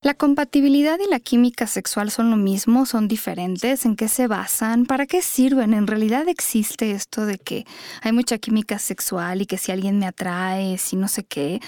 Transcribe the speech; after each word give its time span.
¿La 0.00 0.14
compatibilidad 0.14 0.96
y 1.04 1.10
la 1.10 1.18
química 1.18 1.66
sexual 1.66 2.12
son 2.12 2.30
lo 2.30 2.36
mismo? 2.36 2.86
¿Son 2.86 3.08
diferentes? 3.08 3.84
¿En 3.84 3.96
qué 3.96 4.06
se 4.06 4.28
basan? 4.28 4.86
¿Para 4.86 5.06
qué 5.06 5.22
sirven? 5.22 5.74
¿En 5.74 5.88
realidad 5.88 6.28
existe 6.28 6.92
esto 6.92 7.26
de 7.26 7.36
que 7.36 7.66
hay 8.02 8.12
mucha 8.12 8.38
química 8.38 8.78
sexual 8.78 9.42
y 9.42 9.46
que 9.46 9.58
si 9.58 9.72
alguien 9.72 9.98
me 9.98 10.06
atrae, 10.06 10.78
si 10.78 10.94
no 10.94 11.08
sé 11.08 11.24
qué? 11.24 11.58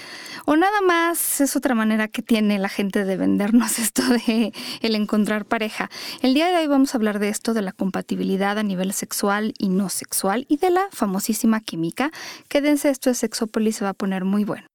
¿O 0.46 0.54
nada 0.54 0.80
más 0.80 1.40
es 1.40 1.56
otra 1.56 1.74
manera 1.74 2.06
que 2.06 2.22
tiene 2.22 2.60
la 2.60 2.68
gente 2.68 3.04
de 3.04 3.16
vendernos 3.16 3.78
esto 3.80 4.04
de 4.08 4.52
el 4.80 4.94
encontrar 4.94 5.44
pareja? 5.44 5.90
El 6.22 6.32
día 6.32 6.52
de 6.52 6.58
hoy 6.58 6.68
vamos 6.68 6.94
a 6.94 6.98
hablar 6.98 7.18
de 7.18 7.30
esto, 7.30 7.52
de 7.52 7.62
la 7.62 7.72
compatibilidad 7.72 8.58
a 8.58 8.62
nivel 8.62 8.92
sexual 8.92 9.54
y 9.58 9.70
no 9.70 9.88
sexual 9.88 10.46
y 10.48 10.58
de 10.58 10.70
la 10.70 10.86
famosísima 10.92 11.58
química. 11.58 12.12
Quédense, 12.46 12.90
esto 12.90 13.10
es 13.10 13.18
Sexópolis, 13.18 13.74
se 13.74 13.84
va 13.84 13.90
a 13.90 13.94
poner 13.94 14.24
muy 14.24 14.44
bueno. 14.44 14.69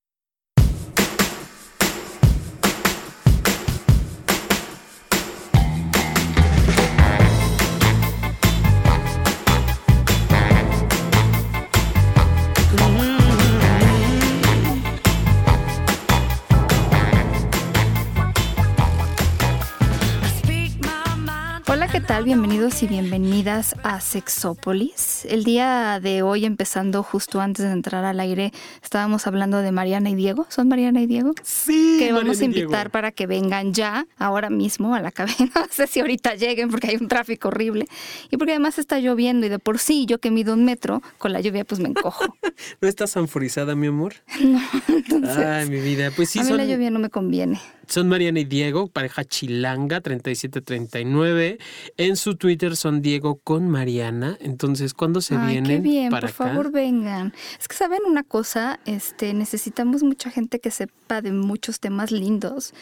¿Qué 21.92 22.02
tal? 22.02 22.26
Bienvenidos 22.26 22.84
y 22.84 22.88
bienvenidas 22.88 23.76
a 23.84 24.02
Sexópolis. 24.02 25.26
El 25.30 25.44
día 25.44 26.00
de 26.02 26.24
hoy, 26.24 26.44
empezando 26.44 27.04
justo 27.04 27.40
antes 27.40 27.66
de 27.66 27.72
entrar 27.72 28.04
al 28.04 28.20
aire, 28.20 28.52
estábamos 28.84 29.28
hablando 29.28 29.62
de 29.62 29.72
Mariana 29.72 30.10
y 30.10 30.16
Diego. 30.16 30.46
¿Son 30.50 30.68
Mariana 30.68 31.02
y 31.02 31.06
Diego? 31.06 31.34
Sí. 31.44 31.98
Que 32.00 32.12
vamos 32.12 32.42
a 32.42 32.46
invitar 32.46 32.90
para 32.90 33.12
que 33.12 33.28
vengan 33.28 33.74
ya, 33.74 34.08
ahora 34.18 34.50
mismo, 34.50 34.94
a 34.94 35.02
la 35.02 35.12
cabina. 35.12 35.52
No 35.56 35.68
sé 35.70 35.88
si 35.88 36.00
ahorita 36.00 36.36
lleguen 36.36 36.70
porque 36.70 36.88
hay 36.88 36.96
un 36.98 37.08
tráfico 37.08 37.48
horrible. 37.48 37.88
Y 38.30 38.38
porque 38.38 38.54
además 38.54 38.78
está 38.78 39.00
lloviendo 39.00 39.46
y 39.46 39.50
de 39.50 39.60
por 39.60 39.80
sí, 39.80 40.06
yo 40.06 40.20
que 40.20 40.32
mido 40.32 40.54
un 40.54 40.66
metro, 40.66 41.02
con 41.18 41.34
la 41.34 41.40
lluvia 41.40 41.64
pues 41.66 41.80
me 41.80 41.90
encojo. 41.90 42.26
¿No 42.82 42.88
estás 42.88 43.16
anforizada, 43.16 43.76
mi 43.76 43.88
amor? 43.88 44.16
No, 44.46 44.62
entonces. 44.88 45.38
Ay, 45.38 45.70
mi 45.70 45.80
vida. 45.80 46.12
Pues 46.16 46.30
sí, 46.30 46.40
a 46.40 46.44
mí 46.44 46.50
son... 46.50 46.58
la 46.58 46.66
lluvia 46.66 46.92
no 46.92 47.00
me 47.00 47.10
conviene. 47.10 47.60
Son 47.88 48.10
Mariana 48.10 48.40
y 48.40 48.46
Diego, 48.46 48.88
pareja 48.88 49.24
chilanga, 49.24 50.02
3739. 50.02 51.58
En 51.98 52.16
su 52.16 52.36
Twitter 52.36 52.76
son 52.76 53.02
Diego 53.02 53.40
con 53.44 53.70
Mariana. 53.70 54.38
Entonces, 54.42 54.94
¿cuándo 54.94 55.22
se 55.22 55.36
Ay, 55.36 55.54
vienen 55.54 55.84
qué 55.84 55.90
bien, 55.90 56.10
para 56.10 56.28
por 56.28 56.36
favor 56.36 56.72
vengan. 56.72 57.34
Es 57.60 57.68
que 57.68 57.76
saben 57.76 58.00
una 58.06 58.24
cosa, 58.24 58.80
este, 58.86 59.34
necesitamos 59.34 60.04
mucha 60.04 60.30
gente 60.30 60.60
que 60.60 60.72
sepa 60.72 61.22
de 61.22 61.32
muchos 61.32 61.80
temas 61.80 62.12
lindos. 62.12 62.74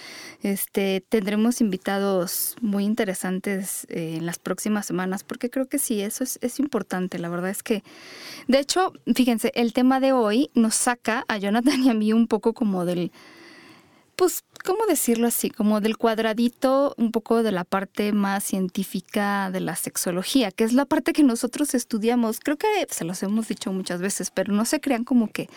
Este, 0.41 1.03
tendremos 1.07 1.61
invitados 1.61 2.55
muy 2.61 2.85
interesantes 2.85 3.85
eh, 3.89 4.15
en 4.17 4.25
las 4.25 4.39
próximas 4.39 4.85
semanas, 4.85 5.23
porque 5.23 5.49
creo 5.49 5.67
que 5.67 5.79
sí, 5.79 6.01
eso 6.01 6.23
es, 6.23 6.39
es 6.41 6.59
importante. 6.59 7.19
La 7.19 7.29
verdad 7.29 7.49
es 7.49 7.63
que, 7.63 7.83
de 8.47 8.59
hecho, 8.59 8.93
fíjense, 9.13 9.51
el 9.55 9.73
tema 9.73 9.99
de 9.99 10.13
hoy 10.13 10.49
nos 10.53 10.75
saca 10.75 11.25
a 11.27 11.37
Jonathan 11.37 11.83
y 11.83 11.89
a 11.89 11.93
mí 11.93 12.13
un 12.13 12.27
poco 12.27 12.53
como 12.53 12.85
del 12.85 13.11
pues, 14.23 14.45
¿cómo 14.63 14.85
decirlo 14.85 15.27
así? 15.27 15.49
Como 15.49 15.81
del 15.81 15.97
cuadradito, 15.97 16.95
un 16.97 17.11
poco 17.11 17.43
de 17.43 17.51
la 17.51 17.65
parte 17.65 18.13
más 18.13 18.45
científica 18.45 19.51
de 19.51 19.59
la 19.59 19.75
sexología, 19.75 20.49
que 20.49 20.63
es 20.63 20.71
la 20.71 20.85
parte 20.85 21.11
que 21.11 21.23
nosotros 21.23 21.73
estudiamos. 21.73 22.39
Creo 22.39 22.55
que 22.55 22.67
se 22.89 23.03
los 23.03 23.21
hemos 23.21 23.49
dicho 23.49 23.73
muchas 23.73 23.99
veces, 23.99 24.31
pero 24.31 24.53
no 24.53 24.63
se 24.63 24.79
crean 24.79 25.03
como 25.03 25.29
que 25.29 25.49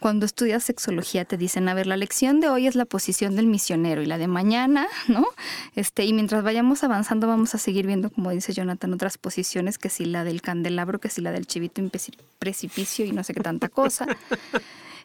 cuando 0.00 0.24
estudias 0.24 0.64
sexología 0.64 1.26
te 1.26 1.36
dicen, 1.36 1.68
a 1.68 1.74
ver, 1.74 1.86
la 1.86 1.98
lección 1.98 2.40
de 2.40 2.48
hoy 2.48 2.66
es 2.66 2.74
la 2.74 2.86
posición 2.86 3.36
del 3.36 3.48
misionero 3.48 4.00
y 4.00 4.06
la 4.06 4.16
de 4.16 4.28
mañana, 4.28 4.86
¿no? 5.08 5.26
Este, 5.74 6.06
y 6.06 6.14
mientras 6.14 6.42
vayamos 6.42 6.84
avanzando 6.84 7.26
vamos 7.26 7.54
a 7.54 7.58
seguir 7.58 7.86
viendo, 7.86 8.08
como 8.08 8.30
dice 8.30 8.54
Jonathan, 8.54 8.94
otras 8.94 9.18
posiciones, 9.18 9.76
que 9.76 9.90
si 9.90 10.06
la 10.06 10.24
del 10.24 10.40
candelabro, 10.40 11.00
que 11.00 11.10
si 11.10 11.20
la 11.20 11.32
del 11.32 11.46
chivito 11.46 11.82
en 11.82 11.92
precipicio 12.38 13.04
y 13.04 13.12
no 13.12 13.22
sé 13.24 13.34
qué 13.34 13.40
tanta 13.40 13.68
cosa. 13.68 14.06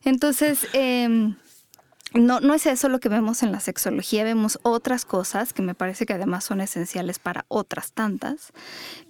Entonces, 0.05 0.66
eh, 0.71 1.33
no, 2.13 2.41
no 2.41 2.53
es 2.53 2.66
eso 2.66 2.89
lo 2.89 2.99
que 2.99 3.09
vemos 3.09 3.41
en 3.41 3.51
la 3.51 3.59
sexología, 3.59 4.23
vemos 4.23 4.59
otras 4.63 5.05
cosas 5.05 5.53
que 5.53 5.61
me 5.61 5.75
parece 5.75 6.05
que 6.05 6.13
además 6.13 6.44
son 6.44 6.59
esenciales 6.59 7.19
para 7.19 7.45
otras 7.47 7.94
tantas, 7.94 8.51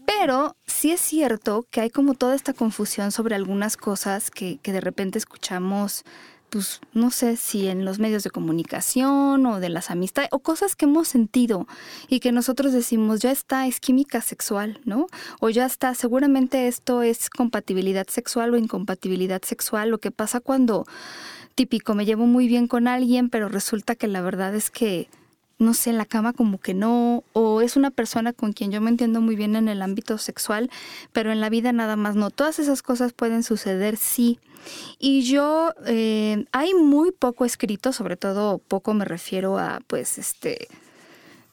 pero 0.06 0.56
sí 0.68 0.92
es 0.92 1.02
cierto 1.02 1.66
que 1.72 1.82
hay 1.82 1.90
como 1.90 2.14
toda 2.14 2.36
esta 2.36 2.54
confusión 2.54 3.12
sobre 3.12 3.36
algunas 3.36 3.76
cosas 3.76 4.30
que, 4.30 4.60
que 4.62 4.72
de 4.72 4.82
repente 4.82 5.18
escuchamos 5.18 6.04
pues 6.52 6.82
no 6.94 7.12
sé 7.12 7.38
si 7.38 7.70
en 7.70 7.86
los 7.86 7.98
medios 7.98 8.24
de 8.24 8.30
comunicación 8.30 9.46
o 9.46 9.62
de 9.62 9.70
las 9.70 9.90
amistades 9.90 10.30
o 10.34 10.40
cosas 10.40 10.76
que 10.76 10.84
hemos 10.84 11.08
sentido 11.08 11.66
y 12.10 12.20
que 12.20 12.34
nosotros 12.34 12.74
decimos 12.74 13.22
ya 13.22 13.32
está, 13.32 13.68
es 13.68 13.80
química 13.80 14.20
sexual, 14.20 14.82
¿no? 14.84 15.08
O 15.40 15.50
ya 15.50 15.66
está, 15.66 15.96
seguramente 15.96 16.68
esto 16.68 17.04
es 17.04 17.30
compatibilidad 17.30 18.06
sexual 18.08 18.54
o 18.54 18.58
incompatibilidad 18.58 19.42
sexual, 19.44 19.90
lo 19.90 20.00
que 20.00 20.12
pasa 20.12 20.42
cuando 20.42 20.86
típico, 21.62 21.94
me 21.94 22.06
llevo 22.06 22.26
muy 22.26 22.48
bien 22.48 22.66
con 22.66 22.88
alguien, 22.88 23.30
pero 23.30 23.48
resulta 23.48 23.94
que 23.94 24.08
la 24.08 24.22
verdad 24.22 24.56
es 24.56 24.72
que 24.72 25.10
no 25.60 25.76
sé, 25.76 25.92
en 25.92 26.00
la 26.00 26.08
cama 26.08 26.34
como 26.34 26.58
que 26.58 26.74
no, 26.74 27.24
o 27.34 27.62
es 27.62 27.76
una 27.76 27.92
persona 27.92 28.34
con 28.34 28.52
quien 28.52 28.72
yo 28.72 28.82
me 28.82 28.90
entiendo 28.90 29.22
muy 29.22 29.36
bien 29.36 29.56
en 29.56 29.68
el 29.68 29.84
ámbito 29.84 30.18
sexual, 30.18 30.72
pero 31.14 31.32
en 31.32 31.40
la 31.40 31.52
vida 31.52 31.72
nada 31.72 31.96
más 31.96 32.16
no. 32.16 32.32
Todas 32.32 32.58
esas 32.58 32.82
cosas 32.82 33.14
pueden 33.14 33.44
suceder, 33.44 33.96
sí. 33.96 34.40
Y 34.98 35.22
yo, 35.22 35.76
eh, 35.86 36.46
hay 36.52 36.74
muy 36.74 37.12
poco 37.12 37.46
escrito, 37.46 37.94
sobre 37.94 38.18
todo 38.18 38.58
poco 38.58 38.96
me 38.96 39.06
refiero 39.06 39.60
a, 39.60 39.82
pues, 39.86 40.18
este, 40.18 40.68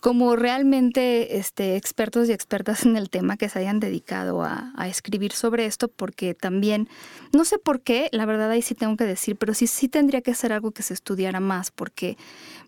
como 0.01 0.37
realmente 0.37 1.39
este, 1.39 1.77
expertos 1.77 2.29
y 2.29 2.33
expertas 2.33 2.85
en 2.87 2.97
el 2.97 3.11
tema 3.11 3.37
que 3.37 3.49
se 3.49 3.59
hayan 3.59 3.81
dedicado 3.81 4.43
a, 4.43 4.73
a, 4.77 4.89
escribir 4.89 5.33
sobre 5.33 5.67
esto, 5.67 5.89
porque 5.89 6.35
también, 6.35 6.89
no 7.33 7.45
sé 7.45 7.59
por 7.59 7.81
qué, 7.81 8.09
la 8.13 8.25
verdad 8.25 8.51
ahí 8.51 8.63
sí 8.63 8.75
tengo 8.75 8.97
que 8.97 9.05
decir, 9.05 9.37
pero 9.37 9.55
sí, 9.55 9.67
sí 9.67 9.89
tendría 9.89 10.21
que 10.21 10.35
ser 10.35 10.53
algo 10.53 10.71
que 10.71 10.83
se 10.83 10.95
estudiara 10.95 11.41
más, 11.41 11.71
porque 11.71 12.17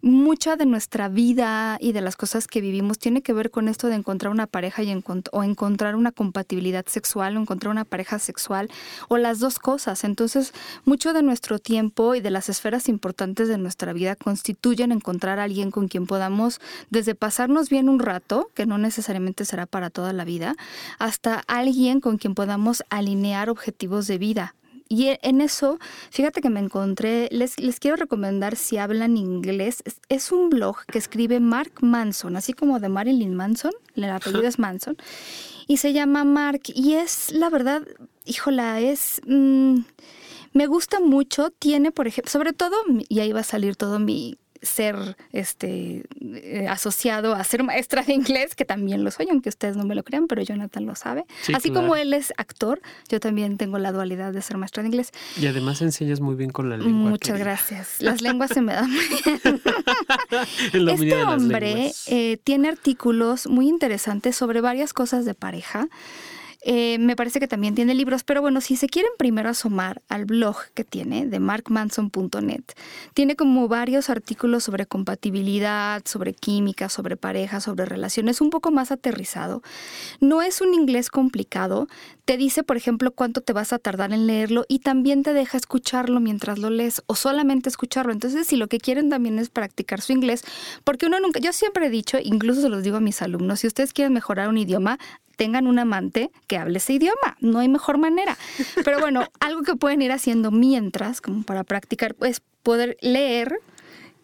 mucha 0.03 0.57
de 0.57 0.67
nuestra 0.67 1.09
vida 1.09 1.77
y 1.81 1.93
de 1.93 2.01
las 2.01 2.17
cosas 2.17 2.47
que 2.47 2.61
vivimos 2.61 2.99
tiene 2.99 3.23
que 3.23 3.33
ver 3.33 3.51
con 3.51 3.69
esto 3.69 3.89
de 3.89 3.97
encontrar 3.97 4.33
una 4.33 4.47
pareja 4.47 4.83
y 4.83 4.91
o 5.33 5.45
encontrar 5.45 5.95
una 5.97 6.13
compatibilidad 6.13 6.87
sexual 6.87 7.37
o 7.37 7.41
encontrar 7.41 7.71
una 7.71 7.85
pareja 7.85 8.19
sexual 8.19 8.71
o 9.09 9.19
las 9.19 9.39
dos 9.39 9.59
cosas. 9.59 10.05
Entonces, 10.05 10.53
mucho 10.85 11.13
de 11.13 11.23
nuestro 11.23 11.59
tiempo 11.59 12.15
y 12.15 12.21
de 12.21 12.31
las 12.31 12.49
esferas 12.49 12.89
importantes 12.89 13.49
de 13.49 13.59
nuestra 13.59 13.93
vida 13.93 14.17
constituyen 14.17 14.93
encontrar 14.93 15.39
a 15.39 15.45
alguien 15.45 15.71
con 15.71 15.89
quien 15.89 16.07
podamos 16.07 16.61
desde 16.91 17.15
pasarnos 17.15 17.69
bien 17.69 17.89
un 17.89 17.99
rato, 17.99 18.51
que 18.55 18.67
no 18.67 18.79
necesariamente 18.79 19.45
será 19.45 19.67
para 19.67 19.91
toda 19.91 20.13
la 20.13 20.25
vida, 20.25 20.55
hasta 20.99 21.43
alguien 21.47 22.01
con 22.01 22.19
quien 22.19 22.35
podamos 22.35 22.83
alinear 22.91 23.51
objetivos 23.51 24.07
de 24.07 24.19
vida. 24.19 24.55
Y 24.93 25.17
en 25.23 25.41
eso, 25.41 25.79
fíjate 26.11 26.41
que 26.41 26.51
me 26.51 26.59
encontré, 26.59 27.29
les, 27.31 27.61
les 27.61 27.79
quiero 27.79 27.97
recomendar 27.97 28.57
si 28.57 28.77
hablan 28.77 29.17
inglés, 29.17 29.85
es, 29.85 30.01
es, 30.09 30.33
un 30.33 30.51
blog 30.51 30.85
que 30.87 30.99
escribe 30.99 31.39
Mark 31.39 31.75
Manson, 31.81 32.35
así 32.35 32.55
como 32.55 32.81
de 32.81 32.89
Marilyn 32.89 33.37
Manson, 33.37 33.71
el 33.95 34.11
apellido 34.11 34.49
es 34.49 34.59
Manson, 34.59 34.97
y 35.69 35.77
se 35.77 35.93
llama 35.93 36.25
Mark, 36.25 36.63
y 36.67 36.95
es, 36.95 37.31
la 37.31 37.49
verdad, 37.51 37.87
híjola, 38.25 38.81
es... 38.81 39.21
Mmm, 39.27 39.83
me 40.53 40.67
gusta 40.67 40.99
mucho, 40.99 41.51
tiene, 41.51 41.93
por 41.93 42.09
ejemplo, 42.09 42.29
sobre 42.29 42.53
todo, 42.53 42.75
y 43.09 43.21
ahí 43.21 43.31
va 43.31 43.41
a 43.41 43.45
salir 43.45 43.77
todo 43.77 44.01
mi 44.01 44.37
ser 44.63 45.17
este 45.33 46.05
eh, 46.21 46.67
asociado 46.69 47.35
a 47.35 47.43
ser 47.45 47.63
maestra 47.63 48.03
de 48.03 48.13
inglés, 48.13 48.55
que 48.55 48.65
también 48.65 49.05
lo 49.05 49.11
soy, 49.11 49.27
aunque 49.31 49.49
ustedes 49.49 49.77
no 49.77 49.85
me 49.85 49.95
lo 49.95 50.03
crean, 50.03 50.27
pero 50.27 50.43
Jonathan 50.43 50.87
lo 50.87 50.95
sabe. 50.95 51.25
Sí, 51.43 51.53
Así 51.55 51.71
claro. 51.71 51.87
como 51.87 51.97
él 51.97 52.13
es 52.15 52.33
actor, 52.37 52.81
yo 53.09 53.21
también 53.21 53.57
tengo 53.57 53.79
la 53.79 53.93
dualidad 53.93 54.33
de 54.33 54.43
ser 54.43 54.57
maestra 54.57 54.83
de 54.83 54.89
inglés. 54.89 55.11
Y 55.41 55.47
además 55.47 55.81
enseñas 55.83 56.21
muy 56.21 56.35
bien 56.35 56.51
con 56.51 56.69
la 56.69 56.77
lengua. 56.77 57.11
Muchas 57.11 57.33
querida. 57.33 57.45
gracias. 57.45 58.01
Las 58.01 58.21
lenguas 58.23 58.51
se 58.51 58.61
me 58.61 58.75
dan 58.75 58.91
bien. 58.91 59.61
Este 60.91 61.25
hombre 61.25 61.93
eh, 62.07 62.39
tiene 62.45 62.69
artículos 62.69 63.47
muy 63.47 63.69
interesantes 63.69 64.37
sobre 64.37 64.61
varias 64.61 64.93
cosas 64.93 65.25
de 65.25 65.35
pareja. 65.35 65.89
Eh, 66.63 66.99
me 66.99 67.17
parece 67.17 67.41
que 67.41 67.49
también 67.49 67.75
tiene 67.75 67.95
libros, 67.95 68.23
pero 68.23 68.43
bueno, 68.43 68.61
si 68.61 68.77
se 68.77 68.89
quieren 68.89 69.11
primero 69.19 69.49
asomar 69.49 70.03
al 70.09 70.27
blog 70.27 70.57
que 70.75 70.85
tiene 70.85 71.27
de 71.27 71.41
markmanson.net, 71.41 72.65
tiene 73.15 73.35
como 73.35 73.67
varios 73.67 74.11
artículos 74.11 74.65
sobre 74.65 74.85
compatibilidad, 74.87 76.03
sobre 76.05 76.35
química, 76.35 76.89
sobre 76.91 77.17
pareja, 77.17 77.61
sobre 77.61 77.87
relaciones, 77.87 78.41
un 78.41 78.51
poco 78.51 78.71
más 78.71 78.91
aterrizado. 78.91 79.63
No 80.21 80.43
es 80.43 80.61
un 80.61 80.75
inglés 80.75 81.09
complicado, 81.09 81.89
te 82.27 82.37
dice, 82.37 82.63
por 82.63 82.77
ejemplo, 82.77 83.11
cuánto 83.11 83.41
te 83.41 83.53
vas 83.53 83.73
a 83.73 83.79
tardar 83.79 84.13
en 84.13 84.27
leerlo 84.27 84.65
y 84.69 84.81
también 84.81 85.23
te 85.23 85.33
deja 85.33 85.57
escucharlo 85.57 86.21
mientras 86.21 86.59
lo 86.59 86.69
lees 86.69 87.03
o 87.07 87.15
solamente 87.15 87.71
escucharlo. 87.71 88.13
Entonces, 88.13 88.47
si 88.47 88.57
lo 88.57 88.69
que 88.69 88.79
quieren 88.79 89.09
también 89.09 89.39
es 89.39 89.49
practicar 89.49 90.03
su 90.03 90.13
inglés, 90.13 90.45
porque 90.85 91.07
uno 91.07 91.19
nunca, 91.21 91.41
yo 91.41 91.53
siempre 91.53 91.87
he 91.87 91.91
dicho, 91.91 92.19
incluso 92.23 92.61
se 92.61 92.69
los 92.69 92.83
digo 92.83 92.99
a 92.99 93.01
mis 93.01 93.23
alumnos, 93.23 93.61
si 93.61 93.67
ustedes 93.67 93.93
quieren 93.93 94.13
mejorar 94.13 94.49
un 94.49 94.59
idioma, 94.59 94.99
tengan 95.41 95.67
un 95.67 95.79
amante 95.79 96.31
que 96.49 96.59
hable 96.59 96.77
ese 96.77 96.93
idioma. 96.93 97.39
No 97.41 97.61
hay 97.61 97.69
mejor 97.69 97.97
manera. 97.97 98.37
Pero 98.85 99.01
bueno, 99.01 99.27
algo 99.41 99.63
que 99.63 99.75
pueden 99.75 100.03
ir 100.03 100.13
haciendo 100.13 100.51
mientras, 100.51 101.23
como 101.23 101.45
para 101.45 101.65
practicar, 101.65 102.15
pues 102.15 102.43
poder 102.63 102.99
leer 103.01 103.59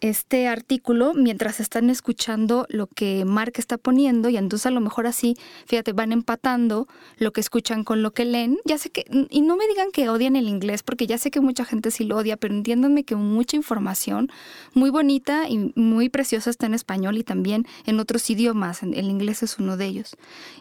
este 0.01 0.47
artículo 0.47 1.13
mientras 1.13 1.59
están 1.59 1.89
escuchando 1.89 2.65
lo 2.69 2.87
que 2.87 3.25
Mark 3.25 3.53
está 3.57 3.77
poniendo 3.77 4.29
y 4.29 4.37
entonces 4.37 4.65
a 4.65 4.71
lo 4.71 4.81
mejor 4.81 5.07
así, 5.07 5.35
fíjate, 5.65 5.93
van 5.93 6.11
empatando 6.11 6.87
lo 7.17 7.31
que 7.31 7.41
escuchan 7.41 7.83
con 7.83 8.03
lo 8.03 8.11
que 8.11 8.25
leen. 8.25 8.59
Ya 8.65 8.77
sé 8.77 8.89
que, 8.89 9.05
y 9.29 9.41
no 9.41 9.55
me 9.57 9.67
digan 9.67 9.91
que 9.91 10.09
odian 10.09 10.35
el 10.35 10.47
inglés, 10.47 10.83
porque 10.83 11.07
ya 11.07 11.17
sé 11.17 11.31
que 11.31 11.41
mucha 11.41 11.65
gente 11.65 11.91
sí 11.91 12.03
lo 12.03 12.17
odia, 12.17 12.37
pero 12.37 12.53
entiéndanme 12.53 13.03
que 13.03 13.15
mucha 13.15 13.55
información 13.55 14.29
muy 14.73 14.89
bonita 14.89 15.49
y 15.49 15.73
muy 15.75 16.09
preciosa 16.09 16.49
está 16.49 16.65
en 16.65 16.73
español 16.73 17.17
y 17.17 17.23
también 17.23 17.65
en 17.85 17.99
otros 17.99 18.29
idiomas. 18.29 18.83
El 18.83 19.09
inglés 19.09 19.43
es 19.43 19.59
uno 19.59 19.77
de 19.77 19.85
ellos. 19.85 20.15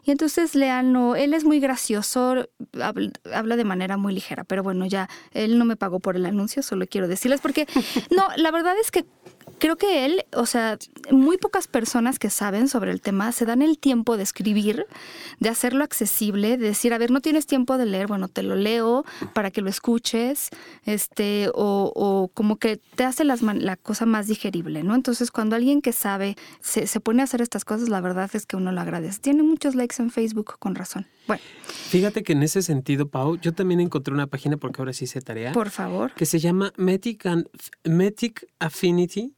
Y 0.04 0.10
entonces 0.10 0.54
leanlo, 0.54 1.16
él 1.16 1.34
es 1.34 1.44
muy 1.44 1.60
gracioso, 1.60 2.48
habla 3.32 3.56
de 3.56 3.64
manera 3.64 3.96
muy 3.96 4.14
ligera, 4.14 4.44
pero 4.44 4.62
bueno, 4.62 4.86
ya 4.86 5.08
él 5.32 5.58
no 5.58 5.64
me 5.64 5.76
pagó 5.76 6.00
por 6.00 6.16
el 6.16 6.26
anuncio, 6.26 6.62
solo 6.62 6.86
quiero 6.86 7.08
decirles, 7.08 7.40
porque 7.40 7.66
no, 8.16 8.26
la 8.36 8.50
verdad 8.50 8.74
es 8.80 8.90
que 8.90 9.04
creo 9.58 9.76
que 9.76 10.04
él, 10.04 10.24
o 10.34 10.46
sea, 10.46 10.78
muy 11.10 11.38
pocas 11.38 11.68
personas 11.68 12.18
que 12.18 12.30
saben 12.30 12.68
sobre 12.68 12.90
el 12.90 13.00
tema 13.00 13.32
se 13.32 13.44
dan 13.44 13.62
el 13.62 13.78
tiempo 13.78 14.16
de 14.16 14.22
escribir, 14.22 14.86
de 15.40 15.48
hacerlo 15.48 15.84
accesible, 15.84 16.56
de 16.56 16.66
decir, 16.66 16.92
a 16.92 16.98
ver, 16.98 17.10
no 17.10 17.20
tienes 17.20 17.46
tiempo 17.46 17.78
de 17.78 17.86
leer, 17.86 18.06
bueno, 18.06 18.28
te 18.28 18.42
lo 18.42 18.56
leo 18.56 19.04
para 19.32 19.50
que 19.50 19.60
lo 19.60 19.70
escuches, 19.70 20.50
este, 20.84 21.48
o, 21.54 21.92
o 21.94 22.28
como 22.34 22.56
que 22.56 22.76
te 22.76 23.04
hace 23.04 23.24
las, 23.24 23.42
la 23.42 23.76
cosa 23.76 24.06
más 24.06 24.26
digerible, 24.26 24.82
¿no? 24.82 24.94
Entonces, 24.94 25.30
cuando 25.30 25.56
alguien 25.56 25.82
que 25.82 25.92
sabe 25.92 26.36
se, 26.60 26.86
se 26.86 27.00
pone 27.00 27.22
a 27.22 27.24
hacer 27.24 27.40
estas 27.40 27.64
cosas, 27.64 27.88
la 27.88 28.00
verdad 28.00 28.30
es 28.34 28.46
que 28.46 28.56
uno 28.56 28.72
lo 28.72 28.80
agradece. 28.80 29.20
Tiene 29.20 29.42
muchos 29.42 29.74
likes 29.74 29.96
en 29.98 30.10
Facebook, 30.10 30.58
con 30.58 30.74
razón. 30.74 31.06
Bueno. 31.26 31.42
Fíjate 31.66 32.22
que 32.22 32.32
en 32.32 32.42
ese 32.42 32.62
sentido, 32.62 33.08
Pau, 33.08 33.36
yo 33.36 33.52
también 33.52 33.80
encontré 33.80 34.12
una 34.12 34.26
página, 34.26 34.56
porque 34.56 34.80
ahora 34.80 34.92
sí 34.92 35.06
se 35.06 35.20
tarea. 35.20 35.52
Por 35.52 35.70
favor. 35.70 36.12
Que 36.14 36.26
se 36.26 36.38
llama 36.38 36.72
Metic, 36.76 37.26
and, 37.26 37.48
Metic 37.84 38.46
Affinity 38.58 39.34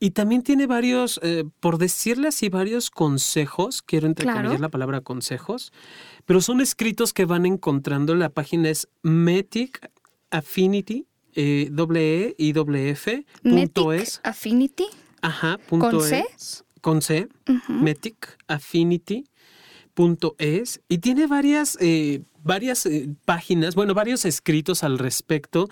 y 0.00 0.10
también 0.10 0.42
tiene 0.42 0.66
varios, 0.66 1.18
eh, 1.22 1.44
por 1.60 1.78
decirle 1.78 2.28
así, 2.28 2.48
varios 2.48 2.90
consejos, 2.90 3.82
quiero 3.82 4.06
entrecomillar 4.06 4.60
la 4.60 4.68
palabra 4.68 5.00
consejos, 5.00 5.72
pero 6.24 6.40
son 6.40 6.60
escritos 6.60 7.12
que 7.12 7.24
van 7.24 7.46
encontrando. 7.46 8.14
La 8.14 8.28
página 8.28 8.70
es 8.70 8.88
Metic 9.02 9.90
Affinity, 10.30 11.06
eh, 11.34 11.70
E 11.94 12.34
y 12.38 12.54
F, 12.90 13.26
punto 13.42 13.92
es. 13.92 14.20
Affinity. 14.22 14.86
Ajá, 15.20 15.58
punto 15.58 15.90
¿Con 15.90 16.00
C? 16.02 16.24
Con 16.80 17.02
C, 17.02 17.28
Metic 17.68 18.38
Affinity 18.46 19.24
punto 19.98 20.36
es 20.38 20.80
y 20.88 20.98
tiene 20.98 21.26
varias 21.26 21.76
eh, 21.80 22.22
varias 22.48 22.86
eh, 22.86 23.10
páginas, 23.26 23.76
bueno, 23.76 23.94
varios 23.94 24.24
escritos 24.24 24.82
al 24.82 24.98
respecto 24.98 25.68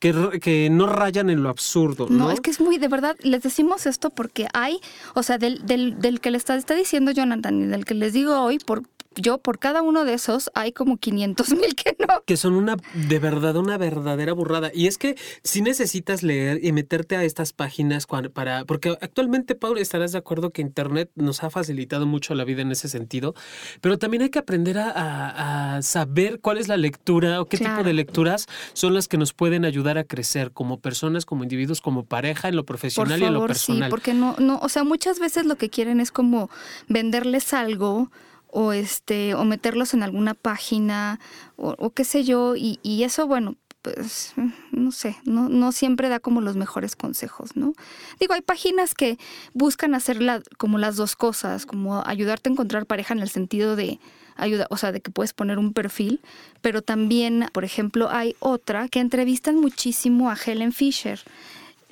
que, 0.00 0.40
que, 0.42 0.68
no 0.70 0.86
rayan 0.86 1.30
en 1.30 1.42
lo 1.42 1.48
absurdo. 1.48 2.08
¿no? 2.10 2.24
no, 2.24 2.30
es 2.30 2.40
que 2.40 2.50
es 2.50 2.60
muy, 2.60 2.76
de 2.76 2.88
verdad, 2.88 3.16
les 3.22 3.42
decimos 3.42 3.86
esto 3.86 4.10
porque 4.10 4.48
hay, 4.52 4.80
o 5.14 5.22
sea, 5.22 5.38
del, 5.38 5.64
del, 5.64 5.98
del 6.00 6.20
que 6.20 6.32
le 6.32 6.36
está, 6.36 6.56
está 6.56 6.74
diciendo 6.74 7.12
Jonathan 7.12 7.62
y 7.62 7.66
del 7.66 7.84
que 7.84 7.94
les 7.94 8.12
digo 8.12 8.38
hoy, 8.40 8.58
por, 8.58 8.82
yo 9.16 9.38
por 9.38 9.58
cada 9.58 9.82
uno 9.82 10.04
de 10.04 10.14
esos 10.14 10.50
hay 10.54 10.72
como 10.72 10.98
500 10.98 11.50
mil 11.50 11.74
que 11.74 11.96
no. 11.98 12.22
Que 12.24 12.36
son 12.36 12.54
una, 12.54 12.76
de 12.94 13.18
verdad, 13.18 13.56
una 13.56 13.78
verdadera 13.78 14.32
burrada. 14.32 14.70
Y 14.74 14.86
es 14.86 14.98
que 14.98 15.16
si 15.42 15.62
necesitas 15.62 16.22
leer 16.22 16.64
y 16.64 16.72
meterte 16.72 17.16
a 17.16 17.24
estas 17.24 17.52
páginas 17.52 18.06
para, 18.32 18.64
porque 18.64 18.90
actualmente, 19.00 19.54
Paul, 19.54 19.78
estarás 19.78 20.12
de 20.12 20.18
acuerdo 20.18 20.50
que 20.50 20.62
Internet 20.62 21.10
nos 21.14 21.42
ha 21.42 21.50
facilitado 21.50 22.06
mucho 22.06 22.34
la 22.34 22.44
vida 22.44 22.62
en 22.62 22.70
ese 22.72 22.88
sentido, 22.88 23.34
pero 23.80 23.98
también 23.98 24.22
hay 24.22 24.30
que 24.30 24.38
aprender 24.38 24.78
a, 24.78 25.80
saber 25.82 26.40
cuál 26.40 26.58
es 26.58 26.68
la 26.68 26.76
lectura 26.76 27.40
o 27.40 27.46
qué 27.46 27.58
tipo 27.58 27.82
de 27.82 27.92
lecturas 27.92 28.46
son 28.72 28.94
las 28.94 29.08
que 29.08 29.18
nos 29.18 29.32
pueden 29.32 29.64
ayudar 29.64 29.98
a 29.98 30.04
crecer 30.04 30.52
como 30.52 30.80
personas, 30.80 31.24
como 31.24 31.42
individuos, 31.42 31.80
como 31.80 32.04
pareja, 32.04 32.48
en 32.48 32.56
lo 32.56 32.64
profesional 32.64 33.20
y 33.20 33.24
en 33.24 33.34
lo 33.34 33.46
personal. 33.46 33.88
Sí, 33.88 33.90
porque 33.90 34.14
no, 34.14 34.36
no, 34.38 34.58
o 34.58 34.68
sea, 34.68 34.84
muchas 34.84 35.18
veces 35.18 35.46
lo 35.46 35.56
que 35.56 35.70
quieren 35.70 36.00
es 36.00 36.10
como 36.10 36.50
venderles 36.88 37.52
algo 37.52 38.10
o 38.56 38.72
este 38.72 39.34
o 39.34 39.44
meterlos 39.44 39.92
en 39.92 40.02
alguna 40.02 40.32
página 40.32 41.20
o, 41.56 41.90
qué 41.90 42.04
sé 42.04 42.24
yo 42.24 42.56
y, 42.56 42.80
y, 42.82 43.02
eso 43.02 43.26
bueno 43.26 43.56
pues 43.82 44.32
no 44.72 44.92
sé 44.92 45.16
no, 45.24 45.50
no 45.50 45.72
siempre 45.72 46.08
da 46.08 46.20
como 46.20 46.40
los 46.40 46.56
mejores 46.56 46.96
consejos 46.96 47.54
no 47.54 47.74
digo 48.18 48.32
hay 48.32 48.40
páginas 48.40 48.94
que 48.94 49.18
buscan 49.52 49.94
hacer 49.94 50.18
como 50.56 50.78
las 50.78 50.96
dos 50.96 51.16
cosas 51.16 51.66
como 51.66 52.02
ayudarte 52.06 52.48
a 52.48 52.52
encontrar 52.52 52.86
pareja 52.86 53.12
en 53.12 53.20
el 53.20 53.28
sentido 53.28 53.76
de 53.76 54.00
ayuda 54.36 54.66
o 54.70 54.78
sea 54.78 54.90
de 54.90 55.02
que 55.02 55.10
puedes 55.10 55.34
poner 55.34 55.58
un 55.58 55.74
perfil 55.74 56.22
pero 56.62 56.80
también 56.80 57.50
por 57.52 57.64
ejemplo 57.64 58.08
hay 58.10 58.36
otra 58.38 58.88
que 58.88 59.00
entrevistan 59.00 59.56
muchísimo 59.56 60.30
a 60.30 60.36
Helen 60.42 60.72
Fisher. 60.72 61.20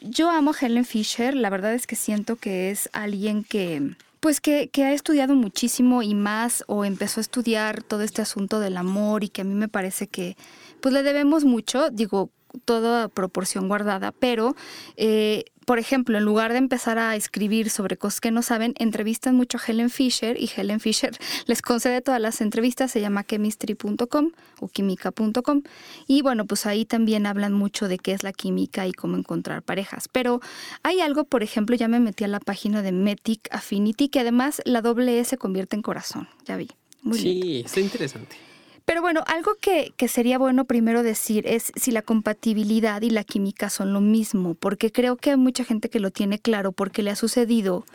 Yo 0.01 0.31
amo 0.31 0.53
a 0.53 0.59
Helen 0.59 0.87
Fisher 0.87 1.35
la 1.37 1.51
verdad 1.51 1.75
es 1.75 1.87
que 1.87 1.97
siento 1.97 2.37
que 2.37 2.71
es 2.71 2.89
alguien 2.95 3.45
que 3.45 3.97
pues 4.25 4.41
que, 4.41 4.71
que, 4.71 4.85
ha 4.85 4.95
estudiado 4.95 5.35
muchísimo 5.35 6.01
y 6.01 6.15
más 6.15 6.65
o 6.67 6.87
empezó 6.87 7.21
a 7.21 7.29
estudiar 7.29 7.83
todo 7.83 8.01
este 8.01 8.23
asunto 8.23 8.59
del 8.59 8.79
amor 8.79 9.23
y 9.23 9.29
que 9.29 9.43
a 9.43 9.45
mí 9.45 9.55
me 9.55 9.69
parece 9.69 10.07
que 10.07 10.39
pues 10.81 10.95
le 10.95 11.03
debemos 11.03 11.45
mucho, 11.45 11.91
digo, 11.91 12.31
toda 12.65 13.09
proporción 13.09 13.69
guardada, 13.69 14.13
pero 14.13 14.55
eh, 14.97 15.45
por 15.65 15.79
ejemplo, 15.79 16.19
en 16.19 16.25
lugar 16.25 16.53
de 16.53 16.59
empezar 16.59 16.99
a 16.99 17.17
escribir 17.17 17.71
sobre 17.71 17.97
cosas 17.97 18.21
que 18.21 18.31
no 18.31 18.43
saben, 18.43 18.75
entrevistan 18.79 19.35
mucho 19.35 19.59
a 19.59 19.63
Helen 19.67 19.91
Fisher 19.91 20.37
y 20.39 20.51
Helen 20.55 20.81
Fisher 20.81 21.17
les 21.47 21.63
concede 21.63 22.01
todas 22.01 22.21
las 22.21 22.41
entrevistas, 22.41 22.91
se 22.91 23.01
llama 23.01 23.25
chemistry.com 23.25 24.31
o 24.61 24.69
química.com 24.69 25.63
y 26.07 26.23
bueno, 26.23 26.47
pues 26.47 26.67
ahí 26.67 26.85
también 26.85 27.27
hablan 27.27 27.53
mucho 27.53 27.89
de 27.89 27.99
qué 27.99 28.13
es 28.13 28.23
la 28.23 28.33
química 28.33 28.87
y 28.87 28.93
cómo 28.93 29.17
encontrar 29.17 29.63
parejas. 29.63 30.09
Pero 30.09 30.41
hay 30.83 31.01
algo, 31.01 31.25
por 31.25 31.43
ejemplo, 31.43 31.77
ya 31.77 31.89
me 31.89 32.01
metí 32.01 32.25
a 32.25 32.29
la 32.29 32.41
página 32.41 32.83
de 32.83 32.93
Metic 32.93 33.49
Affinity, 33.51 34.09
que 34.09 34.21
además 34.21 34.63
la 34.65 34.83
doble 34.83 35.19
E 35.19 35.25
se 35.25 35.39
convierte 35.39 35.77
en 35.77 35.83
corazón, 35.83 36.29
ya 36.45 36.57
vi. 36.57 36.69
Muy 37.03 37.19
sí, 37.19 37.63
está 37.65 37.81
interesante. 37.81 38.37
Pero 38.85 39.01
bueno, 39.01 39.25
algo 39.27 39.55
que, 39.61 39.95
que, 39.97 40.09
sería 40.09 40.39
bueno 40.39 40.67
primero 40.67 41.03
decir 41.03 41.47
es 41.47 41.73
si 41.75 41.91
la 41.91 42.03
compatibilidad 42.03 43.01
y 43.01 43.11
la 43.11 43.25
química 43.25 43.71
son 43.71 43.95
lo 43.95 44.01
mismo, 44.01 44.55
porque 44.55 44.93
creo 44.93 45.17
que 45.17 45.31
hay 45.31 45.37
mucha 45.37 45.65
gente 45.65 45.89
que 45.89 46.01
lo 46.01 46.11
tiene 46.11 46.39
claro 46.39 46.73
porque 46.73 47.03
le 47.03 47.11
ha 47.11 47.17
sucedido, 47.17 47.87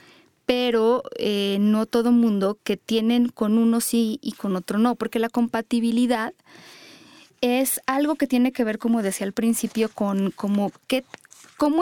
pero 0.47 1.03
eh, 1.17 1.57
no 1.59 1.85
todo 1.85 2.11
mundo 2.11 2.57
que 2.63 2.75
tienen 2.75 3.29
con 3.29 3.59
uno 3.59 3.81
sí 3.81 4.17
y 4.23 4.31
con 4.31 4.55
otro 4.55 4.79
no, 4.79 4.95
porque 4.95 5.19
la 5.19 5.29
compatibilidad 5.29 6.33
es 7.41 7.81
algo 7.85 8.15
que 8.15 8.25
tiene 8.25 8.51
que 8.51 8.63
ver, 8.63 8.79
como 8.79 9.03
decía 9.03 9.27
al 9.27 9.33
principio, 9.33 9.89
con 9.89 10.31
cómo 10.31 10.71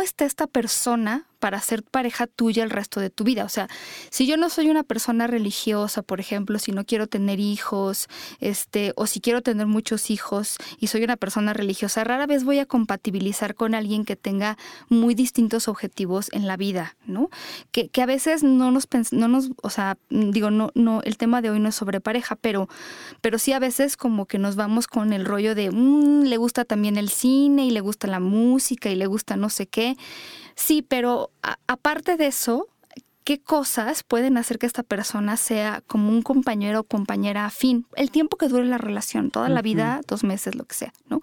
está 0.01 0.25
esta 0.25 0.47
persona 0.47 1.26
para 1.39 1.61
ser 1.61 1.83
pareja 1.83 2.27
tuya 2.27 2.63
el 2.63 2.69
resto 2.69 2.99
de 2.99 3.09
tu 3.09 3.23
vida. 3.23 3.43
O 3.43 3.49
sea, 3.49 3.67
si 4.09 4.27
yo 4.27 4.37
no 4.37 4.49
soy 4.49 4.69
una 4.69 4.83
persona 4.83 5.27
religiosa, 5.27 6.01
por 6.01 6.19
ejemplo, 6.19 6.59
si 6.59 6.71
no 6.71 6.85
quiero 6.85 7.07
tener 7.07 7.39
hijos, 7.39 8.07
este, 8.39 8.93
o 8.95 9.07
si 9.07 9.21
quiero 9.21 9.41
tener 9.41 9.67
muchos 9.67 10.09
hijos 10.09 10.57
y 10.79 10.87
soy 10.87 11.03
una 11.03 11.17
persona 11.17 11.53
religiosa, 11.53 12.03
rara 12.03 12.25
vez 12.25 12.43
voy 12.43 12.59
a 12.59 12.65
compatibilizar 12.65 13.55
con 13.55 13.75
alguien 13.75 14.05
que 14.05 14.15
tenga 14.15 14.57
muy 14.89 15.15
distintos 15.15 15.67
objetivos 15.67 16.29
en 16.33 16.47
la 16.47 16.57
vida, 16.57 16.95
¿no? 17.05 17.29
Que, 17.71 17.89
que 17.89 18.01
a 18.01 18.05
veces 18.05 18.43
no 18.43 18.71
nos, 18.71 18.87
no 19.11 19.27
nos, 19.27 19.49
o 19.61 19.69
sea, 19.69 19.97
digo, 20.09 20.51
no, 20.51 20.71
no, 20.75 21.01
el 21.03 21.17
tema 21.17 21.41
de 21.41 21.49
hoy 21.49 21.59
no 21.59 21.69
es 21.69 21.75
sobre 21.75 21.99
pareja, 22.01 22.35
pero, 22.35 22.67
pero 23.21 23.39
sí 23.39 23.53
a 23.53 23.59
veces 23.59 23.97
como 23.97 24.25
que 24.25 24.39
nos 24.39 24.55
vamos 24.55 24.87
con 24.87 25.13
el 25.13 25.25
rollo 25.25 25.55
de, 25.55 25.71
mmm, 25.71 26.23
le 26.23 26.37
gusta 26.37 26.65
también 26.65 26.97
el 26.97 27.09
cine 27.09 27.65
y 27.65 27.71
le 27.71 27.81
gusta 27.81 28.07
la 28.07 28.19
música 28.19 28.89
y 28.89 28.95
le 28.95 29.05
gusta 29.05 29.35
no 29.35 29.49
sé 29.49 29.67
qué. 29.67 29.97
Sí, 30.57 30.81
pero 30.81 31.29
aparte 31.67 32.17
de 32.17 32.27
eso, 32.27 32.67
¿qué 33.23 33.39
cosas 33.39 34.03
pueden 34.03 34.37
hacer 34.37 34.57
que 34.57 34.65
esta 34.65 34.81
persona 34.81 35.37
sea 35.37 35.83
como 35.85 36.09
un 36.09 36.23
compañero 36.23 36.79
o 36.79 36.83
compañera 36.83 37.45
afín? 37.45 37.85
El 37.95 38.09
tiempo 38.09 38.37
que 38.37 38.47
dure 38.47 38.65
la 38.65 38.79
relación, 38.79 39.29
toda 39.29 39.49
la 39.49 39.61
vida, 39.61 40.01
dos 40.07 40.23
meses, 40.23 40.55
lo 40.55 40.65
que 40.65 40.75
sea, 40.75 40.93
¿no? 41.09 41.21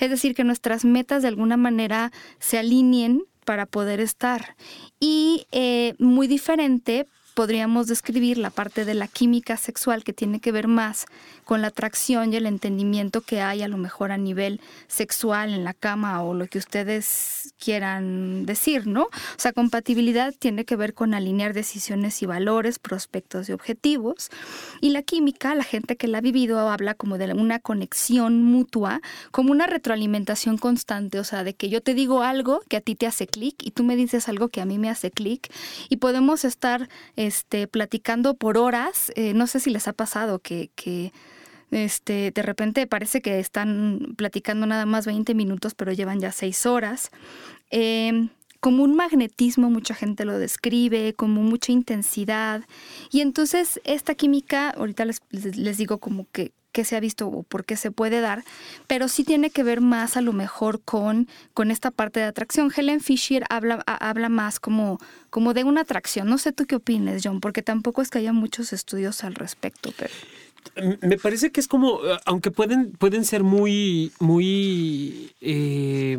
Es 0.00 0.10
decir, 0.10 0.34
que 0.34 0.44
nuestras 0.44 0.84
metas 0.84 1.22
de 1.22 1.28
alguna 1.28 1.56
manera 1.56 2.12
se 2.38 2.58
alineen 2.58 3.24
para 3.46 3.64
poder 3.64 4.00
estar. 4.00 4.54
Y 5.00 5.46
eh, 5.50 5.94
muy 5.98 6.26
diferente 6.26 7.06
podríamos 7.34 7.88
describir 7.88 8.38
la 8.38 8.50
parte 8.50 8.84
de 8.84 8.94
la 8.94 9.08
química 9.08 9.56
sexual 9.56 10.04
que 10.04 10.12
tiene 10.12 10.40
que 10.40 10.52
ver 10.52 10.68
más 10.68 11.06
con 11.44 11.60
la 11.60 11.68
atracción 11.68 12.32
y 12.32 12.36
el 12.36 12.46
entendimiento 12.46 13.20
que 13.20 13.42
hay 13.42 13.62
a 13.62 13.68
lo 13.68 13.76
mejor 13.76 14.12
a 14.12 14.16
nivel 14.16 14.60
sexual 14.86 15.52
en 15.52 15.64
la 15.64 15.74
cama 15.74 16.22
o 16.22 16.34
lo 16.34 16.46
que 16.46 16.58
ustedes 16.58 17.52
quieran 17.58 18.46
decir, 18.46 18.86
¿no? 18.86 19.02
O 19.02 19.38
sea, 19.38 19.52
compatibilidad 19.52 20.34
tiene 20.38 20.64
que 20.64 20.76
ver 20.76 20.94
con 20.94 21.12
alinear 21.12 21.52
decisiones 21.52 22.22
y 22.22 22.26
valores, 22.26 22.78
prospectos 22.78 23.48
y 23.48 23.52
objetivos. 23.52 24.30
Y 24.80 24.90
la 24.90 25.02
química, 25.02 25.54
la 25.54 25.64
gente 25.64 25.96
que 25.96 26.08
la 26.08 26.18
ha 26.18 26.20
vivido 26.20 26.58
habla 26.70 26.94
como 26.94 27.18
de 27.18 27.32
una 27.32 27.58
conexión 27.58 28.42
mutua, 28.42 29.00
como 29.30 29.50
una 29.50 29.66
retroalimentación 29.66 30.58
constante, 30.58 31.18
o 31.18 31.24
sea, 31.24 31.44
de 31.44 31.54
que 31.54 31.68
yo 31.68 31.80
te 31.80 31.94
digo 31.94 32.22
algo 32.22 32.60
que 32.68 32.76
a 32.76 32.80
ti 32.80 32.94
te 32.94 33.06
hace 33.06 33.26
clic 33.26 33.56
y 33.62 33.70
tú 33.70 33.82
me 33.82 33.96
dices 33.96 34.28
algo 34.28 34.48
que 34.48 34.60
a 34.60 34.66
mí 34.66 34.78
me 34.78 34.90
hace 34.90 35.10
clic 35.10 35.50
y 35.88 35.96
podemos 35.96 36.44
estar 36.44 36.88
este, 37.26 37.66
platicando 37.66 38.34
por 38.34 38.58
horas. 38.58 39.12
Eh, 39.16 39.34
no 39.34 39.46
sé 39.46 39.60
si 39.60 39.70
les 39.70 39.88
ha 39.88 39.92
pasado 39.92 40.38
que, 40.38 40.70
este, 41.70 42.30
de 42.30 42.42
repente 42.42 42.86
parece 42.86 43.20
que 43.20 43.38
están 43.38 44.14
platicando 44.16 44.66
nada 44.66 44.86
más 44.86 45.06
20 45.06 45.34
minutos, 45.34 45.74
pero 45.74 45.92
llevan 45.92 46.20
ya 46.20 46.32
6 46.32 46.66
horas. 46.66 47.10
Em, 47.70 48.28
como 48.60 48.82
un 48.82 48.96
magnetismo, 48.96 49.68
mucha 49.68 49.94
gente 49.94 50.24
lo 50.24 50.38
describe, 50.38 51.14
como 51.14 51.42
mucha 51.42 51.72
intensidad. 51.72 52.62
Y 53.10 53.20
entonces 53.20 53.80
esta 53.84 54.14
química, 54.14 54.70
ahorita 54.70 55.04
les, 55.04 55.20
les 55.30 55.76
digo 55.76 55.98
como 55.98 56.26
que 56.30 56.52
qué 56.74 56.84
se 56.84 56.96
ha 56.96 57.00
visto 57.00 57.28
o 57.28 57.44
por 57.44 57.64
qué 57.64 57.76
se 57.76 57.92
puede 57.92 58.20
dar, 58.20 58.44
pero 58.88 59.06
sí 59.08 59.22
tiene 59.22 59.48
que 59.50 59.62
ver 59.62 59.80
más 59.80 60.18
a 60.18 60.20
lo 60.20 60.32
mejor 60.32 60.82
con, 60.82 61.28
con 61.54 61.70
esta 61.70 61.92
parte 61.92 62.18
de 62.18 62.26
atracción. 62.26 62.70
Helen 62.76 63.00
Fisher 63.00 63.44
habla, 63.48 63.82
habla 63.86 64.28
más 64.28 64.58
como, 64.58 64.98
como 65.30 65.54
de 65.54 65.62
una 65.62 65.82
atracción. 65.82 66.28
No 66.28 66.36
sé 66.36 66.52
tú 66.52 66.66
qué 66.66 66.74
opines, 66.74 67.22
John, 67.24 67.40
porque 67.40 67.62
tampoco 67.62 68.02
es 68.02 68.10
que 68.10 68.18
haya 68.18 68.32
muchos 68.32 68.72
estudios 68.72 69.24
al 69.24 69.36
respecto, 69.36 69.94
pero... 69.96 70.12
Me 71.02 71.18
parece 71.18 71.52
que 71.52 71.60
es 71.60 71.68
como, 71.68 72.00
aunque 72.24 72.50
pueden, 72.50 72.92
pueden 72.92 73.24
ser 73.24 73.44
muy, 73.44 74.12
muy 74.18 75.30
eh, 75.42 76.18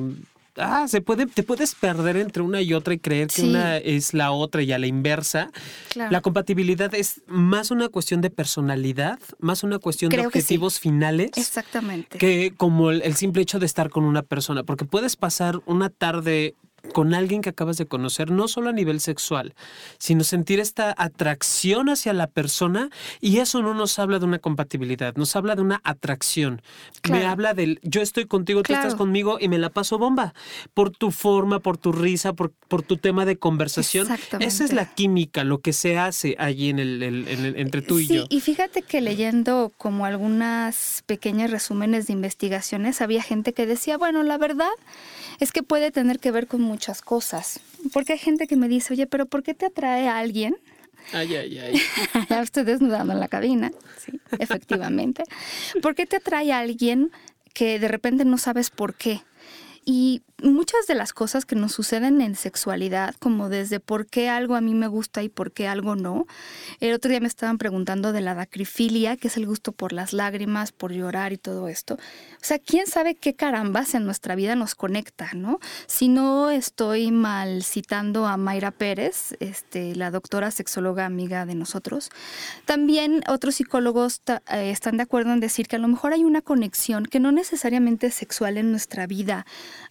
ah, 0.58 0.88
se 0.88 1.02
puede, 1.02 1.26
te 1.26 1.44
puedes 1.44 1.76
perder 1.76 2.18
entre 2.18 2.44
una 2.44 2.62
y 2.62 2.74
otra 2.74 2.94
y 2.94 3.00
creer 3.00 3.28
que 3.28 3.44
una 3.44 3.78
es 3.78 4.14
la 4.14 4.32
otra 4.32 4.62
y 4.62 4.72
a 4.72 4.80
la 4.80 4.88
inversa. 4.88 5.52
La 5.96 6.22
compatibilidad 6.22 6.94
es 6.94 7.22
más 7.28 7.72
una 7.72 7.90
cuestión 7.90 8.22
de 8.22 8.30
personalidad, 8.30 9.20
más 9.40 9.64
una 9.64 9.80
cuestión 9.80 10.10
de 10.12 10.26
objetivos 10.26 10.80
finales. 10.80 11.32
Exactamente. 11.36 12.18
Que 12.18 12.54
como 12.56 12.92
el 12.92 13.16
simple 13.16 13.42
hecho 13.42 13.60
de 13.60 13.66
estar 13.66 13.90
con 13.90 14.04
una 14.04 14.22
persona, 14.22 14.64
porque 14.64 14.86
puedes 14.86 15.16
pasar 15.16 15.62
una 15.66 15.90
tarde 15.90 16.56
con 16.94 17.14
alguien 17.14 17.42
que 17.42 17.50
acabas 17.50 17.78
de 17.78 17.86
conocer, 17.86 18.32
no 18.32 18.48
solo 18.48 18.70
a 18.70 18.74
nivel 18.74 19.00
sexual, 19.00 19.54
sino 19.98 20.24
sentir 20.24 20.60
esta 20.60 20.94
atracción 20.98 21.90
hacia 21.90 22.14
la 22.14 22.28
persona 22.28 22.90
y 23.22 23.38
eso 23.38 23.62
no 23.62 23.74
nos 23.74 24.00
habla 24.00 24.20
de 24.20 24.26
una 24.26 24.40
compatibilidad, 24.40 25.16
nos 25.16 25.36
habla 25.36 25.56
de 25.56 25.62
una 25.62 25.82
atracción. 25.84 26.62
Me 27.10 27.26
habla 27.26 27.54
del 27.54 27.80
yo 27.84 28.02
estoy 28.02 28.26
contigo, 28.26 28.64
tú 28.64 28.74
estás 28.74 28.96
conmigo 28.96 29.38
y 29.40 29.48
me 29.48 29.58
la 29.58 29.70
paso 29.70 29.98
bomba 29.98 30.34
por 30.74 30.92
tu 30.92 31.12
forma, 31.12 31.60
por 31.60 31.78
tu 31.78 31.92
risa, 31.92 32.34
por, 32.34 32.52
por 32.68 32.82
tu 32.82 32.98
tema 32.98 33.26
de 33.26 33.38
conversación. 33.38 34.08
Esa 34.40 34.66
es 34.66 34.74
la 34.74 34.94
química, 34.94 35.44
lo 35.44 35.60
que 35.60 35.74
se 35.74 35.98
hace 35.98 36.36
allí 36.40 36.70
en 36.70 36.80
el, 36.80 37.04
entre 37.58 37.82
tú 37.82 38.00
y 38.00 38.08
yo. 38.08 38.26
Y 38.30 38.42
fíjate 38.42 38.82
que 38.82 39.02
leyendo 39.02 39.72
como 39.78 40.06
algunas 40.06 41.04
pequeños 41.06 41.52
resúmenes 41.52 42.08
de 42.08 42.14
investigaciones, 42.14 43.02
había 43.02 43.22
gente 43.22 43.54
que 43.54 43.66
decía, 43.66 43.98
bueno, 43.98 44.24
la 44.24 44.38
verdad 44.38 44.70
es 45.40 45.52
que 45.52 45.64
puede 45.64 45.92
tener 45.92 46.20
que 46.20 46.32
ver 46.32 46.48
con 46.48 46.62
muchas 46.62 47.02
cosas. 47.02 47.60
Porque 47.94 48.14
hay 48.14 48.20
gente 48.20 48.48
que 48.48 48.56
me 48.56 48.68
dice, 48.68 48.94
oye, 48.94 49.08
pero 49.08 49.26
¿por 49.26 49.44
qué 49.44 49.54
te 49.54 49.66
atrae 49.68 50.08
a 50.08 50.18
alguien? 50.18 50.58
Ay, 51.14 51.36
ay, 51.36 51.60
ay. 51.60 51.82
ya 52.30 52.42
estoy 52.42 52.64
desnudando 52.64 53.14
en 53.14 53.20
la 53.20 53.28
cabina, 53.28 53.72
sí, 53.98 54.20
efectivamente. 54.40 55.24
¿Por 55.82 55.96
qué 55.96 56.06
te 56.06 56.18
atrae 56.18 56.52
a 56.52 56.60
alguien 56.60 57.12
que 57.54 57.80
de 57.80 57.88
repente 57.88 58.26
no 58.26 58.38
sabes 58.38 58.70
por 58.70 58.96
qué? 58.96 59.22
Y 59.86 60.24
muchas 60.44 60.86
de 60.88 60.96
las 60.96 61.14
cosas 61.14 61.46
que 61.46 61.56
nos 61.56 61.72
suceden 61.72 62.22
en 62.22 62.36
sexualidad, 62.36 63.16
como 63.20 63.50
desde 63.50 63.80
por 63.80 64.06
qué 64.06 64.30
algo 64.30 64.56
a 64.56 64.62
mí 64.62 64.74
me 64.74 64.88
gusta 64.88 65.24
y 65.24 65.30
por 65.30 65.52
qué 65.52 65.68
algo 65.68 65.96
no. 65.96 66.28
El 66.80 66.94
otro 66.94 67.10
día 67.10 67.20
me 67.20 67.28
estaban 67.28 67.58
preguntando 67.58 68.12
de 68.12 68.22
la 68.22 68.36
dacrifilia, 68.36 69.16
que 69.18 69.30
es 69.30 69.38
el 69.38 69.46
gusto 69.46 69.72
por 69.72 69.94
las 69.94 70.14
lágrimas, 70.14 70.72
por 70.72 70.92
llorar 70.92 71.32
y 71.32 71.38
todo 71.38 71.68
esto. 71.68 71.96
O 71.96 72.44
sea, 72.44 72.60
quién 72.60 72.88
sabe 72.88 73.16
qué 73.16 73.34
carambas 73.34 73.96
en 73.96 74.06
nuestra 74.06 74.36
vida 74.36 74.56
nos 74.56 74.76
conecta, 74.76 75.30
¿no? 75.34 75.60
Si 75.88 76.10
no 76.10 76.50
estoy 76.50 77.12
mal 77.12 77.64
citando 77.64 78.28
a 78.28 78.38
Mayra 78.38 78.72
Pérez, 78.72 79.36
este, 79.40 79.96
la 79.96 80.12
doctora 80.12 80.52
sexóloga 80.52 81.06
amiga 81.06 81.46
de 81.46 81.56
nosotros, 81.56 82.10
también 82.66 83.24
otros 83.28 83.56
psicólogos 83.56 84.22
eh, 84.52 84.70
están 84.72 84.98
de 84.98 85.04
acuerdo 85.04 85.32
en 85.32 85.40
decir 85.40 85.68
que 85.68 85.78
a 85.78 85.80
lo 85.80 85.88
mejor 85.88 86.14
hay 86.14 86.24
una 86.24 86.42
conexión 86.42 87.06
que 87.06 87.20
no 87.20 87.32
necesariamente 87.32 88.08
es 88.08 88.16
sexual 88.16 88.58
en 88.58 88.72
nuestra 88.72 89.08
vida 89.08 89.46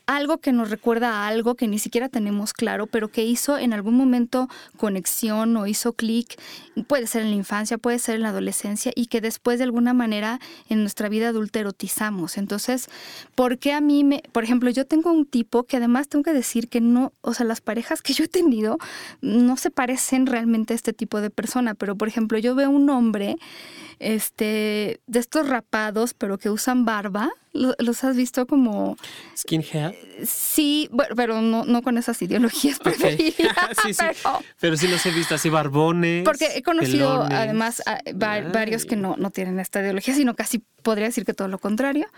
algo 0.07 0.39
que 0.39 0.53
nos 0.53 0.71
recuerda 0.71 1.13
a 1.13 1.27
algo 1.27 1.55
que 1.55 1.67
ni 1.67 1.79
siquiera 1.79 2.09
tenemos 2.09 2.53
claro, 2.53 2.87
pero 2.87 3.09
que 3.09 3.25
hizo 3.25 3.59
en 3.59 3.73
algún 3.73 3.95
momento 3.95 4.49
conexión 4.77 5.57
o 5.57 5.67
hizo 5.67 5.93
clic, 5.93 6.39
puede 6.87 7.07
ser 7.07 7.23
en 7.23 7.31
la 7.31 7.37
infancia, 7.37 7.79
puede 7.79 7.99
ser 7.99 8.17
en 8.17 8.23
la 8.23 8.29
adolescencia, 8.29 8.93
y 8.95 9.07
que 9.07 9.21
después 9.21 9.59
de 9.59 9.65
alguna 9.65 9.95
manera 9.95 10.41
en 10.69 10.81
nuestra 10.81 11.09
vida 11.09 11.29
adulta 11.29 11.61
erotizamos. 11.61 12.37
Entonces, 12.37 12.89
¿por 13.35 13.59
qué 13.59 13.73
a 13.73 13.81
mí 13.81 14.05
me, 14.05 14.23
por 14.33 14.45
ejemplo, 14.45 14.71
yo 14.71 14.87
tengo 14.87 15.11
un 15.11 15.27
tipo 15.27 15.65
que 15.65 15.79
además 15.79 16.09
tengo 16.09 16.23
que 16.23 16.33
decir 16.33 16.69
que 16.69 16.81
no, 16.81 17.13
o 17.23 17.35
sea, 17.35 17.47
las 17.47 17.61
parejas 17.61 18.03
que 18.03 18.13
yo 18.13 18.25
he 18.25 18.29
tenido 18.29 18.79
no 19.21 19.57
se 19.57 19.71
parecen 19.71 20.27
realmente 20.27 20.75
a 20.75 20.77
este 20.77 20.93
tipo 20.93 21.21
de 21.21 21.31
persona, 21.31 21.75
pero 21.75 21.97
por 21.97 22.09
ejemplo, 22.09 22.39
yo 22.39 22.55
veo 22.55 22.71
un 22.71 22.91
hombre 22.91 23.37
este, 23.99 25.01
de 25.07 25.19
estos 25.19 25.49
rapados, 25.49 26.15
pero 26.15 26.39
que 26.39 26.51
usan 26.51 26.85
barba. 26.85 27.31
¿Los 27.53 28.03
has 28.03 28.17
visto 28.17 28.47
como... 28.47 28.97
Skinhead? 29.37 29.95
Sí, 30.25 30.89
bueno, 30.91 31.15
pero 31.15 31.41
no, 31.41 31.65
no 31.65 31.83
con 31.83 31.97
esas 31.99 32.21
ideologías 32.21 32.81
sí, 33.15 33.35
sí. 33.95 34.05
Pero... 34.59 34.77
sí 34.77 34.89
los 34.89 35.07
he 35.07 35.11
visto 35.13 35.37
así 35.37 35.51
barbones. 35.51 36.25
Porque 36.25 36.49
he 36.57 36.63
conocido 36.63 37.23
además 37.23 37.83
varios 38.15 38.85
que 38.85 38.97
no, 38.97 39.17
no 39.17 39.31
tienen 39.31 39.61
esta 39.61 39.81
ideología, 39.81 40.15
sino 40.15 40.35
casi 40.35 40.65
podría 40.83 41.07
decir 41.07 41.25
que 41.25 41.35
todo 41.35 41.47
lo 41.47 41.59
contrario. 41.59 42.09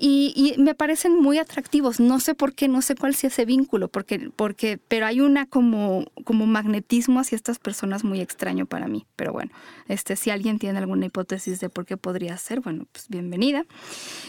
Y, 0.00 0.54
me 0.58 0.76
parecen 0.76 1.20
muy 1.20 1.38
atractivos. 1.38 1.98
No 1.98 2.20
sé 2.20 2.36
por 2.36 2.54
qué, 2.54 2.68
no 2.68 2.82
sé 2.82 2.94
cuál 2.94 3.16
sea 3.16 3.28
ese 3.28 3.44
vínculo, 3.44 3.88
porque, 3.88 4.30
porque, 4.36 4.78
pero 4.86 5.06
hay 5.06 5.20
una 5.20 5.46
como, 5.46 6.04
como 6.22 6.46
magnetismo 6.46 7.18
hacia 7.18 7.34
estas 7.34 7.58
personas 7.58 8.04
muy 8.04 8.20
extraño 8.20 8.66
para 8.66 8.86
mí. 8.86 9.06
Pero 9.16 9.32
bueno, 9.32 9.50
este, 9.88 10.14
si 10.14 10.30
alguien 10.30 10.60
tiene 10.60 10.78
alguna 10.78 11.06
hipótesis 11.06 11.58
de 11.58 11.68
por 11.68 11.84
qué 11.84 11.96
podría 11.96 12.36
ser, 12.36 12.60
bueno, 12.60 12.86
pues 12.92 13.08
bienvenida. 13.08 13.64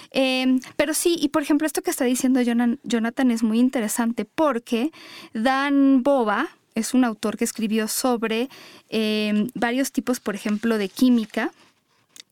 Em, 0.10 0.60
pero 0.76 0.96
sí, 0.96 1.16
y 1.20 1.30
por 1.30 1.44
ejemplo, 1.44 1.68
esto 1.68 1.84
que 1.84 1.92
está 1.92 2.06
diciendo 2.06 2.42
Jonathan 2.42 3.30
es 3.30 3.44
muy 3.44 3.60
interesante 3.60 4.26
porque 4.26 4.92
Dan 5.34 6.02
Boba, 6.02 6.50
es 6.74 6.94
un 6.94 7.04
autor 7.04 7.38
que 7.38 7.44
escribió 7.44 7.88
sobre 7.88 8.50
em, 8.90 9.50
varios 9.54 9.92
tipos, 9.92 10.20
por 10.20 10.34
ejemplo, 10.34 10.80
de 10.80 10.90
química 10.90 11.52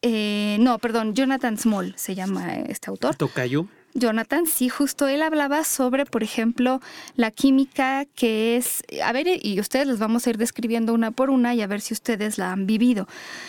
eh, 0.02 0.58
no, 0.60 0.78
perdón, 0.80 1.14
Jonathan 1.14 1.58
Small 1.58 1.94
se 1.98 2.16
llama 2.16 2.56
este 2.56 2.90
autor. 2.90 3.16
Tocayo. 3.16 3.68
Jonathan, 3.94 4.46
sí, 4.46 4.70
justo 4.70 5.08
él 5.08 5.24
hablaba 5.24 5.64
sobre, 5.64 6.06
por 6.06 6.22
ejemplo, 6.22 6.82
la 7.16 7.32
química 7.32 8.06
que 8.06 8.56
es, 8.56 8.84
a 9.04 9.12
ver, 9.12 9.28
y 9.42 9.60
ustedes 9.60 9.88
les 9.88 9.98
vamos 9.98 10.28
a 10.28 10.30
ir 10.30 10.38
describiendo 10.38 10.94
una 10.94 11.10
por 11.10 11.32
una 11.32 11.56
y 11.56 11.62
a 11.64 11.68
ver 11.68 11.82
si 11.82 11.96
ustedes 11.96 12.38
la 12.38 12.52
han 12.52 12.68
vivido. 12.68 13.08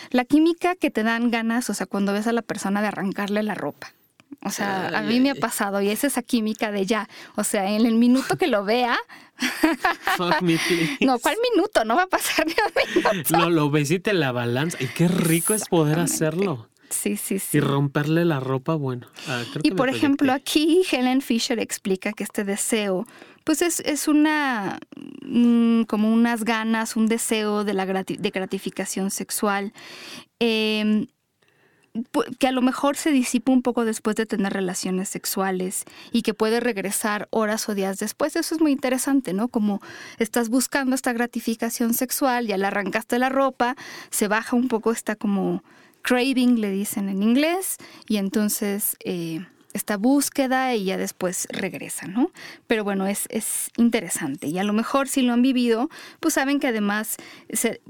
La 0.09 0.25
química 0.25 0.75
que 0.75 0.89
te 0.89 1.03
dan 1.03 1.29
ganas, 1.29 1.69
o 1.69 1.75
sea, 1.75 1.85
cuando 1.85 2.13
ves 2.13 2.25
a 2.25 2.33
la 2.33 2.41
persona 2.41 2.81
de 2.81 2.87
arrancarle 2.87 3.43
la 3.43 3.53
ropa. 3.53 3.93
O 4.41 4.49
sea, 4.51 4.87
a 4.97 5.01
mí 5.01 5.19
me 5.19 5.31
ha 5.31 5.35
pasado 5.35 5.81
y 5.81 5.89
es 5.89 6.05
esa 6.05 6.21
química 6.21 6.71
de 6.71 6.85
ya. 6.85 7.09
O 7.35 7.43
sea, 7.43 7.69
en 7.71 7.85
el 7.85 7.95
minuto 7.95 8.37
que 8.37 8.47
lo 8.47 8.63
vea. 8.63 8.97
no, 11.01 11.19
¿cuál 11.19 11.37
minuto? 11.53 11.83
No 11.83 11.95
va 11.95 12.03
a 12.03 12.07
pasar 12.07 12.45
ni 12.45 12.53
un 12.53 13.13
minuto. 13.13 13.37
No, 13.37 13.49
lo 13.49 13.69
ves 13.69 13.91
y 13.91 13.99
te 13.99 14.13
la 14.13 14.31
balanza. 14.31 14.77
Y 14.81 14.87
qué 14.87 15.07
rico 15.09 15.53
es 15.53 15.67
poder 15.67 15.99
hacerlo. 15.99 16.69
Sí, 16.89 17.17
sí, 17.17 17.37
sí. 17.37 17.57
Y 17.57 17.59
romperle 17.59 18.25
la 18.25 18.39
ropa, 18.39 18.75
bueno. 18.75 19.07
Ah, 19.27 19.43
y 19.61 19.71
por 19.71 19.89
ejemplo, 19.89 20.33
aquí 20.33 20.83
Helen 20.89 21.21
Fisher 21.21 21.59
explica 21.59 22.13
que 22.13 22.23
este 22.23 22.43
deseo, 22.43 23.05
pues 23.43 23.61
es, 23.61 23.81
es 23.81 24.07
una, 24.07 24.79
mm, 25.21 25.83
como 25.83 26.11
unas 26.11 26.45
ganas, 26.45 26.95
un 26.95 27.07
deseo 27.07 27.63
de, 27.63 27.73
la 27.73 27.85
de 27.85 28.29
gratificación 28.31 29.11
sexual. 29.11 29.73
Eh, 30.39 31.07
que 32.39 32.47
a 32.47 32.51
lo 32.51 32.61
mejor 32.61 32.97
se 32.97 33.11
disipa 33.11 33.51
un 33.51 33.61
poco 33.61 33.85
después 33.85 34.15
de 34.15 34.25
tener 34.25 34.53
relaciones 34.53 35.09
sexuales 35.09 35.83
y 36.11 36.21
que 36.21 36.33
puede 36.33 36.59
regresar 36.59 37.27
horas 37.31 37.67
o 37.69 37.75
días 37.75 37.99
después. 37.99 38.35
Eso 38.35 38.55
es 38.55 38.61
muy 38.61 38.71
interesante, 38.71 39.33
¿no? 39.33 39.47
Como 39.47 39.81
estás 40.17 40.49
buscando 40.49 40.95
esta 40.95 41.13
gratificación 41.13 41.93
sexual, 41.93 42.47
ya 42.47 42.57
le 42.57 42.67
arrancaste 42.67 43.19
la 43.19 43.29
ropa, 43.29 43.75
se 44.09 44.27
baja 44.27 44.55
un 44.55 44.67
poco 44.67 44.91
esta 44.91 45.15
como 45.15 45.63
craving, 46.01 46.61
le 46.61 46.71
dicen 46.71 47.09
en 47.09 47.23
inglés, 47.23 47.77
y 48.07 48.17
entonces... 48.17 48.97
Eh, 49.03 49.45
esta 49.73 49.97
búsqueda 49.97 50.73
y 50.75 50.85
ya 50.85 50.97
después 50.97 51.47
regresa, 51.51 52.07
¿no? 52.07 52.31
Pero 52.67 52.83
bueno, 52.83 53.07
es, 53.07 53.25
es 53.29 53.69
interesante 53.77 54.47
y 54.47 54.57
a 54.57 54.63
lo 54.63 54.73
mejor 54.73 55.07
si 55.07 55.21
lo 55.21 55.33
han 55.33 55.41
vivido, 55.41 55.89
pues 56.19 56.33
saben 56.33 56.59
que 56.59 56.67
además 56.67 57.17
se, 57.51 57.81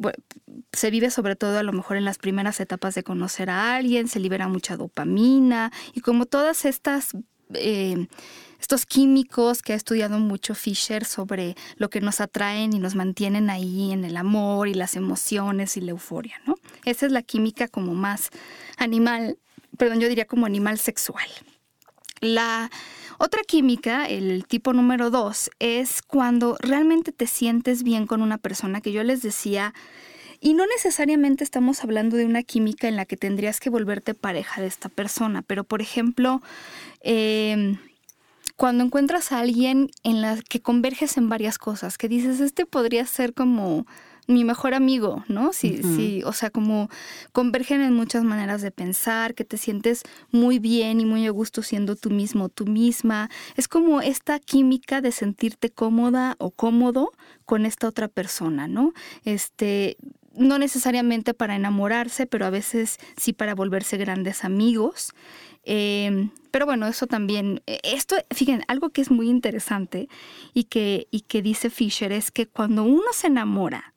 se 0.73 0.91
vive 0.91 1.09
sobre 1.09 1.35
todo 1.35 1.57
a 1.57 1.63
lo 1.63 1.71
mejor 1.71 1.97
en 1.97 2.05
las 2.05 2.17
primeras 2.17 2.59
etapas 2.59 2.95
de 2.95 3.03
conocer 3.03 3.49
a 3.49 3.75
alguien, 3.75 4.07
se 4.07 4.19
libera 4.19 4.47
mucha 4.47 4.77
dopamina 4.77 5.71
y 5.93 6.01
como 6.01 6.25
todas 6.25 6.65
estas... 6.65 7.11
Eh, 7.55 8.07
estos 8.59 8.85
químicos 8.85 9.61
que 9.61 9.71
ha 9.71 9.75
estudiado 9.77 10.19
mucho 10.19 10.53
Fisher 10.53 11.05
sobre 11.05 11.55
lo 11.77 11.89
que 11.89 12.01
nos 12.01 12.19
atraen 12.19 12.73
y 12.73 12.79
nos 12.79 12.93
mantienen 12.93 13.49
ahí 13.49 13.93
en 13.93 14.03
el 14.03 14.17
amor 14.17 14.67
y 14.67 14.73
las 14.73 14.97
emociones 14.97 15.77
y 15.77 15.81
la 15.81 15.91
euforia, 15.91 16.41
¿no? 16.45 16.55
Esa 16.83 17.05
es 17.05 17.13
la 17.13 17.21
química 17.21 17.69
como 17.69 17.93
más 17.93 18.31
animal, 18.77 19.37
perdón, 19.77 20.01
yo 20.01 20.09
diría 20.09 20.25
como 20.25 20.45
animal 20.45 20.77
sexual. 20.77 21.27
La 22.21 22.69
otra 23.17 23.41
química, 23.43 24.05
el 24.05 24.45
tipo 24.45 24.73
número 24.73 25.09
dos, 25.09 25.49
es 25.59 26.01
cuando 26.01 26.57
realmente 26.59 27.11
te 27.11 27.27
sientes 27.27 27.83
bien 27.83 28.07
con 28.07 28.21
una 28.21 28.37
persona 28.37 28.81
que 28.81 28.91
yo 28.91 29.03
les 29.03 29.21
decía, 29.21 29.73
y 30.41 30.53
no 30.53 30.65
necesariamente 30.65 31.43
estamos 31.43 31.83
hablando 31.83 32.15
de 32.15 32.25
una 32.25 32.43
química 32.43 32.87
en 32.87 32.95
la 32.95 33.05
que 33.05 33.17
tendrías 33.17 33.59
que 33.59 33.69
volverte 33.69 34.13
pareja 34.13 34.61
de 34.61 34.67
esta 34.67 34.87
persona, 34.87 35.41
pero 35.41 35.65
por 35.65 35.81
ejemplo, 35.81 36.41
em, 37.01 37.77
cuando 38.55 38.83
encuentras 38.83 39.31
a 39.31 39.39
alguien 39.39 39.89
en 40.03 40.21
la 40.21 40.37
que 40.41 40.61
converges 40.61 41.17
en 41.17 41.29
varias 41.29 41.57
cosas, 41.57 41.97
que 41.97 42.07
dices, 42.07 42.39
este 42.39 42.65
podría 42.65 43.05
ser 43.05 43.33
como 43.33 43.85
mi 44.29 44.43
mejor 44.43 44.75
amigo, 44.75 45.23
¿no? 45.27 45.53
Sí, 45.53 45.81
sí, 45.81 46.21
o 46.23 46.33
sea, 46.33 46.51
como 46.51 46.87
convergen 47.31 47.81
en 47.81 47.95
muchas 47.95 48.23
maneras 48.23 48.61
de 48.61 48.69
pensar, 48.69 49.33
que 49.33 49.43
te 49.43 49.57
sientes 49.57 50.03
muy 50.31 50.59
bien 50.59 51.01
y 51.01 51.05
muy 51.05 51.25
a 51.25 51.31
gusto 51.31 51.63
siendo 51.63 51.95
tú 51.95 52.11
mismo, 52.11 52.47
tú 52.47 52.67
misma. 52.67 53.31
Es 53.55 53.67
como 53.67 54.01
esta 54.01 54.39
química 54.39 55.01
de 55.01 55.11
sentirte 55.11 55.71
cómoda 55.71 56.35
o 56.37 56.51
cómodo 56.51 57.11
con 57.45 57.65
esta 57.65 57.87
otra 57.87 58.07
persona, 58.07 58.67
¿no? 58.67 58.93
Este, 59.25 59.97
no 60.35 60.59
necesariamente 60.59 61.33
para 61.33 61.55
enamorarse, 61.55 62.27
pero 62.27 62.45
a 62.45 62.51
veces 62.51 62.99
sí 63.17 63.33
para 63.33 63.55
volverse 63.55 63.97
grandes 63.97 64.43
amigos. 64.43 65.11
Em, 65.63 66.29
pero 66.51 66.67
bueno, 66.67 66.85
eso 66.85 67.07
también, 67.07 67.63
e, 67.65 67.79
esto, 67.83 68.15
fíjense, 68.29 68.63
algo 68.67 68.91
que 68.91 69.01
es 69.01 69.09
muy 69.09 69.27
interesante 69.27 70.07
y 70.53 70.65
que, 70.65 71.07
y 71.09 71.21
que 71.21 71.41
dice 71.41 71.71
Fisher 71.71 72.11
es 72.11 72.29
que 72.29 72.45
cuando 72.45 72.83
uno 72.83 73.11
se 73.11 73.27
enamora, 73.27 73.95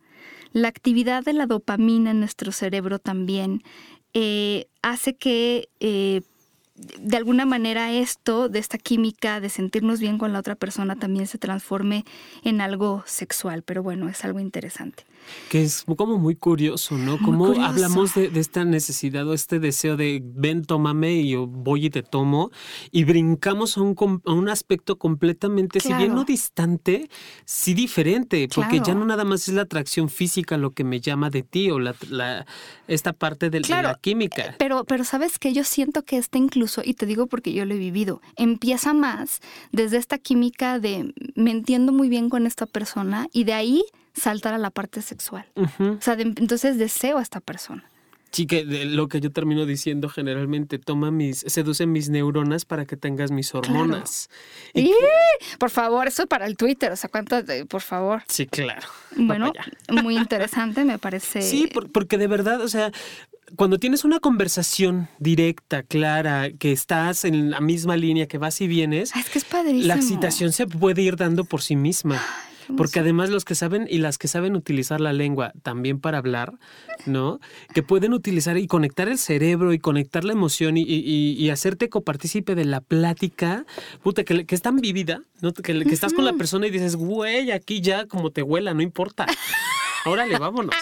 la 0.52 0.68
actividad 0.68 1.24
de 1.24 1.32
la 1.32 1.46
dopamina 1.46 2.10
en 2.10 2.20
nuestro 2.20 2.52
cerebro 2.52 2.98
también 2.98 3.62
eh, 4.14 4.66
hace 4.82 5.14
que 5.14 5.68
eh, 5.80 6.22
de 6.74 7.16
alguna 7.16 7.44
manera 7.44 7.92
esto, 7.92 8.48
de 8.48 8.58
esta 8.58 8.78
química, 8.78 9.40
de 9.40 9.48
sentirnos 9.48 10.00
bien 10.00 10.18
con 10.18 10.32
la 10.32 10.38
otra 10.38 10.54
persona, 10.54 10.96
también 10.96 11.26
se 11.26 11.38
transforme 11.38 12.04
en 12.44 12.60
algo 12.60 13.02
sexual. 13.06 13.62
Pero 13.62 13.82
bueno, 13.82 14.08
es 14.08 14.24
algo 14.24 14.40
interesante. 14.40 15.04
Que 15.48 15.62
es 15.62 15.84
como 15.96 16.18
muy 16.18 16.36
curioso, 16.36 16.96
¿no? 16.96 17.18
Como 17.18 17.46
hablamos 17.62 18.14
de, 18.14 18.30
esta 18.34 18.64
necesidad 18.64 19.26
o 19.28 19.34
este 19.34 19.58
deseo 19.58 19.96
de 19.96 20.22
ven, 20.22 20.64
tómame 20.64 21.14
y 21.14 21.30
yo 21.30 21.46
voy 21.46 21.86
y 21.86 21.90
te 21.90 22.02
tomo 22.02 22.50
y 22.90 23.04
brincamos 23.04 23.76
a 23.76 23.82
un, 23.82 24.48
aspecto 24.48 24.98
completamente, 24.98 25.80
si 25.80 25.92
bien 25.94 26.14
no 26.14 26.24
distante, 26.24 27.08
sí 27.44 27.74
diferente, 27.74 28.48
porque 28.54 28.80
ya 28.80 28.94
no 28.94 29.04
nada 29.04 29.24
más 29.24 29.48
es 29.48 29.54
la 29.54 29.62
atracción 29.62 30.08
física 30.08 30.56
lo 30.56 30.70
que 30.70 30.84
me 30.84 31.00
llama 31.00 31.30
de 31.30 31.42
ti 31.42 31.70
o 31.70 31.78
la, 31.78 31.94
esta 32.88 33.12
parte 33.12 33.50
de, 33.50 33.60
la 33.60 33.98
química. 34.00 34.42
Eh, 34.42 34.54
pero, 34.58 34.84
pero 34.84 35.04
sabes 35.04 35.38
que 35.38 35.52
yo 35.52 35.64
siento 35.64 36.02
que 36.02 36.18
este 36.18 36.38
incluso, 36.38 36.82
y 36.84 36.94
te 36.94 37.06
digo 37.06 37.26
porque 37.26 37.52
yo 37.52 37.64
lo 37.64 37.74
he 37.74 37.78
vivido, 37.78 38.20
empieza 38.36 38.92
más 38.92 39.40
desde 39.70 39.96
esta 39.96 40.18
química 40.18 40.78
de 40.78 41.14
me 41.34 41.50
entiendo 41.50 41.92
muy 41.92 42.08
bien 42.08 42.28
con 42.28 42.46
esta 42.46 42.66
persona 42.66 43.28
y 43.32 43.44
de 43.44 43.52
ahí 43.52 43.84
saltar 44.14 44.54
a 44.54 44.58
la 44.58 44.70
parte 44.70 45.02
sexual. 45.02 45.46
O 45.54 46.00
sea, 46.00 46.14
entonces 46.18 46.78
deseo 46.78 47.18
a 47.18 47.22
esta 47.22 47.40
persona. 47.40 47.84
Sí, 48.32 48.46
que 48.46 48.64
lo 48.64 49.08
que 49.08 49.20
yo 49.20 49.30
termino 49.30 49.66
diciendo 49.66 50.08
generalmente, 50.08 50.78
toma 50.78 51.10
mis, 51.10 51.44
seduce 51.46 51.84
mis 51.84 52.08
neuronas 52.08 52.64
para 52.64 52.86
que 52.86 52.96
tengas 52.96 53.30
mis 53.30 53.54
hormonas. 53.54 54.30
Y, 54.72 54.90
por 55.58 55.68
favor, 55.68 56.08
eso 56.08 56.26
para 56.26 56.46
el 56.46 56.56
Twitter, 56.56 56.90
o 56.92 56.96
sea, 56.96 57.10
¿cuánto, 57.10 57.36
por 57.68 57.82
favor? 57.82 58.22
Sí, 58.28 58.46
claro. 58.46 58.88
Bueno, 59.16 59.52
muy 60.02 60.16
interesante, 60.16 60.82
me 60.84 60.98
parece. 60.98 61.42
Sí, 61.42 61.68
porque 61.92 62.16
de 62.16 62.26
verdad, 62.26 62.62
o 62.62 62.68
sea, 62.68 62.90
cuando 63.54 63.78
tienes 63.78 64.02
una 64.02 64.18
conversación 64.18 65.08
directa, 65.18 65.82
clara, 65.82 66.50
que 66.58 66.72
estás 66.72 67.26
en 67.26 67.50
la 67.50 67.60
misma 67.60 67.98
línea, 67.98 68.28
que 68.28 68.38
vas 68.38 68.62
y 68.62 68.66
vienes, 68.66 69.14
es 69.14 69.28
que 69.28 69.40
es 69.40 69.44
padrísimo. 69.44 69.88
la 69.88 69.96
excitación 69.96 70.52
se 70.52 70.66
puede 70.66 71.02
ir 71.02 71.16
dando 71.16 71.44
por 71.44 71.60
sí 71.60 71.76
misma. 71.76 72.18
Porque 72.76 73.00
además 73.00 73.30
los 73.30 73.44
que 73.44 73.54
saben 73.54 73.86
y 73.88 73.98
las 73.98 74.18
que 74.18 74.28
saben 74.28 74.56
utilizar 74.56 75.00
la 75.00 75.12
lengua 75.12 75.52
también 75.62 76.00
para 76.00 76.18
hablar, 76.18 76.54
¿no? 77.06 77.40
Que 77.74 77.82
pueden 77.82 78.12
utilizar 78.12 78.56
y 78.58 78.66
conectar 78.66 79.08
el 79.08 79.18
cerebro 79.18 79.72
y 79.72 79.78
conectar 79.78 80.24
la 80.24 80.32
emoción 80.32 80.74
y, 80.76 81.50
hacerte 81.50 81.90
copartícipe 81.90 82.54
de 82.54 82.64
la 82.64 82.80
plática, 82.80 83.66
puta, 84.02 84.24
que, 84.24 84.46
que 84.46 84.54
es 84.54 84.62
tan 84.62 84.76
vivida, 84.76 85.22
¿no? 85.40 85.52
Que, 85.52 85.84
que 85.84 85.92
estás 85.92 86.14
con 86.14 86.24
la 86.24 86.32
persona 86.32 86.66
y 86.66 86.70
dices, 86.70 86.96
güey, 86.96 87.50
aquí 87.50 87.80
ya 87.80 88.06
como 88.06 88.30
te 88.30 88.42
huela, 88.42 88.72
no 88.72 88.82
importa. 88.82 89.26
Órale, 90.06 90.38
vámonos. 90.38 90.74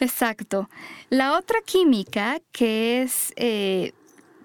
Exacto. 0.00 0.68
La 1.08 1.36
otra 1.36 1.58
química 1.64 2.40
que 2.52 3.02
es 3.02 3.32
eh, 3.36 3.92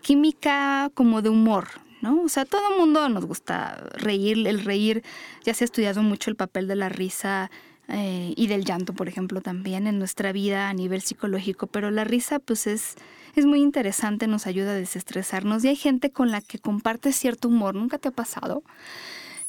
química 0.01 0.91
como 0.93 1.21
de 1.21 1.29
humor, 1.29 1.67
¿no? 2.05 2.21
O 2.21 2.29
sea, 2.29 2.45
todo 2.45 2.71
el 2.71 2.79
mundo 2.79 3.09
nos 3.09 3.25
gusta 3.25 3.83
reír, 3.93 4.47
el 4.47 4.63
reír, 4.63 5.03
ya 5.43 5.53
se 5.53 5.63
ha 5.63 5.65
estudiado 5.65 6.03
mucho 6.03 6.29
el 6.29 6.35
papel 6.35 6.67
de 6.67 6.75
la 6.75 6.87
risa 6.87 7.49
eh, 7.87 8.33
y 8.37 8.47
del 8.47 8.63
llanto, 8.63 8.93
por 8.93 9.07
ejemplo, 9.07 9.41
también 9.41 9.87
en 9.87 9.97
nuestra 9.97 10.31
vida 10.31 10.69
a 10.69 10.73
nivel 10.73 11.01
psicológico, 11.01 11.67
pero 11.67 11.89
la 11.89 12.03
risa 12.03 12.37
pues 12.37 12.67
es, 12.67 12.95
es 13.35 13.45
muy 13.45 13.61
interesante, 13.61 14.27
nos 14.27 14.45
ayuda 14.45 14.71
a 14.71 14.75
desestresarnos 14.75 15.63
y 15.63 15.69
hay 15.69 15.75
gente 15.75 16.11
con 16.11 16.31
la 16.31 16.41
que 16.41 16.59
comparte 16.59 17.11
cierto 17.11 17.47
humor, 17.47 17.73
¿nunca 17.73 17.97
te 17.97 18.09
ha 18.09 18.11
pasado? 18.11 18.63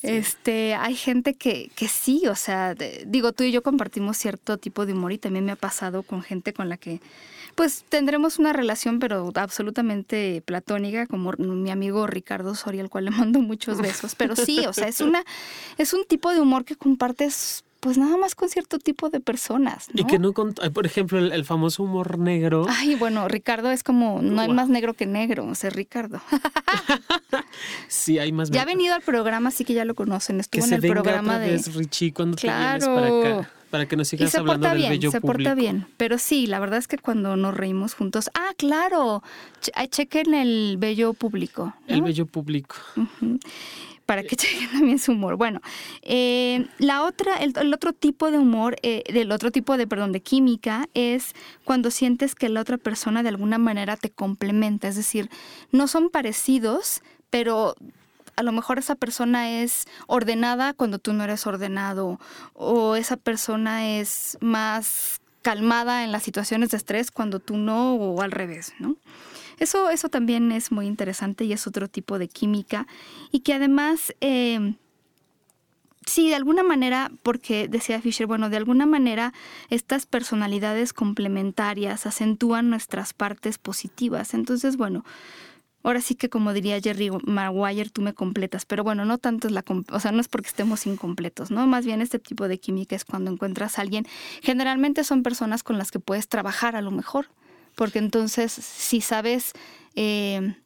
Este, 0.03 0.75
hay 0.75 0.95
gente 0.95 1.35
que, 1.35 1.71
que 1.75 1.89
sí, 1.89 2.27
o 2.29 2.35
sea, 2.35 2.75
digo, 3.07 3.33
tú 3.33 3.45
y 3.45 3.53
yo 3.53 3.63
compartimos 3.63 4.17
cierto 4.17 4.57
tipo 4.57 4.87
de 4.87 4.93
humor 4.93 5.13
y 5.13 5.19
también 5.19 5.45
me 5.45 5.53
ha 5.53 5.57
pasado 5.57 6.03
con 6.03 6.23
gente 6.23 6.53
con 6.53 6.69
la 6.69 6.77
que 6.77 7.01
pues 7.57 7.85
tendremos 7.89 8.39
una 8.39 8.53
relación, 8.53 9.01
pero 9.01 9.33
absolutamente 9.35 10.43
platónica, 10.45 11.07
como 11.07 11.33
mi 11.39 11.71
amigo 11.71 12.07
Ricardo 12.07 12.55
Soria, 12.55 12.83
al 12.83 12.91
cual 12.91 13.07
le 13.07 13.11
mando 13.11 13.41
muchos 13.41 13.81
besos. 13.81 14.15
Pero 14.15 14.37
sí, 14.37 14.65
o 14.67 14.73
sea, 14.73 14.87
es 14.87 15.01
una, 15.01 15.25
es 15.79 15.93
un 15.93 16.05
tipo 16.05 16.31
de 16.33 16.41
humor 16.41 16.65
que 16.65 16.77
compartes 16.77 17.65
pues 17.81 17.99
nada 17.99 18.17
más 18.17 18.35
con 18.35 18.49
cierto 18.49 18.79
tipo 18.79 19.11
de 19.11 19.21
personas. 19.21 19.89
Y 19.95 20.05
que 20.05 20.19
no 20.19 20.33
con, 20.33 20.55
por 20.55 20.87
ejemplo, 20.87 21.19
el, 21.19 21.45
famoso 21.45 21.85
humor 21.85 22.19
negro. 22.19 22.67
Ay, 22.69 22.95
bueno, 22.95 23.29
Ricardo 23.29 23.71
es 23.71 23.85
como, 23.85 24.21
no 24.23 24.41
hay 24.41 24.49
más 24.49 24.69
negro 24.69 24.95
que 24.95 25.07
negro, 25.07 25.47
o 25.47 25.55
sea, 25.55 25.71
Ricardo. 25.71 26.21
sí, 27.89 28.19
hay 28.19 28.33
más. 28.33 28.51
Ya 28.51 28.63
ha 28.63 28.65
venido 28.65 28.95
al 28.95 29.03
programa, 29.03 29.51
así 29.51 29.65
que 29.65 29.73
ya 29.73 29.85
lo 29.85 29.95
conocen. 29.95 30.41
Estuvo 30.41 30.65
en 30.65 30.73
el 30.73 30.81
programa 30.81 31.39
de. 31.39 31.59
Richie, 31.75 32.13
cuando 32.13 32.37
claro. 32.37 32.85
te 32.85 32.91
vienes 32.91 33.23
para 33.23 33.39
acá 33.41 33.56
para 33.71 33.87
que 33.87 33.97
nos 33.97 34.09
sigas 34.09 34.31
se 34.31 34.39
hablando 34.39 34.69
porta 34.69 34.75
bien, 34.75 35.11
se 35.11 35.21
porta 35.21 35.55
bien, 35.55 35.87
pero 35.97 36.19
sí, 36.19 36.47
la 36.47 36.59
verdad 36.59 36.79
es 36.79 36.89
que 36.89 36.99
cuando 36.99 37.37
nos 37.37 37.55
reímos 37.55 37.95
juntos, 37.95 38.31
ah, 38.35 38.53
claro, 38.57 39.23
chequen 39.91 40.35
el 40.35 40.77
bello 40.79 41.15
público. 41.15 41.75
El 41.87 42.03
bello 42.03 42.27
público. 42.27 42.77
Para 44.07 44.23
que 44.23 44.37
chequen 44.37 44.71
también 44.71 44.99
su 44.99 45.13
humor. 45.13 45.37
Bueno, 45.37 45.61
eh, 46.03 46.67
la 46.79 47.05
otra, 47.05 47.37
el, 47.37 47.75
otro 47.75 47.93
tipo 47.93 48.31
de 48.31 48.39
humor, 48.39 48.77
eh, 48.83 49.03
del 49.13 49.33
otro 49.33 49.51
tipo 49.51 49.77
de, 49.77 49.87
perdón, 49.87 50.13
de 50.13 50.21
química 50.21 50.89
es 50.95 51.35
cuando 51.65 51.91
sientes 51.91 52.35
que 52.35 52.49
la 52.49 52.61
otra 52.61 52.79
persona 52.79 53.23
de 53.23 53.31
alguna 53.31 53.59
manera 53.59 53.97
te 53.97 54.11
complementa, 54.11 54.89
es 54.89 54.97
decir, 54.97 55.29
no 55.73 55.89
son 55.89 56.11
parecidos, 56.11 57.03
pero 57.31 57.75
a 58.37 58.43
lo 58.43 58.53
mejor 58.53 58.79
esa 58.79 58.95
persona 58.95 59.63
es 59.63 59.87
ordenada 60.07 60.75
cuando 60.75 60.99
tú 60.99 61.13
no 61.13 61.25
eres 61.25 61.47
ordenado 61.47 62.21
o 62.53 62.95
esa 62.97 63.17
persona 63.17 63.99
es 63.99 64.37
más 64.41 65.21
calmada 65.43 66.05
en 66.05 66.13
las 66.13 66.23
situaciones 66.23 66.71
de 66.71 66.77
estrés 66.77 67.11
cuando 67.11 67.41
tú 67.41 67.57
no 67.57 67.95
o 67.95 68.23
al 68.23 68.33
revés, 68.33 68.75
¿no? 68.79 68.97
Eso, 69.59 69.89
eso 69.89 70.11
también 70.11 70.53
es 70.53 70.71
muy 70.71 70.87
interesante 70.87 71.45
y 71.45 71.53
es 71.53 71.67
otro 71.67 71.89
tipo 71.89 72.19
de 72.19 72.29
química 72.29 72.87
y 73.33 73.41
que 73.41 73.55
además... 73.55 74.15
Eh, 74.21 74.75
sí, 76.07 76.29
de 76.29 76.37
alguna 76.37 76.63
manera, 76.63 77.11
porque 77.23 77.69
decía 77.69 78.01
Fisher, 78.01 78.27
bueno, 78.27 78.49
de 78.49 78.57
alguna 78.57 78.87
manera 78.87 79.33
estas 79.71 80.07
personalidades 80.07 80.93
complementarias 80.93 82.07
acentúan 82.07 82.71
nuestras 82.71 83.13
partes 83.13 83.59
positivas. 83.59 84.33
Entonces, 84.33 84.77
bueno, 84.77 85.05
ahora 85.87 86.01
sí 86.01 86.17
que 86.17 86.29
como 86.29 86.53
diría 86.53 86.81
Jerry 86.81 87.11
Maguire, 87.27 87.91
tú 87.91 88.03
me 88.03 88.13
completas, 88.13 88.67
pero 88.67 88.83
bueno, 88.83 89.05
no 89.05 89.19
tanto 89.19 89.47
es 89.47 89.53
la, 89.53 89.65
o 89.93 90.01
sea, 90.01 90.11
no 90.11 90.21
es 90.21 90.27
porque 90.27 90.49
estemos 90.49 90.85
incompletos, 90.85 91.53
¿no? 91.53 91.65
Más 91.69 91.87
bien 91.87 92.03
este 92.03 92.19
tipo 92.19 92.49
de 92.49 92.59
química 92.59 92.97
es 92.97 93.05
cuando 93.05 93.31
encuentras 93.31 93.79
a 93.79 93.83
alguien, 93.83 94.05
generalmente 94.43 95.05
son 95.05 95.23
personas 95.23 95.63
con 95.63 95.79
las 95.79 95.93
que 95.93 96.01
puedes 96.01 96.27
trabajar 96.27 96.75
a 96.75 96.83
lo 96.83 96.91
mejor, 96.91 97.27
porque 97.77 98.01
entonces 98.01 98.51
si 98.51 99.01
sabes, 99.01 99.53
eh, 99.95 100.57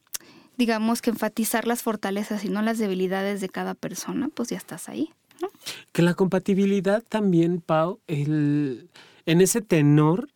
digamos 0.57 1.03
que 1.03 1.11
enfatizar 1.11 1.67
las 1.67 1.83
fortalezas 1.83 2.43
y 2.45 2.49
no 2.49 2.63
las 2.63 2.79
debilidades 2.79 3.43
de 3.43 3.51
cada 3.51 3.75
persona, 3.75 4.31
pues 4.33 4.49
ya 4.49 4.57
estás 4.57 4.89
ahí. 4.89 5.11
¿no? 5.43 5.51
Que 5.93 6.01
la 6.01 6.15
compatibilidad 6.15 7.05
también, 7.07 7.61
Pau, 7.61 8.01
el 8.07 8.89
en 9.31 9.41
ese 9.41 9.61
tenor 9.61 10.29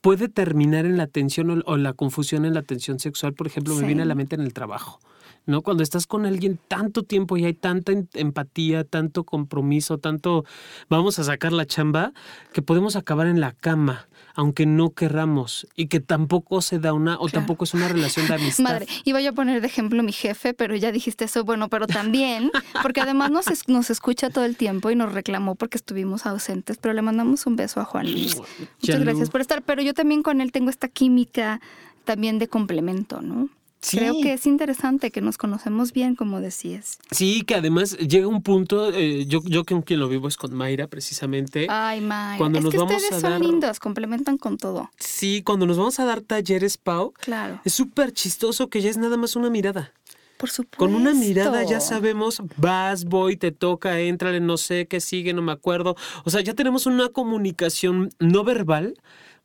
puede 0.00 0.28
terminar 0.28 0.86
en 0.86 0.96
la 0.96 1.08
tensión 1.08 1.62
o, 1.66 1.76
la 1.76 1.92
confusión 1.94 2.44
en 2.44 2.54
la 2.54 2.62
tensión 2.62 3.00
sexual, 3.00 3.34
por 3.34 3.48
ejemplo, 3.48 3.74
me 3.74 3.84
viene 3.86 4.02
a 4.02 4.06
la 4.06 4.14
mente 4.14 4.36
en 4.36 4.42
el 4.42 4.52
trabajo. 4.52 5.00
¿No? 5.46 5.62
Cuando 5.62 5.82
estás 5.82 6.06
con 6.06 6.26
alguien 6.26 6.58
tanto 6.68 7.02
tiempo 7.02 7.36
y 7.36 7.44
hay 7.44 7.54
tanta 7.54 7.92
empatía, 8.14 8.84
tanto 8.84 9.24
compromiso, 9.24 9.98
tanto 9.98 10.44
vamos 10.88 11.18
a 11.18 11.24
sacar 11.24 11.52
la 11.52 11.66
chamba, 11.66 12.12
que 12.52 12.62
podemos 12.62 12.96
acabar 12.96 13.26
en 13.26 13.40
la 13.40 13.52
cama 13.52 14.08
aunque 14.34 14.66
no 14.66 14.90
querramos 14.90 15.66
y 15.76 15.86
que 15.86 16.00
tampoco 16.00 16.60
se 16.60 16.78
da 16.78 16.92
una 16.92 17.18
o 17.18 17.28
tampoco 17.28 17.64
es 17.64 17.74
una 17.74 17.88
relación 17.88 18.26
de 18.26 18.34
amistad. 18.34 18.64
Madre, 18.64 18.86
iba 19.04 19.20
yo 19.20 19.30
a 19.30 19.32
poner 19.32 19.60
de 19.60 19.66
ejemplo 19.66 20.02
mi 20.02 20.12
jefe, 20.12 20.54
pero 20.54 20.74
ya 20.74 20.92
dijiste 20.92 21.24
eso, 21.24 21.44
bueno, 21.44 21.68
pero 21.68 21.86
también, 21.86 22.50
porque 22.82 23.00
además 23.00 23.30
nos, 23.30 23.46
nos 23.68 23.90
escucha 23.90 24.30
todo 24.30 24.44
el 24.44 24.56
tiempo 24.56 24.90
y 24.90 24.96
nos 24.96 25.12
reclamó 25.12 25.54
porque 25.54 25.76
estuvimos 25.76 26.26
ausentes, 26.26 26.78
pero 26.78 26.94
le 26.94 27.02
mandamos 27.02 27.46
un 27.46 27.56
beso 27.56 27.80
a 27.80 27.84
Juan 27.84 28.10
Luis. 28.10 28.36
Muchas 28.82 29.00
gracias 29.00 29.30
por 29.30 29.40
estar, 29.40 29.62
pero 29.62 29.82
yo 29.82 29.94
también 29.94 30.22
con 30.22 30.40
él 30.40 30.50
tengo 30.50 30.70
esta 30.70 30.88
química 30.88 31.60
también 32.04 32.38
de 32.38 32.48
complemento, 32.48 33.22
¿no? 33.22 33.48
Creo 33.90 34.14
que 34.22 34.32
es 34.32 34.46
interesante 34.46 35.10
que 35.10 35.20
nos 35.20 35.38
conocemos 35.38 35.92
bien, 35.92 36.14
como 36.14 36.40
decías. 36.40 36.98
Sí, 37.10 37.42
que 37.42 37.54
además 37.54 37.96
llega 37.98 38.26
un 38.26 38.42
punto, 38.42 38.92
eh, 38.92 39.26
yo, 39.26 39.40
yo 39.44 39.64
con 39.64 39.82
quien 39.82 40.00
lo 40.00 40.08
vivo 40.08 40.28
es 40.28 40.36
con 40.36 40.54
Mayra, 40.54 40.86
precisamente. 40.86 41.66
Ay, 41.68 42.00
Mayra. 42.00 42.38
Cuando 42.38 42.58
es 42.58 42.64
nos 42.64 42.72
que 42.72 42.78
vamos 42.78 42.94
ustedes 42.94 43.20
son 43.20 43.40
lindos, 43.40 43.80
complementan 43.80 44.38
con 44.38 44.56
todo. 44.56 44.90
Sí, 44.98 45.42
cuando 45.42 45.66
nos 45.66 45.76
vamos 45.76 45.98
a 46.00 46.04
dar 46.04 46.20
talleres, 46.20 46.78
Pau, 46.78 47.12
claro. 47.20 47.60
es 47.64 47.74
súper 47.74 48.12
chistoso 48.12 48.68
que 48.68 48.80
ya 48.80 48.90
es 48.90 48.96
nada 48.96 49.16
más 49.16 49.36
una 49.36 49.50
mirada. 49.50 49.92
Por 50.36 50.50
supuesto. 50.50 50.78
Con 50.78 50.94
una 50.94 51.14
mirada 51.14 51.62
ya 51.62 51.80
sabemos, 51.80 52.42
vas, 52.56 53.04
voy, 53.04 53.36
te 53.36 53.52
toca, 53.52 54.00
entrale, 54.00 54.40
no 54.40 54.56
sé 54.56 54.86
qué 54.86 55.00
sigue, 55.00 55.32
no 55.32 55.42
me 55.42 55.52
acuerdo. 55.52 55.94
O 56.24 56.30
sea, 56.30 56.40
ya 56.40 56.54
tenemos 56.54 56.86
una 56.86 57.08
comunicación 57.08 58.10
no 58.18 58.44
verbal 58.44 58.94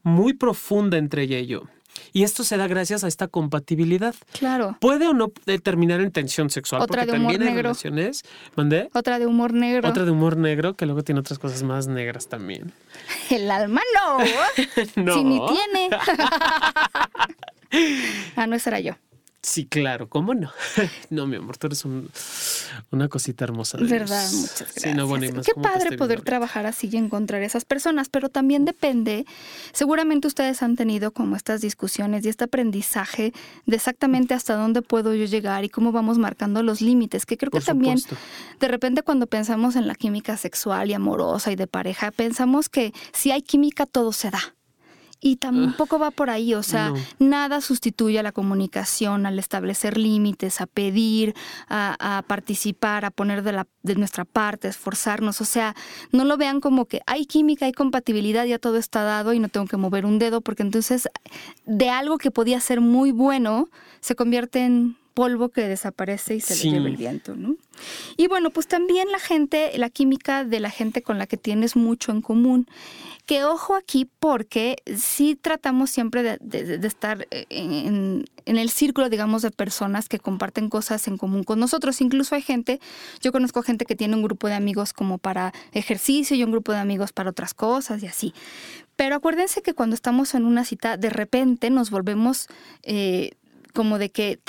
muy 0.02 0.34
profunda 0.34 0.98
entre 0.98 1.24
ella 1.24 1.40
y 1.40 1.46
yo. 1.46 1.64
Y 2.14 2.24
esto 2.24 2.44
se 2.44 2.58
da 2.58 2.68
gracias 2.68 3.04
a 3.04 3.08
esta 3.08 3.28
compatibilidad. 3.28 4.16
Claro. 4.38 4.78
Puede 4.80 5.08
o 5.08 5.14
no 5.14 5.32
terminar 5.64 6.02
en 6.02 6.12
tensión 6.12 6.50
sexual. 6.50 6.82
Otra 6.82 7.02
porque 7.02 7.12
de 7.12 7.18
humor 7.18 7.32
también 7.34 7.54
negro. 7.54 7.70
relaciones. 7.70 8.24
¿Mandé? 8.56 8.90
Otra 8.94 9.20
de 9.20 9.26
humor 9.26 9.54
negro. 9.54 9.88
Otra 9.88 10.06
de 10.06 10.12
humor 10.12 10.38
negro 10.38 10.76
que 10.76 10.86
luego 10.86 11.04
tiene 11.04 11.22
otras 11.22 11.40
cosas 11.40 11.64
más 11.64 11.88
negras 11.88 12.28
también. 12.28 12.72
El 13.30 13.50
alma 13.52 13.82
no. 13.96 14.20
no. 15.04 15.14
Si 15.14 15.24
ni 15.24 15.40
tiene. 15.48 15.90
ah, 18.36 18.48
no, 18.48 18.56
esa 18.56 18.70
era 18.70 18.80
yo. 18.80 18.94
Sí, 19.42 19.66
claro, 19.66 20.10
¿cómo 20.10 20.34
no? 20.34 20.52
no, 21.10 21.26
mi 21.26 21.38
amor, 21.38 21.58
tú 21.58 21.68
eres 21.68 21.86
una 21.86 23.08
cosita 23.08 23.46
hermosa. 23.46 23.78
De 23.78 23.86
Verdad, 23.86 24.30
muchas 24.34 24.74
gracias. 24.76 25.46
Qué 25.46 25.62
padre 25.62 25.98
poder 25.98 26.22
trabajar 26.22 26.66
así 26.66 26.90
y 26.92 26.98
encontrar 26.98 27.42
esas 27.42 27.64
personas, 27.64 28.10
pero 28.10 28.28
también 28.28 28.66
depende, 28.66 29.26
seguramente 29.72 30.28
ustedes 30.28 30.62
han 30.62 30.76
tenido 30.76 31.12
como 31.12 31.38
estas 31.38 31.62
discusiones 31.62 32.26
y 32.26 32.30
este 32.30 32.44
aprendizaje 32.44 33.32
de 33.66 33.76
exactamente 33.76 34.34
hasta 34.34 34.56
dónde 34.56 34.82
puedo 34.82 35.14
yo 35.14 35.26
llegar 35.26 35.64
y 35.64 35.70
cómo 35.70 35.94
vamos 35.94 36.18
marcando 36.18 36.62
los 36.62 36.82
límites, 36.82 37.26
que 37.26 37.38
creo 37.38 37.52
que 37.52 37.62
también 37.62 37.98
de 38.60 38.68
repente 38.68 39.04
cuando 39.04 39.28
pensamos 39.28 39.78
en 39.78 39.88
la 39.88 39.96
química 39.96 40.36
sexual 40.36 40.90
y 40.90 40.94
amorosa 40.94 41.52
y 41.52 41.56
de 41.56 41.68
pareja, 41.68 42.12
pensamos 42.12 42.68
que 42.68 42.94
si 43.14 43.32
hay 43.32 43.42
química 43.42 43.86
todo 43.86 44.12
se 44.12 44.32
da. 44.32 44.56
Y 45.22 45.36
tampoco 45.36 46.00
va 46.00 46.12
por 46.12 46.30
ahí, 46.30 46.54
o 46.54 46.64
sea, 46.64 46.94
nada 47.20 47.60
sustituye 47.60 48.20
a 48.20 48.24
la 48.24 48.32
comunicación, 48.32 49.26
al 49.26 49.38
establecer 49.38 49.98
límites, 49.98 50.62
a 50.62 50.66
pedir, 50.66 51.36
a, 51.68 52.24
participar, 52.26 53.04
a 53.04 53.12
poner 53.12 53.44
de, 53.44 53.52
la, 53.52 53.68
de 53.84 53.96
nuestra 53.96 54.24
parte, 54.24 54.68
a 54.68 54.70
esforzarnos. 54.70 55.42
O 55.42 55.46
sea, 55.46 55.76
no 56.14 56.24
lo 56.24 56.38
vean 56.38 56.62
como 56.62 56.86
que 56.86 57.02
hay 57.06 57.26
química, 57.26 57.66
hay 57.66 57.74
compatibilidad, 57.74 58.46
ya 58.46 58.60
todo 58.60 58.78
está 58.78 59.04
dado 59.04 59.34
y 59.34 59.40
no 59.40 59.50
tengo 59.50 59.68
que 59.68 59.76
mover 59.76 60.06
un 60.06 60.20
dedo, 60.20 60.40
porque 60.40 60.64
entonces 60.64 61.10
de 61.66 61.90
algo 61.90 62.18
que 62.18 62.32
podía 62.32 62.62
ser 62.62 62.80
muy 62.80 63.12
bueno 63.12 63.68
se 64.00 64.16
convierte 64.16 64.64
en 64.64 64.96
polvo 65.20 65.50
que 65.50 65.68
desaparece 65.68 66.36
y 66.36 66.40
se 66.40 66.56
le 66.56 66.72
lleva 66.72 66.88
el 66.88 66.96
viento, 66.96 67.36
¿no? 67.36 67.58
Y 68.16 68.28
bueno, 68.28 68.52
pues 68.52 68.68
también 68.68 69.12
la 69.12 69.20
gente, 69.20 69.78
la 69.78 69.90
química 69.90 70.46
de 70.46 70.62
la 70.62 70.70
gente 70.70 71.02
con 71.02 71.18
la 71.18 71.28
que 71.28 71.36
tienes 71.36 71.76
mucho 71.76 72.14
en 72.14 72.22
común. 72.22 72.68
Que 73.26 73.44
ojo 73.44 73.76
aquí 73.76 74.10
porque 74.22 74.78
sí 74.96 75.36
tratamos 75.36 75.90
siempre 75.90 76.38
de, 76.40 76.88
estar 76.88 77.28
en, 77.32 78.24
el 78.46 78.70
círculo, 78.70 79.10
digamos, 79.10 79.42
de 79.42 79.52
personas 79.52 80.08
que 80.08 80.20
comparten 80.20 80.70
cosas 80.70 81.06
en 81.10 81.18
común 81.18 81.44
con 81.44 81.60
nosotros. 81.60 82.00
Incluso 82.00 82.36
hay 82.36 82.42
gente, 82.42 82.80
yo 83.22 83.34
conozco 83.34 83.62
gente 83.62 83.84
que 83.84 83.98
tiene 83.98 84.16
un 84.16 84.24
grupo 84.24 84.48
de 84.48 84.54
amigos 84.54 84.94
como 84.94 85.18
para 85.18 85.54
ejercicio 85.74 86.38
y 86.38 86.46
un 86.46 86.52
grupo 86.52 86.72
de 86.72 86.78
amigos 86.78 87.12
para 87.12 87.32
otras 87.32 87.54
cosas 87.54 88.02
y 88.04 88.08
así. 88.08 88.34
Pero 88.96 89.16
acuérdense 89.16 89.62
que 89.62 89.74
cuando 89.74 89.96
estamos 89.96 90.34
en 90.34 90.46
una 90.46 90.66
cita, 90.66 90.98
de 90.98 91.10
repente 91.10 91.70
nos 91.70 91.90
volvemos 91.90 92.48
eh, 92.84 93.32
como 93.74 93.98
de 93.98 94.10
que 94.10 94.40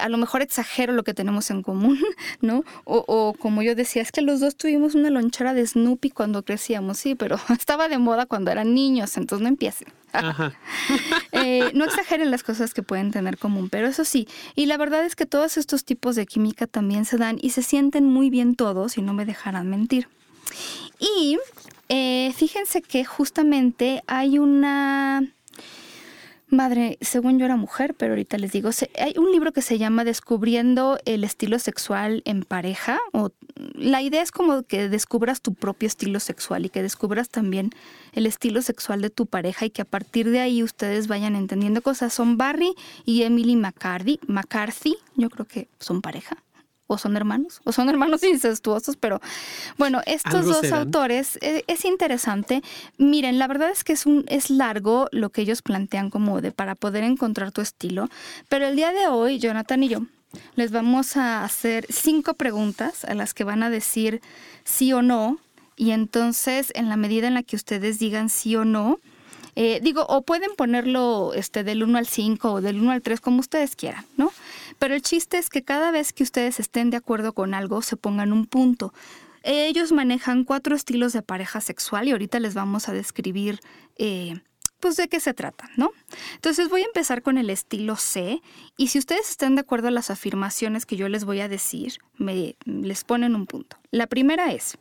a 0.00 0.08
lo 0.08 0.16
mejor 0.16 0.42
exagero 0.42 0.92
lo 0.92 1.04
que 1.04 1.14
tenemos 1.14 1.50
en 1.50 1.62
común, 1.62 1.98
¿no? 2.40 2.64
O, 2.84 3.34
como 3.38 3.62
yo 3.62 3.74
decía, 3.74 4.02
es 4.02 4.12
que 4.12 4.22
los 4.22 4.40
dos 4.40 4.56
tuvimos 4.56 4.94
una 4.94 5.10
lonchera 5.10 5.54
de 5.54 5.66
Snoopy 5.66 6.10
cuando 6.10 6.44
crecíamos, 6.44 6.98
sí, 6.98 7.14
pero 7.14 7.38
estaba 7.50 7.88
de 7.88 7.98
moda 7.98 8.26
cuando 8.26 8.50
eran 8.50 8.74
niños, 8.74 9.16
entonces 9.16 9.42
no 9.42 9.48
empiecen. 9.48 9.88
Eh, 11.32 11.70
no 11.74 11.84
exageren 11.84 12.30
las 12.30 12.42
cosas 12.42 12.72
que 12.72 12.82
pueden 12.82 13.10
tener 13.10 13.36
común, 13.36 13.68
pero 13.68 13.86
eso 13.86 14.06
sí, 14.06 14.26
y 14.54 14.64
la 14.64 14.78
verdad 14.78 15.04
es 15.04 15.14
que 15.14 15.26
todos 15.26 15.58
estos 15.58 15.84
tipos 15.84 16.16
de 16.16 16.24
química 16.24 16.66
también 16.66 17.04
se 17.04 17.18
dan 17.18 17.36
y 17.40 17.50
se 17.50 17.62
sienten 17.62 18.06
muy 18.06 18.30
bien 18.30 18.54
todos 18.54 18.96
y 18.96 19.02
no 19.02 19.12
me 19.12 19.26
dejarán 19.26 19.68
mentir. 19.68 20.08
Y 20.98 21.38
eh, 21.90 22.32
fíjense 22.34 22.80
que 22.80 23.04
justamente 23.04 24.02
hay 24.06 24.38
una 24.38 25.35
Madre, 26.48 26.96
según 27.00 27.40
yo 27.40 27.44
era 27.44 27.56
mujer, 27.56 27.94
pero 27.94 28.12
ahorita 28.12 28.38
les 28.38 28.52
digo, 28.52 28.70
hay 28.98 29.14
un 29.18 29.32
libro 29.32 29.52
que 29.52 29.62
se 29.62 29.78
llama 29.78 30.04
Descubriendo 30.04 30.96
el 31.04 31.24
estilo 31.24 31.58
sexual 31.58 32.22
en 32.24 32.44
pareja. 32.44 33.00
O, 33.12 33.30
la 33.74 34.00
idea 34.00 34.22
es 34.22 34.30
como 34.30 34.62
que 34.62 34.88
descubras 34.88 35.40
tu 35.40 35.54
propio 35.54 35.88
estilo 35.88 36.20
sexual 36.20 36.64
y 36.64 36.68
que 36.68 36.82
descubras 36.82 37.30
también 37.30 37.70
el 38.12 38.26
estilo 38.26 38.62
sexual 38.62 39.02
de 39.02 39.10
tu 39.10 39.26
pareja 39.26 39.66
y 39.66 39.70
que 39.70 39.82
a 39.82 39.86
partir 39.86 40.30
de 40.30 40.38
ahí 40.38 40.62
ustedes 40.62 41.08
vayan 41.08 41.34
entendiendo 41.34 41.82
cosas. 41.82 42.14
Son 42.14 42.36
Barry 42.38 42.74
y 43.04 43.22
Emily 43.22 43.56
McCarthy. 43.56 44.20
McCarthy, 44.28 44.96
yo 45.16 45.30
creo 45.30 45.46
que 45.46 45.68
son 45.80 46.00
pareja 46.00 46.45
o 46.86 46.98
son 46.98 47.16
hermanos, 47.16 47.60
o 47.64 47.72
son 47.72 47.88
hermanos 47.88 48.22
incestuosos, 48.24 48.96
pero 48.96 49.20
bueno, 49.78 50.00
estos 50.06 50.46
dos 50.46 50.72
autores 50.72 51.38
eh, 51.42 51.64
es, 51.66 51.84
interesante. 51.84 52.62
Miren, 52.98 53.38
la 53.38 53.46
verdad 53.46 53.70
es 53.70 53.84
que 53.84 53.92
es 53.92 54.06
un 54.06 54.24
es 54.28 54.50
largo 54.50 55.08
lo 55.12 55.30
que 55.30 55.42
ellos 55.42 55.62
plantean 55.62 56.10
como 56.10 56.40
de 56.40 56.52
para 56.52 56.74
poder 56.74 57.04
encontrar 57.04 57.52
tu 57.52 57.60
estilo, 57.60 58.08
pero 58.48 58.66
el 58.66 58.76
día 58.76 58.92
de 58.92 59.06
hoy 59.08 59.38
Jonathan 59.38 59.82
y 59.82 59.88
yo 59.88 60.00
les 60.54 60.70
vamos 60.70 61.16
a 61.16 61.44
hacer 61.44 61.86
cinco 61.88 62.34
preguntas 62.34 63.04
a 63.04 63.14
las 63.14 63.34
que 63.34 63.44
van 63.44 63.62
a 63.62 63.70
decir 63.70 64.20
sí 64.64 64.92
o 64.92 65.02
no 65.02 65.38
y 65.76 65.92
entonces 65.92 66.72
en 66.74 66.88
la 66.88 66.96
medida 66.96 67.28
en 67.28 67.34
la 67.34 67.42
que 67.42 67.56
ustedes 67.56 67.98
digan 67.98 68.28
sí 68.28 68.56
o 68.56 68.64
no, 68.64 68.98
eh, 69.58 69.80
digo, 69.82 70.04
o 70.08 70.22
pueden 70.22 70.50
ponerlo 70.54 71.32
este, 71.34 71.64
del 71.64 71.82
1 71.82 71.98
al 71.98 72.06
5 72.06 72.52
o 72.52 72.60
del 72.60 72.78
1 72.80 72.92
al 72.92 73.02
3, 73.02 73.20
como 73.20 73.40
ustedes 73.40 73.74
quieran, 73.74 74.04
¿no? 74.16 74.30
Pero 74.78 74.94
el 74.94 75.02
chiste 75.02 75.38
es 75.38 75.48
que 75.48 75.62
cada 75.62 75.90
vez 75.90 76.12
que 76.12 76.22
ustedes 76.22 76.60
estén 76.60 76.90
de 76.90 76.96
acuerdo 76.96 77.32
con 77.32 77.54
algo, 77.54 77.82
se 77.82 77.96
pongan 77.96 78.32
un 78.32 78.46
punto. 78.46 78.92
Ellos 79.42 79.92
manejan 79.92 80.44
cuatro 80.44 80.74
estilos 80.74 81.12
de 81.12 81.22
pareja 81.22 81.60
sexual 81.60 82.08
y 82.08 82.12
ahorita 82.12 82.40
les 82.40 82.54
vamos 82.54 82.88
a 82.88 82.92
describir 82.92 83.60
eh, 83.96 84.40
pues 84.80 84.96
de 84.96 85.08
qué 85.08 85.20
se 85.20 85.34
trata, 85.34 85.70
¿no? 85.76 85.92
Entonces 86.34 86.68
voy 86.68 86.82
a 86.82 86.86
empezar 86.86 87.22
con 87.22 87.38
el 87.38 87.50
estilo 87.50 87.96
C 87.96 88.42
y 88.76 88.88
si 88.88 88.98
ustedes 88.98 89.30
están 89.30 89.54
de 89.54 89.60
acuerdo 89.60 89.88
a 89.88 89.92
las 89.92 90.10
afirmaciones 90.10 90.84
que 90.84 90.96
yo 90.96 91.08
les 91.08 91.24
voy 91.24 91.40
a 91.40 91.48
decir, 91.48 91.98
me 92.16 92.56
les 92.64 93.04
ponen 93.04 93.34
un 93.34 93.46
punto. 93.46 93.78
La 93.90 94.06
primera 94.06 94.52
es, 94.52 94.78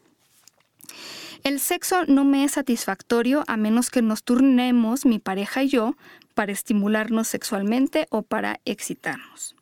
el 1.44 1.60
sexo 1.60 2.06
no 2.08 2.26
me 2.26 2.44
es 2.44 2.54
satisfactorio 2.54 3.44
a 3.48 3.58
menos 3.58 3.92
que 3.92 4.02
nos 4.02 4.24
turnemos 4.24 5.06
mi 5.06 5.20
pareja 5.20 5.64
y 5.64 5.70
yo 5.70 5.96
para 6.34 6.52
estimularnos 6.52 7.28
sexualmente 7.28 8.08
o 8.10 8.24
para 8.24 8.60
excitarnos. 8.66 9.56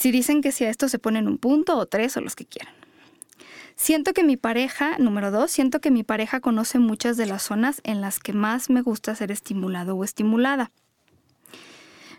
Si 0.00 0.12
dicen 0.12 0.40
que 0.40 0.50
si 0.50 0.64
a 0.64 0.70
esto 0.70 0.88
se 0.88 0.98
ponen 0.98 1.28
un 1.28 1.36
punto 1.36 1.76
o 1.76 1.84
tres 1.84 2.16
o 2.16 2.22
los 2.22 2.34
que 2.34 2.46
quieran. 2.46 2.72
Siento 3.76 4.14
que 4.14 4.24
mi 4.24 4.38
pareja, 4.38 4.96
número 4.96 5.30
dos, 5.30 5.50
siento 5.50 5.82
que 5.82 5.90
mi 5.90 6.04
pareja 6.04 6.40
conoce 6.40 6.78
muchas 6.78 7.18
de 7.18 7.26
las 7.26 7.42
zonas 7.42 7.82
en 7.84 8.00
las 8.00 8.18
que 8.18 8.32
más 8.32 8.70
me 8.70 8.80
gusta 8.80 9.14
ser 9.14 9.30
estimulado 9.30 9.94
o 9.94 10.02
estimulada. 10.02 10.70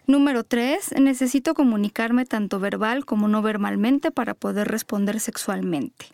Número 0.06 0.44
tres, 0.44 0.94
necesito 0.96 1.56
comunicarme 1.56 2.26
tanto 2.28 2.60
verbal 2.60 3.04
como 3.04 3.28
no 3.28 3.42
verbalmente 3.42 4.12
para 4.12 4.36
poder 4.36 4.68
responder 4.68 5.20
sexualmente. 5.20 6.06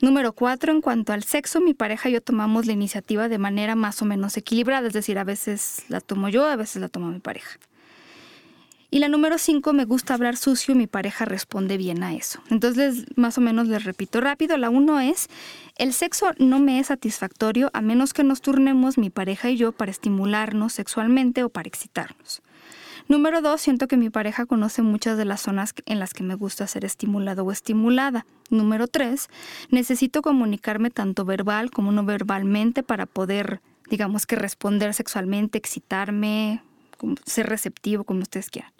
Número 0.00 0.32
cuatro, 0.32 0.72
en 0.72 0.80
cuanto 0.80 1.12
al 1.12 1.22
sexo, 1.22 1.60
mi 1.60 1.74
pareja 1.74 2.08
y 2.08 2.12
yo 2.12 2.22
tomamos 2.22 2.64
la 2.64 2.72
iniciativa 2.72 3.28
de 3.28 3.36
manera 3.36 3.74
más 3.74 4.00
o 4.00 4.06
menos 4.06 4.38
equilibrada, 4.38 4.88
es 4.88 4.94
decir, 4.94 5.18
a 5.18 5.24
veces 5.24 5.84
la 5.88 6.00
tomo 6.00 6.30
yo, 6.30 6.46
a 6.46 6.56
veces 6.56 6.80
la 6.80 6.88
toma 6.88 7.10
mi 7.10 7.20
pareja. 7.20 7.58
Y 8.96 8.98
la 8.98 9.10
número 9.10 9.36
cinco, 9.36 9.74
me 9.74 9.84
gusta 9.84 10.14
hablar 10.14 10.38
sucio, 10.38 10.74
mi 10.74 10.86
pareja 10.86 11.26
responde 11.26 11.76
bien 11.76 12.02
a 12.02 12.14
eso. 12.14 12.40
Entonces, 12.48 13.04
más 13.14 13.36
o 13.36 13.42
menos 13.42 13.68
les 13.68 13.84
repito 13.84 14.22
rápido. 14.22 14.56
La 14.56 14.70
uno 14.70 15.00
es, 15.00 15.28
el 15.76 15.92
sexo 15.92 16.30
no 16.38 16.60
me 16.60 16.78
es 16.78 16.86
satisfactorio 16.86 17.70
a 17.74 17.82
menos 17.82 18.14
que 18.14 18.24
nos 18.24 18.40
turnemos 18.40 18.96
mi 18.96 19.10
pareja 19.10 19.50
y 19.50 19.58
yo 19.58 19.72
para 19.72 19.90
estimularnos 19.90 20.72
sexualmente 20.72 21.44
o 21.44 21.50
para 21.50 21.68
excitarnos. 21.68 22.40
Número 23.06 23.42
dos, 23.42 23.60
siento 23.60 23.86
que 23.86 23.98
mi 23.98 24.08
pareja 24.08 24.46
conoce 24.46 24.80
muchas 24.80 25.18
de 25.18 25.26
las 25.26 25.42
zonas 25.42 25.74
en 25.84 25.98
las 25.98 26.14
que 26.14 26.22
me 26.22 26.34
gusta 26.34 26.66
ser 26.66 26.86
estimulado 26.86 27.44
o 27.44 27.52
estimulada. 27.52 28.24
Número 28.48 28.88
tres, 28.88 29.28
necesito 29.68 30.22
comunicarme 30.22 30.88
tanto 30.88 31.26
verbal 31.26 31.70
como 31.70 31.92
no 31.92 32.02
verbalmente 32.06 32.82
para 32.82 33.04
poder, 33.04 33.60
digamos 33.90 34.24
que 34.24 34.36
responder 34.36 34.94
sexualmente, 34.94 35.58
excitarme, 35.58 36.62
ser 37.26 37.46
receptivo, 37.46 38.04
como 38.04 38.20
ustedes 38.20 38.48
quieran. 38.48 38.72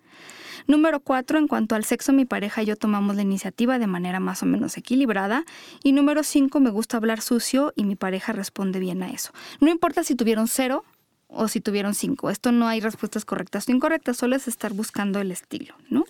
Número 0.67 1.01
cuatro, 1.01 1.39
en 1.39 1.49
cuanto 1.49 1.75
al 1.75 1.85
sexo, 1.85 2.13
mi 2.13 2.25
pareja 2.25 2.63
y 2.63 2.67
yo 2.67 2.77
tomamos 2.77 3.17
la 3.17 3.23
iniciativa 3.23 3.79
de 3.79 3.87
manera 3.87 4.21
más 4.21 4.43
o 4.43 4.47
menos 4.47 4.77
equilibrada. 4.77 5.45
Y 5.83 5.93
número 5.93 6.23
cinco, 6.23 6.61
me 6.61 6.71
gusta 6.71 6.97
hablar 6.97 7.21
sucio 7.21 7.73
y 7.77 7.85
mi 7.85 7.97
pareja 7.97 8.33
responde 8.33 8.81
bien 8.81 9.03
a 9.03 9.11
eso. 9.11 9.33
No 9.61 9.71
importa 9.71 10.05
si 10.05 10.15
tuvieron 10.15 10.49
cero, 10.49 10.85
o 11.29 11.49
si 11.49 11.61
tuvieron 11.61 11.95
cinco. 11.95 12.31
Esto 12.31 12.53
no 12.53 12.69
hay 12.69 12.81
respuestas 12.81 13.25
correctas 13.25 13.69
o 13.69 13.73
incorrectas, 13.73 14.17
solo 14.17 14.37
es 14.37 14.49
estar 14.49 14.73
buscando 14.73 15.21
el 15.21 15.31
estilo, 15.31 15.75
¿no? 15.91 16.05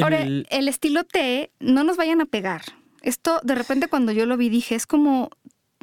Ahora, 0.00 0.22
el, 0.22 0.68
estilo 0.68 1.04
T, 1.04 1.50
no 1.58 1.82
nos 1.82 1.96
vayan 1.96 2.20
a 2.20 2.26
pegar. 2.26 2.62
Esto, 3.02 3.40
de 3.42 3.56
repente, 3.56 3.88
cuando 3.88 4.12
yo 4.12 4.24
lo 4.24 4.36
vi, 4.36 4.48
dije, 4.48 4.76
es 4.76 4.86
como. 4.86 5.30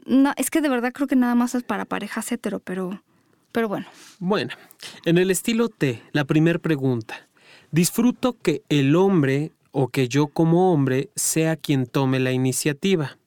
No, 0.05 0.33
es 0.37 0.49
que 0.49 0.61
de 0.61 0.69
verdad 0.69 0.93
creo 0.93 1.07
que 1.07 1.17
nada 1.17 1.35
más 1.35 1.55
es 1.55 1.63
para 1.63 1.83
parejas 1.83 2.31
hetero, 2.31 2.59
pero. 2.59 3.03
Pero 3.51 3.67
bueno. 3.67 3.87
Bueno, 4.19 4.53
en 5.03 5.17
el 5.17 5.29
estilo 5.29 5.67
T, 5.67 6.01
la 6.13 6.23
primera 6.25 6.59
pregunta. 6.59 7.27
Disfruto 7.71 8.37
que 8.39 8.63
el 8.69 8.95
hombre 8.95 9.51
o 9.71 9.89
que 9.89 10.07
yo 10.07 10.27
como 10.27 10.71
hombre 10.71 11.09
sea 11.15 11.55
quien 11.55 11.85
tome 11.85 12.19
la 12.19 12.31
iniciativa. 12.31 13.17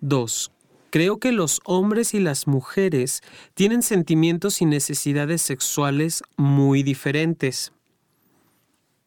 2. 0.00 0.52
Creo 0.90 1.18
que 1.18 1.32
los 1.32 1.60
hombres 1.64 2.12
y 2.12 2.20
las 2.20 2.46
mujeres 2.46 3.22
tienen 3.54 3.82
sentimientos 3.82 4.60
y 4.60 4.66
necesidades 4.66 5.40
sexuales 5.40 6.22
muy 6.36 6.82
diferentes. 6.82 7.72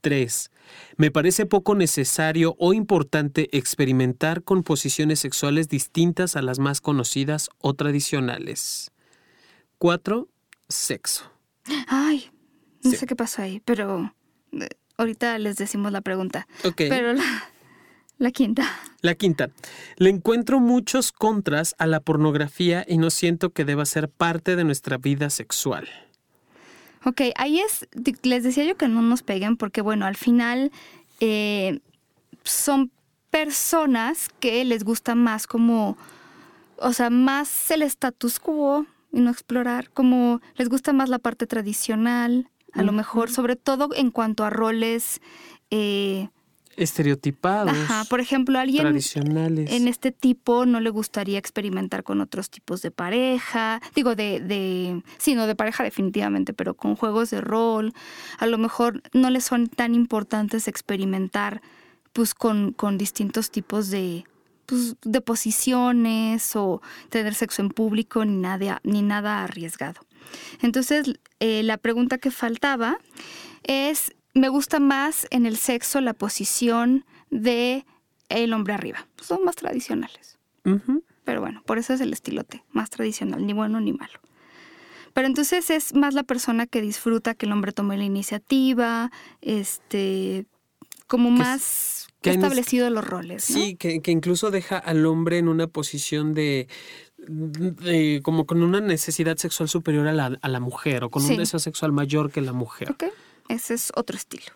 3. 0.01 0.51
Me 0.97 1.11
parece 1.11 1.45
poco 1.45 1.75
necesario 1.75 2.55
o 2.57 2.73
importante 2.73 3.55
experimentar 3.55 4.43
con 4.43 4.63
posiciones 4.63 5.19
sexuales 5.19 5.69
distintas 5.69 6.35
a 6.35 6.41
las 6.41 6.59
más 6.59 6.81
conocidas 6.81 7.49
o 7.59 7.75
tradicionales. 7.75 8.91
4. 9.77 10.27
Sexo. 10.69 11.31
Ay, 11.88 12.31
no 12.85 12.91
sé 12.91 13.05
qué 13.05 13.15
pasó 13.15 13.41
ahí, 13.41 13.61
pero 13.65 14.13
eh, 14.53 14.69
ahorita 14.97 15.37
les 15.39 15.57
decimos 15.57 15.91
la 15.91 16.01
pregunta. 16.01 16.47
Ok. 16.63 16.83
Pero 16.89 17.13
la, 17.13 17.23
la 18.17 18.31
quinta. 18.31 18.63
La 19.01 19.15
quinta. 19.15 19.49
Le 19.97 20.09
encuentro 20.09 20.59
muchos 20.59 21.11
contras 21.11 21.75
a 21.77 21.85
la 21.85 21.99
pornografía 21.99 22.85
y 22.87 22.97
no 22.97 23.09
siento 23.09 23.51
que 23.51 23.65
deba 23.65 23.85
ser 23.85 24.09
parte 24.09 24.55
de 24.55 24.63
nuestra 24.63 24.97
vida 24.97 25.29
sexual. 25.29 25.87
Ok, 27.03 27.21
ahí 27.35 27.59
es, 27.59 27.87
les 28.23 28.43
decía 28.43 28.63
yo 28.63 28.77
que 28.77 28.87
no 28.87 29.01
nos 29.01 29.21
peguen 29.21 29.57
porque 29.57 29.81
bueno, 29.81 30.07
al 30.07 30.15
final 30.15 30.71
eh, 31.19 31.79
son 32.43 32.91
personas 33.29 34.29
que 34.39 34.65
les 34.65 34.83
gusta 34.83 35.13
más 35.13 35.45
como, 35.45 35.97
o 36.77 36.93
sea, 36.93 37.11
más 37.11 37.69
el 37.69 37.83
status 37.83 38.39
quo 38.39 38.87
y 39.11 39.19
no 39.19 39.29
explorar, 39.29 39.91
como 39.91 40.41
les 40.55 40.67
gusta 40.67 40.93
más 40.93 41.09
la 41.09 41.19
parte 41.19 41.45
tradicional, 41.45 42.49
a 42.75 42.83
lo 42.83 42.91
mejor, 42.91 43.31
sobre 43.31 43.55
todo 43.55 43.89
en 43.95 44.11
cuanto 44.11 44.43
a 44.43 44.49
roles 44.49 45.21
eh, 45.71 46.29
estereotipados. 46.75 47.73
Ajá, 47.73 48.03
por 48.05 48.19
ejemplo, 48.19 48.59
alguien 48.59 48.83
tradicionales. 48.83 49.71
en 49.71 49.88
este 49.88 50.11
tipo 50.11 50.65
no 50.65 50.79
le 50.79 50.89
gustaría 50.89 51.39
experimentar 51.39 52.03
con 52.03 52.21
otros 52.21 52.49
tipos 52.49 52.81
de 52.81 52.91
pareja, 52.91 53.81
digo 53.95 54.15
de, 54.15 54.39
de, 54.39 55.01
sí, 55.17 55.35
no 55.35 55.47
de 55.47 55.55
pareja 55.55 55.83
definitivamente, 55.83 56.53
pero 56.53 56.73
con 56.75 56.95
juegos 56.95 57.29
de 57.29 57.41
rol. 57.41 57.93
A 58.38 58.45
lo 58.45 58.57
mejor 58.57 59.01
no 59.13 59.29
les 59.29 59.45
son 59.45 59.67
tan 59.67 59.95
importantes 59.95 60.67
experimentar 60.67 61.61
pues 62.13 62.33
con, 62.33 62.71
con 62.71 62.97
distintos 62.97 63.51
tipos 63.51 63.89
de, 63.89 64.23
pues, 64.65 64.95
de 65.01 65.21
posiciones 65.21 66.55
o 66.55 66.81
tener 67.09 67.33
sexo 67.33 67.61
en 67.61 67.69
público 67.69 68.23
ni 68.23 68.38
nada, 68.38 68.79
ni 68.83 69.01
nada 69.01 69.43
arriesgado. 69.43 70.01
Entonces, 70.61 71.19
eh, 71.39 71.63
la 71.63 71.77
pregunta 71.77 72.17
que 72.17 72.31
faltaba 72.31 72.97
es 73.63 74.13
me 74.33 74.49
gusta 74.49 74.79
más 74.79 75.27
en 75.31 75.45
el 75.45 75.57
sexo 75.57 76.01
la 76.01 76.13
posición 76.13 77.05
de 77.29 77.85
el 78.29 78.53
hombre 78.53 78.73
arriba. 78.73 79.07
Son 79.21 79.43
más 79.43 79.55
tradicionales. 79.55 80.37
Pero 81.23 81.41
bueno, 81.41 81.61
por 81.65 81.77
eso 81.77 81.93
es 81.93 82.01
el 82.01 82.11
estilo 82.11 82.43
T, 82.43 82.63
más 82.71 82.89
tradicional, 82.89 83.45
ni 83.45 83.53
bueno 83.53 83.79
ni 83.79 83.93
malo. 83.93 84.19
Pero 85.13 85.27
entonces 85.27 85.69
es 85.69 85.93
más 85.93 86.13
la 86.13 86.23
persona 86.23 86.67
que 86.67 86.81
disfruta 86.81 87.35
que 87.35 87.45
el 87.45 87.51
hombre 87.51 87.71
tome 87.71 87.97
la 87.97 88.03
iniciativa, 88.03 89.11
este, 89.41 90.45
como 91.07 91.29
más 91.29 92.07
establecido 92.21 92.89
los 92.89 93.05
roles. 93.05 93.43
Sí, 93.43 93.75
que, 93.75 94.01
incluso 94.07 94.51
deja 94.51 94.77
al 94.77 95.05
hombre 95.05 95.37
en 95.37 95.47
una 95.47 95.67
posición 95.67 96.33
de, 96.33 96.67
como 98.23 98.45
con 98.45 98.63
una 98.63 98.81
necesidad 98.81 99.38
sexual 99.38 99.69
superior 99.69 100.07
a 100.07 100.13
la, 100.13 100.38
a 100.41 100.49
la 100.49 100.59
mujer 100.59 101.03
o 101.03 101.09
con 101.09 101.23
un 101.23 101.38
deseo 101.38 101.59
sexual 101.59 101.91
mayor 101.91 102.31
que 102.31 102.41
la 102.41 102.53
mujer. 102.53 102.91
Okay. 102.91 103.09
Ese 103.49 103.73
es 103.73 103.91
otro 103.95 104.15
estilo. 104.15 104.51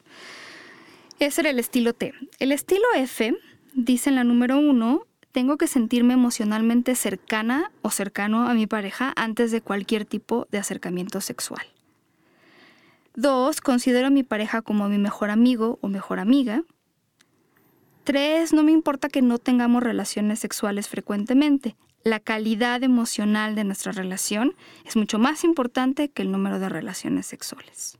Ese 1.19 1.41
era 1.41 1.49
el 1.49 1.59
estilo 1.59 1.93
T. 1.93 2.13
El 2.39 2.51
estilo 2.51 2.85
F 2.95 3.35
dice 3.73 4.09
en 4.09 4.15
la 4.15 4.23
número 4.23 4.57
uno, 4.57 5.05
tengo 5.31 5.57
que 5.57 5.67
sentirme 5.67 6.13
emocionalmente 6.13 6.95
cercana 6.95 7.71
o 7.81 7.91
cercano 7.91 8.47
a 8.47 8.53
mi 8.53 8.67
pareja 8.67 9.13
antes 9.15 9.51
de 9.51 9.61
cualquier 9.61 10.05
tipo 10.05 10.47
de 10.51 10.57
acercamiento 10.57 11.21
sexual. 11.21 11.65
Dos, 13.15 13.61
considero 13.61 14.07
a 14.07 14.11
mi 14.11 14.23
pareja 14.23 14.61
como 14.61 14.87
mi 14.87 14.97
mejor 14.97 15.29
amigo 15.29 15.77
o 15.81 15.87
mejor 15.87 16.19
amiga. 16.19 16.63
Tres, 18.05 18.53
no 18.53 18.63
me 18.63 18.71
importa 18.71 19.09
que 19.09 19.21
no 19.21 19.37
tengamos 19.37 19.83
relaciones 19.83 20.39
sexuales 20.39 20.87
frecuentemente. 20.87 21.75
La 22.03 22.19
calidad 22.19 22.83
emocional 22.83 23.55
de 23.55 23.65
nuestra 23.65 23.91
relación 23.91 24.55
es 24.85 24.95
mucho 24.95 25.19
más 25.19 25.43
importante 25.43 26.09
que 26.09 26.21
el 26.21 26.31
número 26.31 26.59
de 26.59 26.69
relaciones 26.69 27.25
sexuales. 27.25 27.97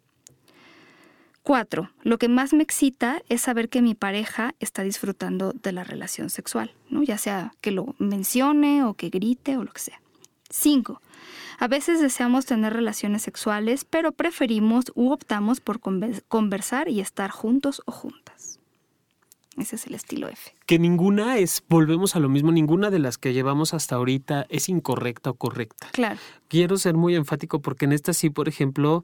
Cuatro, 1.44 1.90
lo 2.04 2.18
que 2.18 2.30
más 2.30 2.54
me 2.54 2.64
excita 2.64 3.22
es 3.28 3.42
saber 3.42 3.70
que 3.70 3.82
mi 3.82 3.96
pareja 3.96 4.54
está 4.60 4.84
disfrutando 4.84 5.52
de 5.52 5.72
la 5.72 5.84
relación 5.84 6.30
sexual, 6.30 6.74
¿no? 6.90 7.04
ya 7.04 7.18
sea 7.18 7.54
que 7.60 7.72
lo 7.72 7.96
mencione 7.98 8.84
o 8.84 8.94
que 8.94 9.10
grite 9.10 9.58
o 9.58 9.64
lo 9.64 9.72
que 9.72 9.82
sea. 9.82 10.02
Cinco, 10.50 11.02
a 11.58 11.68
veces 11.68 12.00
deseamos 12.00 12.46
tener 12.46 12.74
relaciones 12.74 13.22
sexuales, 13.22 13.84
pero 13.84 14.12
preferimos 14.12 14.86
u 14.96 15.12
optamos 15.12 15.60
por 15.60 15.80
conversar 15.80 16.88
y 16.88 17.02
estar 17.02 17.32
juntos 17.32 17.82
o 17.86 17.92
juntas. 17.92 18.59
Ese 19.58 19.76
es 19.76 19.88
el 19.88 19.96
estilo 19.96 20.30
F. 20.30 20.54
Que 20.66 20.80
ninguna 20.80 21.38
es, 21.38 21.64
volvemos 21.68 22.16
a 22.16 22.20
lo 22.20 22.30
mismo, 22.30 22.52
ninguna 22.52 22.90
de 22.90 23.00
las 23.00 23.18
que 23.18 23.34
llevamos 23.34 23.74
hasta 23.74 23.96
ahorita 23.96 24.46
es 24.50 24.70
incorrecta 24.70 25.32
o 25.32 25.34
correcta. 25.34 25.88
Claro. 25.92 26.20
Quiero 26.48 26.78
ser 26.78 26.96
muy 26.96 27.16
enfático 27.16 27.60
porque 27.62 27.86
en 27.86 27.92
esta 27.92 28.14
sí, 28.14 28.30
por 28.30 28.48
ejemplo, 28.48 29.04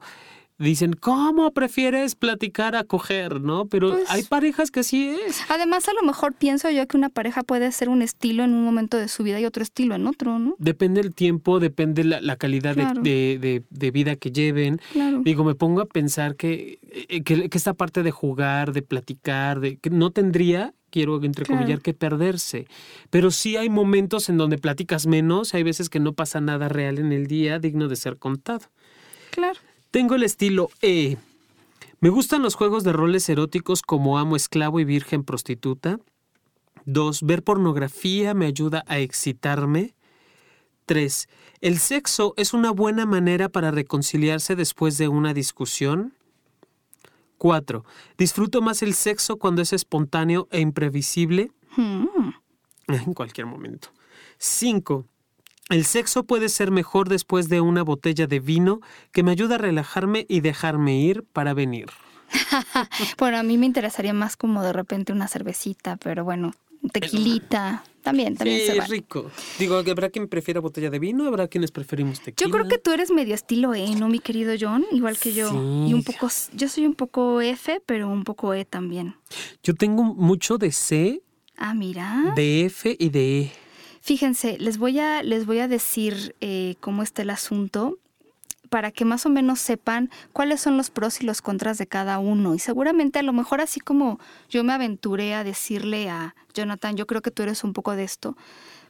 dicen, 0.58 0.94
¿cómo 0.94 1.52
prefieres 1.52 2.14
platicar 2.14 2.76
a 2.76 2.84
coger? 2.84 3.40
¿No? 3.40 3.66
Pero 3.66 3.92
pues 3.92 4.10
hay 4.10 4.22
parejas 4.22 4.70
que 4.70 4.82
sí 4.82 5.16
es. 5.26 5.42
Además, 5.48 5.88
a 5.88 5.92
lo 5.92 6.02
mejor 6.02 6.34
pienso 6.34 6.70
yo 6.70 6.86
que 6.86 6.96
una 6.96 7.08
pareja 7.08 7.42
puede 7.42 7.70
ser 7.72 7.88
un 7.88 8.02
estilo 8.02 8.44
en 8.44 8.54
un 8.54 8.64
momento 8.64 8.96
de 8.96 9.08
su 9.08 9.22
vida 9.22 9.40
y 9.40 9.44
otro 9.44 9.62
estilo 9.62 9.94
en 9.94 10.06
otro, 10.06 10.38
¿no? 10.38 10.54
Depende 10.58 11.00
el 11.00 11.14
tiempo, 11.14 11.60
depende 11.60 12.04
la, 12.04 12.20
la 12.20 12.36
calidad 12.36 12.76
de, 12.76 13.62
de, 13.70 13.90
vida 13.90 14.16
que 14.16 14.30
lleven. 14.30 14.80
Digo, 15.22 15.44
me 15.44 15.54
pongo 15.54 15.80
a 15.80 15.86
pensar 15.86 16.36
que, 16.36 16.78
eh, 16.90 17.22
que, 17.22 17.48
esta 17.52 17.74
parte 17.74 18.02
de 18.02 18.10
jugar, 18.10 18.72
de 18.72 18.82
platicar, 18.82 19.60
de 19.60 19.78
que 19.78 19.90
no 19.90 20.10
tendría 20.10 20.74
quiero 20.90 21.22
entrecomillar 21.22 21.80
que 21.80 21.92
perderse. 21.92 22.66
Pero 23.10 23.30
sí 23.30 23.56
hay 23.56 23.68
momentos 23.68 24.28
en 24.28 24.38
donde 24.38 24.56
platicas 24.56 25.06
menos, 25.06 25.52
hay 25.54 25.62
veces 25.62 25.90
que 25.90 26.00
no 26.00 26.14
pasa 26.14 26.40
nada 26.40 26.68
real 26.68 26.98
en 26.98 27.12
el 27.12 27.26
día 27.26 27.58
digno 27.58 27.88
de 27.88 27.96
ser 27.96 28.16
contado. 28.16 28.66
Claro. 29.30 29.58
Tengo 29.90 30.14
el 30.14 30.22
estilo 30.22 30.68
E. 30.82 31.16
Me 32.00 32.10
gustan 32.10 32.42
los 32.42 32.54
juegos 32.54 32.84
de 32.84 32.92
roles 32.92 33.28
eróticos 33.28 33.82
como 33.82 34.18
amo 34.18 34.36
esclavo 34.36 34.80
y 34.80 34.84
virgen 34.84 35.24
prostituta. 35.24 35.98
Dos, 36.84 37.22
ver 37.22 37.42
pornografía 37.42 38.34
me 38.34 38.46
ayuda 38.46 38.84
a 38.86 38.98
excitarme. 38.98 39.94
Tres, 40.84 41.28
el 41.60 41.78
sexo 41.78 42.34
es 42.36 42.54
una 42.54 42.70
buena 42.70 43.06
manera 43.06 43.48
para 43.48 43.72
reconciliarse 43.72 44.54
después 44.54 44.98
de 44.98 45.08
una 45.08 45.34
discusión. 45.34 46.14
Cuatro, 47.38 47.84
disfruto 48.16 48.62
más 48.62 48.82
el 48.82 48.94
sexo 48.94 49.36
cuando 49.36 49.62
es 49.62 49.72
espontáneo 49.72 50.48
e 50.50 50.60
imprevisible. 50.60 51.50
Hmm. 51.76 52.06
En 52.88 53.14
cualquier 53.14 53.46
momento. 53.46 53.88
Cinco, 54.38 55.06
el 55.68 55.84
sexo 55.84 56.24
puede 56.24 56.48
ser 56.48 56.70
mejor 56.70 57.08
después 57.08 57.48
de 57.48 57.60
una 57.60 57.82
botella 57.82 58.26
de 58.26 58.40
vino 58.40 58.80
que 59.12 59.22
me 59.22 59.32
ayuda 59.32 59.56
a 59.56 59.58
relajarme 59.58 60.26
y 60.28 60.40
dejarme 60.40 60.98
ir 60.98 61.24
para 61.32 61.54
venir. 61.54 61.86
bueno, 63.18 63.38
a 63.38 63.42
mí 63.42 63.58
me 63.58 63.66
interesaría 63.66 64.12
más 64.12 64.36
como 64.36 64.62
de 64.62 64.72
repente 64.72 65.12
una 65.12 65.28
cervecita, 65.28 65.96
pero 65.96 66.24
bueno, 66.24 66.52
tequilita. 66.92 67.84
También, 68.02 68.36
también 68.36 68.60
sí, 68.60 68.78
es 68.78 68.88
rico. 68.88 69.32
Digo, 69.58 69.78
¿habrá 69.78 70.10
quien 70.10 70.28
prefiera 70.28 70.60
botella 70.60 70.90
de 70.90 71.00
vino? 71.00 71.26
¿Habrá 71.26 71.48
quienes 71.48 71.72
preferimos 71.72 72.20
tequila? 72.20 72.46
Yo 72.46 72.52
creo 72.52 72.68
que 72.68 72.78
tú 72.78 72.92
eres 72.92 73.10
medio 73.10 73.34
estilo 73.34 73.74
E, 73.74 73.96
¿no, 73.96 74.08
mi 74.08 74.20
querido 74.20 74.54
John? 74.58 74.86
Igual 74.92 75.18
que 75.18 75.32
yo. 75.32 75.52
Y 75.88 75.92
un 75.92 76.04
poco, 76.04 76.28
yo 76.52 76.68
soy 76.68 76.86
un 76.86 76.94
poco 76.94 77.40
F, 77.40 77.82
pero 77.84 78.08
un 78.08 78.22
poco 78.22 78.54
E 78.54 78.64
también. 78.64 79.16
Yo 79.64 79.74
tengo 79.74 80.04
mucho 80.04 80.56
de 80.56 80.70
C. 80.70 81.20
Ah, 81.56 81.74
mira. 81.74 82.32
De 82.36 82.66
F 82.66 82.94
y 82.96 83.08
de 83.08 83.40
E. 83.40 83.52
Fíjense, 84.06 84.56
les 84.60 84.78
voy 84.78 85.00
a, 85.00 85.24
les 85.24 85.46
voy 85.46 85.58
a 85.58 85.66
decir 85.66 86.36
eh, 86.40 86.76
cómo 86.78 87.02
está 87.02 87.22
el 87.22 87.30
asunto 87.30 87.98
para 88.68 88.92
que 88.92 89.04
más 89.04 89.26
o 89.26 89.30
menos 89.30 89.58
sepan 89.58 90.10
cuáles 90.32 90.60
son 90.60 90.76
los 90.76 90.90
pros 90.90 91.20
y 91.20 91.26
los 91.26 91.42
contras 91.42 91.76
de 91.76 91.88
cada 91.88 92.20
uno. 92.20 92.54
Y 92.54 92.60
seguramente 92.60 93.18
a 93.18 93.24
lo 93.24 93.32
mejor 93.32 93.60
así 93.60 93.80
como 93.80 94.20
yo 94.48 94.62
me 94.62 94.72
aventuré 94.72 95.34
a 95.34 95.42
decirle 95.42 96.08
a 96.08 96.36
Jonathan, 96.54 96.96
yo 96.96 97.08
creo 97.08 97.20
que 97.20 97.32
tú 97.32 97.42
eres 97.42 97.64
un 97.64 97.72
poco 97.72 97.96
de 97.96 98.04
esto, 98.04 98.36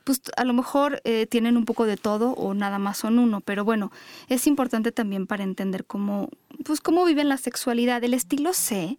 pues 0.06 0.22
a 0.36 0.44
lo 0.44 0.52
mejor 0.52 1.02
eh, 1.02 1.26
tienen 1.26 1.56
un 1.56 1.64
poco 1.64 1.84
de 1.84 1.96
todo 1.96 2.30
o 2.30 2.54
nada 2.54 2.78
más 2.78 2.98
son 2.98 3.18
uno, 3.18 3.40
pero 3.40 3.64
bueno, 3.64 3.90
es 4.28 4.46
importante 4.46 4.92
también 4.92 5.26
para 5.26 5.42
entender 5.42 5.84
cómo, 5.84 6.28
pues 6.64 6.80
cómo 6.80 7.04
viven 7.04 7.28
la 7.28 7.38
sexualidad. 7.38 8.04
El 8.04 8.14
estilo 8.14 8.52
C 8.52 8.98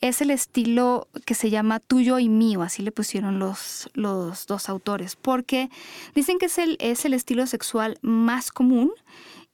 es 0.00 0.22
el 0.22 0.30
estilo 0.30 1.08
que 1.26 1.34
se 1.34 1.50
llama 1.50 1.78
tuyo 1.78 2.18
y 2.18 2.30
mío, 2.30 2.62
así 2.62 2.80
le 2.80 2.90
pusieron 2.90 3.38
los, 3.38 3.90
los 3.92 4.46
dos 4.46 4.70
autores, 4.70 5.14
porque 5.14 5.68
dicen 6.14 6.38
que 6.38 6.46
es 6.46 6.56
el, 6.56 6.78
es 6.80 7.04
el 7.04 7.12
estilo 7.12 7.46
sexual 7.46 7.98
más 8.00 8.50
común 8.50 8.90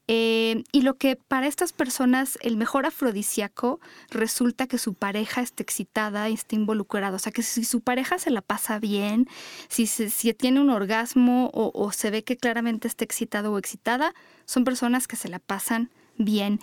eh, 0.09 0.65
y 0.73 0.83
lo 0.83 0.95
que 0.95 1.17
para 1.17 1.47
estas 1.47 1.73
personas 1.73 2.39
el 2.43 2.57
mejor 2.57 2.87
afrodisíaco 2.87 3.81
resulta 4.11 4.67
que 4.67 4.79
su 4.79 4.95
pareja 4.95 5.43
esté 5.43 5.63
excitada 5.63 6.29
y 6.29 6.35
esté 6.35 6.57
involucrada. 6.57 7.17
O 7.17 7.19
sea, 7.19 7.33
que 7.33 7.43
si 7.43 7.65
su 7.65 7.81
pareja 7.81 8.19
se 8.19 8.31
la 8.31 8.41
pasa 8.41 8.79
bien, 8.79 9.29
si, 9.69 9.87
si 9.87 10.35
tiene 10.35 10.61
un 10.61 10.71
orgasmo 10.71 11.51
o, 11.55 11.71
o 11.75 11.93
se 11.93 12.11
ve 12.11 12.25
que 12.25 12.37
claramente 12.37 12.89
está 12.89 13.05
excitado 13.05 13.53
o 13.53 13.59
excitada, 13.59 14.15
son 14.45 14.65
personas 14.65 15.07
que 15.07 15.17
se 15.17 15.29
la 15.29 15.39
pasan 15.39 15.91
bien. 16.19 16.59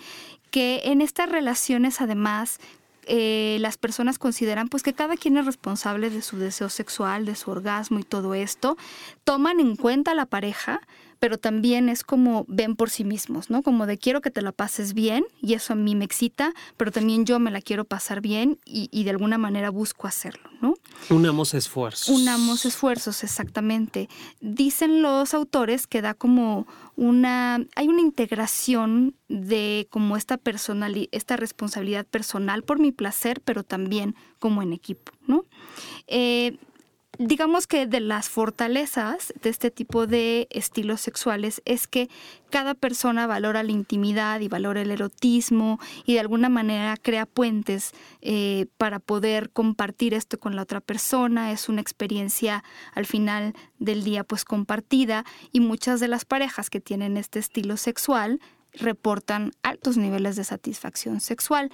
Que 0.50 0.82
en 0.84 1.00
estas 1.00 1.30
relaciones 1.30 2.00
además 2.00 2.58
eh, 3.06 3.56
las 3.60 3.78
personas 3.78 4.18
consideran 4.18 4.68
pues 4.68 4.82
que 4.82 4.92
cada 4.92 5.16
quien 5.16 5.36
es 5.36 5.46
responsable 5.46 6.10
de 6.10 6.22
su 6.22 6.36
deseo 6.36 6.68
sexual, 6.68 7.24
de 7.24 7.34
su 7.34 7.50
orgasmo 7.50 7.98
y 7.98 8.04
todo 8.04 8.34
esto, 8.34 8.76
toman 9.24 9.58
en 9.58 9.74
cuenta 9.76 10.12
a 10.12 10.14
la 10.14 10.26
pareja, 10.26 10.80
pero 11.20 11.38
también 11.38 11.88
es 11.90 12.02
como 12.02 12.46
ven 12.48 12.74
por 12.74 12.88
sí 12.90 13.04
mismos, 13.04 13.50
¿no? 13.50 13.62
Como 13.62 13.86
de 13.86 13.98
quiero 13.98 14.22
que 14.22 14.30
te 14.30 14.40
la 14.40 14.52
pases 14.52 14.94
bien 14.94 15.24
y 15.40 15.52
eso 15.52 15.74
a 15.74 15.76
mí 15.76 15.94
me 15.94 16.06
excita, 16.06 16.54
pero 16.78 16.90
también 16.90 17.26
yo 17.26 17.38
me 17.38 17.50
la 17.50 17.60
quiero 17.60 17.84
pasar 17.84 18.22
bien 18.22 18.58
y, 18.64 19.04
de 19.04 19.10
alguna 19.10 19.36
manera 19.36 19.70
busco 19.70 20.06
hacerlo, 20.08 20.50
¿no? 20.62 20.74
Unamos 21.10 21.52
esfuerzos. 21.52 22.08
Unamos 22.08 22.64
esfuerzos, 22.64 23.22
exactamente. 23.22 24.08
Dicen 24.40 25.02
los 25.02 25.34
autores 25.34 25.86
que 25.86 26.00
da 26.00 26.14
como 26.14 26.66
una, 26.96 27.66
hay 27.76 27.88
una 27.88 28.00
integración 28.00 29.14
de 29.28 29.86
como 29.90 30.16
esta 30.16 30.38
personalidad, 30.38 31.08
esta 31.12 31.36
responsabilidad 31.36 32.06
personal 32.06 32.62
por 32.62 32.78
mi 32.78 32.92
placer, 32.92 33.42
pero 33.44 33.62
también 33.62 34.16
como 34.38 34.62
en 34.62 34.72
equipo, 34.72 35.12
¿no? 35.26 35.44
Eh, 36.06 36.56
digamos 37.22 37.66
que 37.66 37.86
de 37.86 38.00
las 38.00 38.30
fortalezas 38.30 39.34
de 39.42 39.50
este 39.50 39.70
tipo 39.70 40.06
de 40.06 40.48
estilos 40.48 41.02
sexuales 41.02 41.60
es 41.66 41.86
que 41.86 42.08
cada 42.48 42.72
persona 42.72 43.26
valora 43.26 43.62
la 43.62 43.72
intimidad 43.72 44.40
y 44.40 44.48
valora 44.48 44.80
el 44.80 44.90
erotismo 44.90 45.78
y 46.06 46.14
de 46.14 46.20
alguna 46.20 46.48
manera 46.48 46.96
crea 46.96 47.26
puentes 47.26 47.92
eh, 48.22 48.68
para 48.78 49.00
poder 49.00 49.50
compartir 49.50 50.14
esto 50.14 50.40
con 50.40 50.56
la 50.56 50.62
otra 50.62 50.80
persona. 50.80 51.52
Es 51.52 51.68
una 51.68 51.82
experiencia 51.82 52.64
al 52.94 53.04
final 53.04 53.54
del 53.78 54.02
día 54.02 54.24
pues 54.24 54.46
compartida 54.46 55.26
y 55.52 55.60
muchas 55.60 56.00
de 56.00 56.08
las 56.08 56.24
parejas 56.24 56.70
que 56.70 56.80
tienen 56.80 57.18
este 57.18 57.38
estilo 57.38 57.76
sexual 57.76 58.40
reportan 58.72 59.52
altos 59.62 59.98
niveles 59.98 60.36
de 60.36 60.44
satisfacción 60.44 61.20
sexual. 61.20 61.70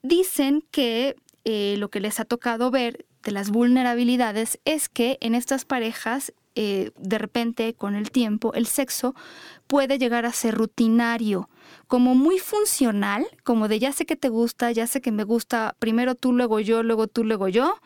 Dicen 0.00 0.64
que 0.70 1.14
eh, 1.44 1.76
lo 1.76 1.90
que 1.90 2.00
les 2.00 2.20
ha 2.20 2.24
tocado 2.24 2.70
ver 2.70 3.04
de 3.28 3.32
las 3.32 3.50
vulnerabilidades 3.50 4.58
es 4.64 4.88
que 4.88 5.18
en 5.20 5.34
estas 5.34 5.66
parejas, 5.66 6.32
eh, 6.54 6.92
de 6.96 7.18
repente, 7.18 7.74
con 7.74 7.94
el 7.94 8.10
tiempo, 8.10 8.54
el 8.54 8.64
sexo 8.64 9.14
puede 9.66 9.98
llegar 9.98 10.24
a 10.24 10.32
ser 10.32 10.54
rutinario, 10.54 11.50
como 11.88 12.14
muy 12.14 12.38
funcional, 12.38 13.26
como 13.44 13.68
de 13.68 13.80
ya 13.80 13.92
sé 13.92 14.06
que 14.06 14.16
te 14.16 14.30
gusta, 14.30 14.72
ya 14.72 14.86
sé 14.86 15.02
que 15.02 15.12
me 15.12 15.24
gusta, 15.24 15.76
primero 15.78 16.14
tú, 16.14 16.32
luego 16.32 16.58
yo, 16.58 16.82
luego 16.82 17.06
tú, 17.06 17.22
luego 17.22 17.48
yo, 17.48 17.76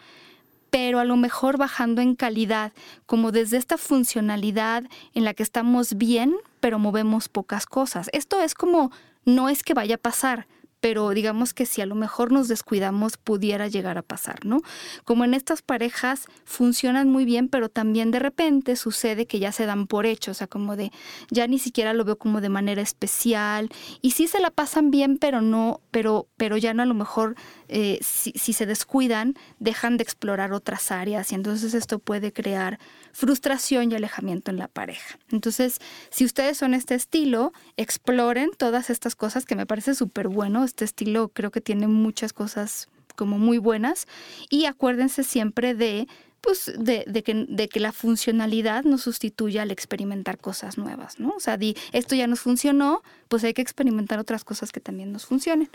pero 0.70 1.00
a 1.00 1.04
lo 1.04 1.16
mejor 1.16 1.58
bajando 1.58 2.02
en 2.02 2.14
calidad, 2.14 2.72
como 3.06 3.32
desde 3.32 3.56
esta 3.56 3.78
funcionalidad 3.78 4.84
en 5.12 5.24
la 5.24 5.34
que 5.34 5.42
estamos 5.42 5.94
bien, 5.96 6.36
pero 6.60 6.78
movemos 6.78 7.28
pocas 7.28 7.66
cosas. 7.66 8.10
Esto 8.12 8.40
es 8.40 8.54
como, 8.54 8.92
no 9.24 9.48
es 9.48 9.64
que 9.64 9.74
vaya 9.74 9.96
a 9.96 9.98
pasar, 9.98 10.46
pero 10.82 11.10
digamos 11.10 11.54
que 11.54 11.64
si 11.64 11.80
a 11.80 11.86
lo 11.86 11.94
mejor 11.94 12.32
nos 12.32 12.48
descuidamos 12.48 13.16
pudiera 13.16 13.68
llegar 13.68 13.98
a 13.98 14.02
pasar, 14.02 14.44
¿no? 14.44 14.62
Como 15.04 15.24
en 15.24 15.32
estas 15.32 15.62
parejas 15.62 16.26
funcionan 16.44 17.08
muy 17.08 17.24
bien, 17.24 17.48
pero 17.48 17.68
también 17.68 18.10
de 18.10 18.18
repente 18.18 18.74
sucede 18.74 19.26
que 19.26 19.38
ya 19.38 19.52
se 19.52 19.64
dan 19.64 19.86
por 19.86 20.06
hecho, 20.06 20.32
o 20.32 20.34
sea, 20.34 20.48
como 20.48 20.74
de 20.74 20.90
ya 21.30 21.46
ni 21.46 21.60
siquiera 21.60 21.94
lo 21.94 22.04
veo 22.04 22.18
como 22.18 22.40
de 22.40 22.48
manera 22.48 22.82
especial 22.82 23.68
y 24.00 24.10
sí 24.10 24.26
se 24.26 24.40
la 24.40 24.50
pasan 24.50 24.90
bien, 24.90 25.18
pero 25.18 25.40
no, 25.40 25.80
pero, 25.92 26.26
pero 26.36 26.56
ya 26.56 26.74
no 26.74 26.82
a 26.82 26.86
lo 26.86 26.94
mejor 26.94 27.36
eh, 27.68 28.00
si, 28.02 28.32
si 28.32 28.52
se 28.52 28.66
descuidan 28.66 29.34
dejan 29.60 29.98
de 29.98 30.02
explorar 30.02 30.52
otras 30.52 30.90
áreas 30.90 31.30
y 31.30 31.36
entonces 31.36 31.74
esto 31.74 32.00
puede 32.00 32.32
crear 32.32 32.80
frustración 33.12 33.92
y 33.92 33.94
alejamiento 33.94 34.50
en 34.50 34.58
la 34.58 34.68
pareja. 34.68 35.18
Entonces, 35.30 35.78
si 36.10 36.24
ustedes 36.24 36.56
son 36.56 36.74
este 36.74 36.94
estilo, 36.94 37.52
exploren 37.76 38.50
todas 38.56 38.90
estas 38.90 39.14
cosas 39.14 39.44
que 39.44 39.54
me 39.54 39.66
parece 39.66 39.94
súper 39.94 40.28
bueno. 40.28 40.64
Este 40.64 40.84
estilo 40.84 41.28
creo 41.28 41.50
que 41.50 41.60
tiene 41.60 41.86
muchas 41.86 42.32
cosas 42.32 42.88
como 43.14 43.38
muy 43.38 43.58
buenas 43.58 44.06
y 44.48 44.64
acuérdense 44.64 45.22
siempre 45.22 45.74
de 45.74 46.08
pues 46.42 46.72
de, 46.76 47.04
que, 47.22 47.46
de, 47.48 47.68
que, 47.68 47.78
la 47.78 47.92
funcionalidad 47.92 48.82
no 48.82 48.98
sustituya 48.98 49.62
al 49.62 49.70
experimentar 49.70 50.38
cosas 50.38 50.76
nuevas, 50.76 51.20
¿no? 51.20 51.30
O 51.36 51.40
sea, 51.40 51.56
di, 51.56 51.76
esto 51.92 52.16
ya 52.16 52.26
nos 52.26 52.40
funcionó, 52.40 53.02
pues 53.28 53.44
hay 53.44 53.54
que 53.54 53.62
experimentar 53.62 54.18
otras 54.18 54.42
cosas 54.42 54.72
que 54.72 54.80
también 54.80 55.12
nos 55.12 55.24
funcionen. 55.24 55.70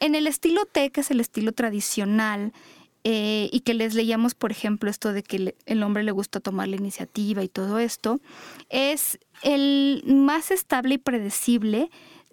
En 0.00 0.14
el 0.14 0.26
estilo 0.26 0.64
T, 0.64 0.88
que 0.90 1.02
es 1.02 1.10
el 1.10 1.20
estilo 1.20 1.52
tradicional, 1.52 2.54
eh, 3.04 3.48
y 3.52 3.60
que 3.60 3.74
les 3.74 3.94
leíamos, 3.94 4.34
por 4.34 4.50
ejemplo, 4.50 4.90
esto 4.90 5.12
de 5.12 5.22
que 5.22 5.54
el 5.66 5.82
hombre 5.82 6.02
le 6.02 6.12
gusta 6.12 6.40
tomar 6.40 6.68
la 6.68 6.76
iniciativa 6.76 7.42
y 7.42 7.48
todo 7.48 7.78
esto, 7.78 8.20
es 8.68 9.18
el 9.42 10.02
más 10.06 10.50
estable 10.50 10.94
y 10.94 10.98
predecible. 10.98 11.90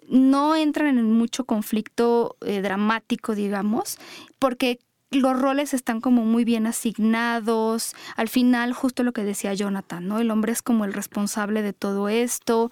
No 0.08 0.54
entran 0.54 0.98
en 0.98 1.12
mucho 1.12 1.44
conflicto 1.44 2.36
eh, 2.44 2.60
dramático, 2.62 3.34
digamos, 3.34 3.98
porque 4.38 4.78
los 5.10 5.38
roles 5.38 5.72
están 5.72 6.00
como 6.00 6.24
muy 6.24 6.44
bien 6.44 6.66
asignados. 6.66 7.94
Al 8.16 8.28
final, 8.28 8.72
justo 8.72 9.02
lo 9.02 9.12
que 9.12 9.24
decía 9.24 9.54
Jonathan, 9.54 10.06
¿no? 10.06 10.18
El 10.18 10.30
hombre 10.30 10.52
es 10.52 10.62
como 10.62 10.84
el 10.84 10.92
responsable 10.92 11.62
de 11.62 11.72
todo 11.72 12.08
esto. 12.08 12.70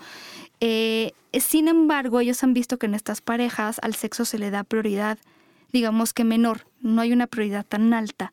Eh, 0.61 1.13
sin 1.33 1.69
embargo, 1.69 2.21
ellos 2.21 2.43
han 2.43 2.55
visto 2.55 2.79
que 2.79 2.87
en 2.87 2.95
estas 2.95 3.21
parejas 3.21 3.79
al 3.83 3.95
sexo 3.95 4.25
se 4.25 4.39
le 4.39 4.51
da 4.51 4.65
prioridad 4.65 5.19
digamos 5.75 6.13
que 6.15 6.23
menor, 6.23 6.69
no 6.85 7.01
hay 7.01 7.13
una 7.13 7.27
prioridad 7.27 7.67
tan 7.67 7.93
alta. 7.93 8.33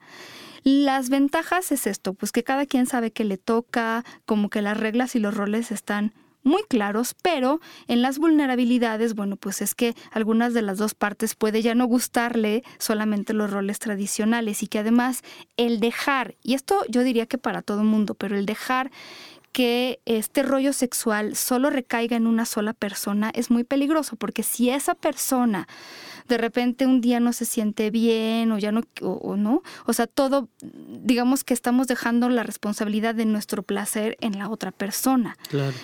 Las 0.63 1.09
ventajas 1.09 1.71
es 1.71 1.87
esto, 1.87 2.13
pues 2.13 2.31
que 2.31 2.43
cada 2.43 2.67
quien 2.67 2.85
sabe 2.85 3.11
que 3.11 3.23
le 3.23 3.37
toca, 3.37 4.05
como 4.27 4.49
que 4.49 4.61
las 4.61 4.77
reglas 4.77 5.15
y 5.15 5.19
los 5.19 5.33
roles 5.33 5.71
están 5.71 6.13
muy 6.43 6.63
claros, 6.63 7.15
pero 7.21 7.59
en 7.87 8.01
las 8.01 8.17
vulnerabilidades, 8.17 9.15
bueno, 9.15 9.35
pues 9.35 9.61
es 9.61 9.75
que 9.75 9.95
algunas 10.11 10.53
de 10.53 10.61
las 10.61 10.77
dos 10.77 10.93
partes 10.95 11.35
puede 11.35 11.61
ya 11.61 11.75
no 11.75 11.85
gustarle 11.85 12.63
solamente 12.79 13.33
los 13.33 13.51
roles 13.51 13.79
tradicionales 13.79 14.63
y 14.63 14.67
que 14.67 14.79
además 14.79 15.21
el 15.57 15.79
dejar, 15.79 16.35
y 16.43 16.53
esto 16.53 16.83
yo 16.89 17.03
diría 17.03 17.25
que 17.25 17.37
para 17.37 17.61
todo 17.61 17.83
mundo, 17.83 18.15
pero 18.15 18.37
el 18.37 18.45
dejar 18.45 18.91
que 19.51 19.99
este 20.05 20.43
rollo 20.43 20.73
sexual 20.73 21.35
solo 21.35 21.69
recaiga 21.69 22.15
en 22.15 22.25
una 22.25 22.45
sola 22.45 22.73
persona 22.73 23.31
es 23.33 23.51
muy 23.51 23.63
peligroso, 23.63 24.15
porque 24.15 24.43
si 24.43 24.69
esa 24.69 24.95
persona 24.95 25.67
de 26.27 26.38
repente 26.38 26.86
un 26.86 27.01
día 27.01 27.19
no 27.19 27.34
se 27.34 27.45
siente 27.45 27.89
bien 27.91 28.51
o 28.51 28.57
ya 28.57 28.71
no, 28.71 28.81
o, 29.01 29.36
no, 29.36 29.62
o 29.86 29.93
sea, 29.93 30.07
todo, 30.07 30.49
digamos 30.62 31.43
que 31.43 31.53
estamos 31.53 31.88
dejando 31.88 32.29
la 32.29 32.43
responsabilidad 32.43 33.15
de 33.15 33.25
nuestro 33.25 33.63
placer 33.63 34.17
en 34.21 34.38
la 34.38 34.49
otra 34.49 34.71
persona. 34.71 35.38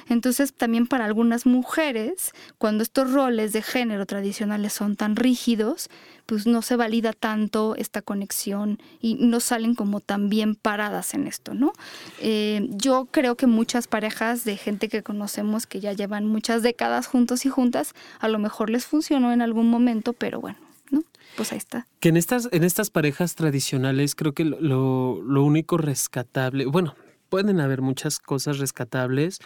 Entonces, 0.10 0.54
también 0.54 0.88
para 0.88 1.06
algunas 1.06 1.46
mujeres, 1.46 2.32
cuando 2.58 2.84
estos 2.84 3.12
roles 3.12 3.54
de 3.54 3.62
género 3.62 4.06
tradicionales 4.06 4.74
son 4.74 4.96
tan 4.96 5.16
rígidos, 5.16 5.90
pues 6.28 6.46
no 6.46 6.62
se 6.62 6.76
valida 6.76 7.14
tanto 7.14 7.76
esta 7.76 8.02
conexión 8.02 8.80
y 9.00 9.16
no 9.16 9.40
salen 9.40 9.74
como 9.76 10.02
tan 10.02 10.30
bien 10.30 10.56
paradas 10.56 11.14
en 11.14 11.26
esto, 11.26 11.54
¿no? 11.54 11.72
Eh, 12.20 12.68
yo 12.72 13.08
creo 13.10 13.36
que 13.36 13.48
muchas 13.48 13.88
parejas 13.88 14.44
de 14.44 14.58
gente 14.58 14.90
que 14.90 15.04
conocemos 15.04 15.66
que 15.66 15.80
ya 15.80 15.94
llevan 15.94 16.26
muchas 16.26 16.64
décadas 16.64 17.08
juntos 17.08 17.46
y 17.46 17.50
juntas, 17.50 17.96
a 18.20 18.28
lo 18.28 18.40
mejor 18.40 18.70
les 18.70 18.86
funcionó 18.86 19.32
en 19.32 19.42
algún 19.42 19.70
momento, 19.70 20.12
pero 20.12 20.27
bueno, 20.36 20.60
¿no? 20.92 21.04
Pues 21.36 21.52
ahí 21.52 21.58
está. 21.58 21.88
Que 22.00 22.10
en 22.10 22.18
estas, 22.18 22.50
en 22.52 22.64
estas 22.64 22.90
parejas 22.90 23.36
tradicionales 23.36 24.16
creo 24.16 24.34
que 24.34 24.46
lo, 24.46 25.22
lo 25.22 25.44
único 25.44 25.78
rescatable, 25.78 26.66
bueno, 26.66 26.96
pueden 27.30 27.60
haber 27.60 27.82
muchas 27.82 28.20
cosas 28.20 28.58
rescatables 28.60 29.40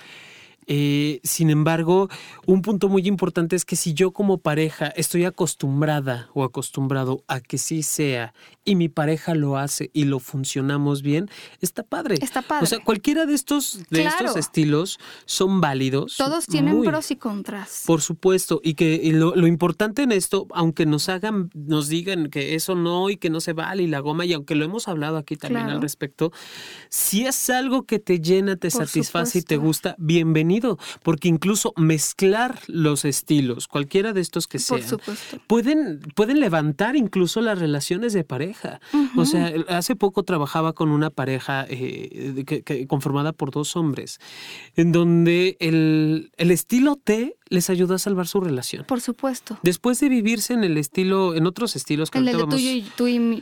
Eh, 0.73 1.19
sin 1.25 1.49
embargo, 1.49 2.07
un 2.45 2.61
punto 2.61 2.87
muy 2.87 3.05
importante 3.05 3.57
es 3.57 3.65
que 3.65 3.75
si 3.75 3.93
yo 3.93 4.11
como 4.11 4.37
pareja 4.37 4.87
estoy 4.87 5.25
acostumbrada 5.25 6.29
o 6.33 6.45
acostumbrado 6.45 7.25
a 7.27 7.41
que 7.41 7.57
sí 7.57 7.83
sea 7.83 8.33
y 8.63 8.75
mi 8.77 8.87
pareja 8.87 9.35
lo 9.35 9.57
hace 9.57 9.89
y 9.91 10.05
lo 10.05 10.19
funcionamos 10.19 11.01
bien, 11.01 11.29
está 11.59 11.83
padre. 11.83 12.15
Está 12.21 12.41
padre. 12.41 12.63
O 12.63 12.67
sea, 12.67 12.79
cualquiera 12.79 13.25
de 13.25 13.33
estos, 13.33 13.81
de 13.89 14.05
estos 14.05 14.37
estilos 14.37 14.97
son 15.25 15.59
válidos. 15.59 16.15
Todos 16.15 16.45
tienen 16.45 16.81
pros 16.83 17.11
y 17.11 17.17
contras. 17.17 17.83
Por 17.85 17.99
supuesto. 17.99 18.61
Y 18.63 18.75
que 18.75 19.11
lo, 19.11 19.35
lo, 19.35 19.47
importante 19.47 20.03
en 20.03 20.13
esto, 20.13 20.47
aunque 20.51 20.85
nos 20.85 21.09
hagan, 21.09 21.49
nos 21.53 21.89
digan 21.89 22.29
que 22.29 22.55
eso 22.55 22.75
no 22.75 23.09
y 23.09 23.17
que 23.17 23.29
no 23.29 23.41
se 23.41 23.51
vale 23.51 23.83
y 23.83 23.87
la 23.87 23.99
goma, 23.99 24.23
y 24.25 24.31
aunque 24.31 24.55
lo 24.55 24.63
hemos 24.63 24.87
hablado 24.87 25.17
aquí 25.17 25.35
también 25.35 25.65
al 25.65 25.81
respecto, 25.81 26.31
si 26.87 27.25
es 27.25 27.49
algo 27.49 27.83
que 27.83 27.99
te 27.99 28.21
llena, 28.21 28.55
te 28.55 28.71
satisface 28.71 29.39
y 29.39 29.41
te 29.41 29.57
gusta, 29.57 29.95
bienvenido. 29.97 30.60
Porque 31.03 31.27
incluso 31.27 31.73
mezclar 31.77 32.59
los 32.67 33.05
estilos, 33.05 33.67
cualquiera 33.67 34.13
de 34.13 34.21
estos 34.21 34.47
que 34.47 34.59
sean, 34.59 34.81
pueden, 35.47 35.99
pueden 36.15 36.39
levantar 36.39 36.95
incluso 36.95 37.41
las 37.41 37.59
relaciones 37.59 38.13
de 38.13 38.23
pareja. 38.23 38.79
O 39.15 39.25
sea, 39.25 39.53
hace 39.69 39.95
poco 39.95 40.23
trabajaba 40.23 40.73
con 40.73 40.89
una 40.89 41.09
pareja 41.09 41.65
eh, 41.69 42.43
que, 42.45 42.87
conformada 42.87 43.33
por 43.33 43.51
dos 43.51 43.75
hombres, 43.75 44.19
en 44.75 44.91
donde 44.91 45.57
el, 45.59 46.31
el 46.37 46.51
estilo 46.51 46.95
T 46.95 47.35
les 47.51 47.69
ayudó 47.69 47.95
a 47.95 47.99
salvar 47.99 48.27
su 48.27 48.39
relación. 48.39 48.85
Por 48.85 49.01
supuesto. 49.01 49.59
Después 49.61 49.99
de 49.99 50.07
vivirse 50.07 50.53
en 50.53 50.63
el 50.63 50.77
estilo, 50.77 51.35
en 51.35 51.45
otros 51.45 51.75
estilos 51.75 52.09
que 52.09 52.17
¿En 52.17 52.27
el 52.27 52.37
de 52.37 52.43
tuyo, 52.45 52.71
y, 52.71 52.81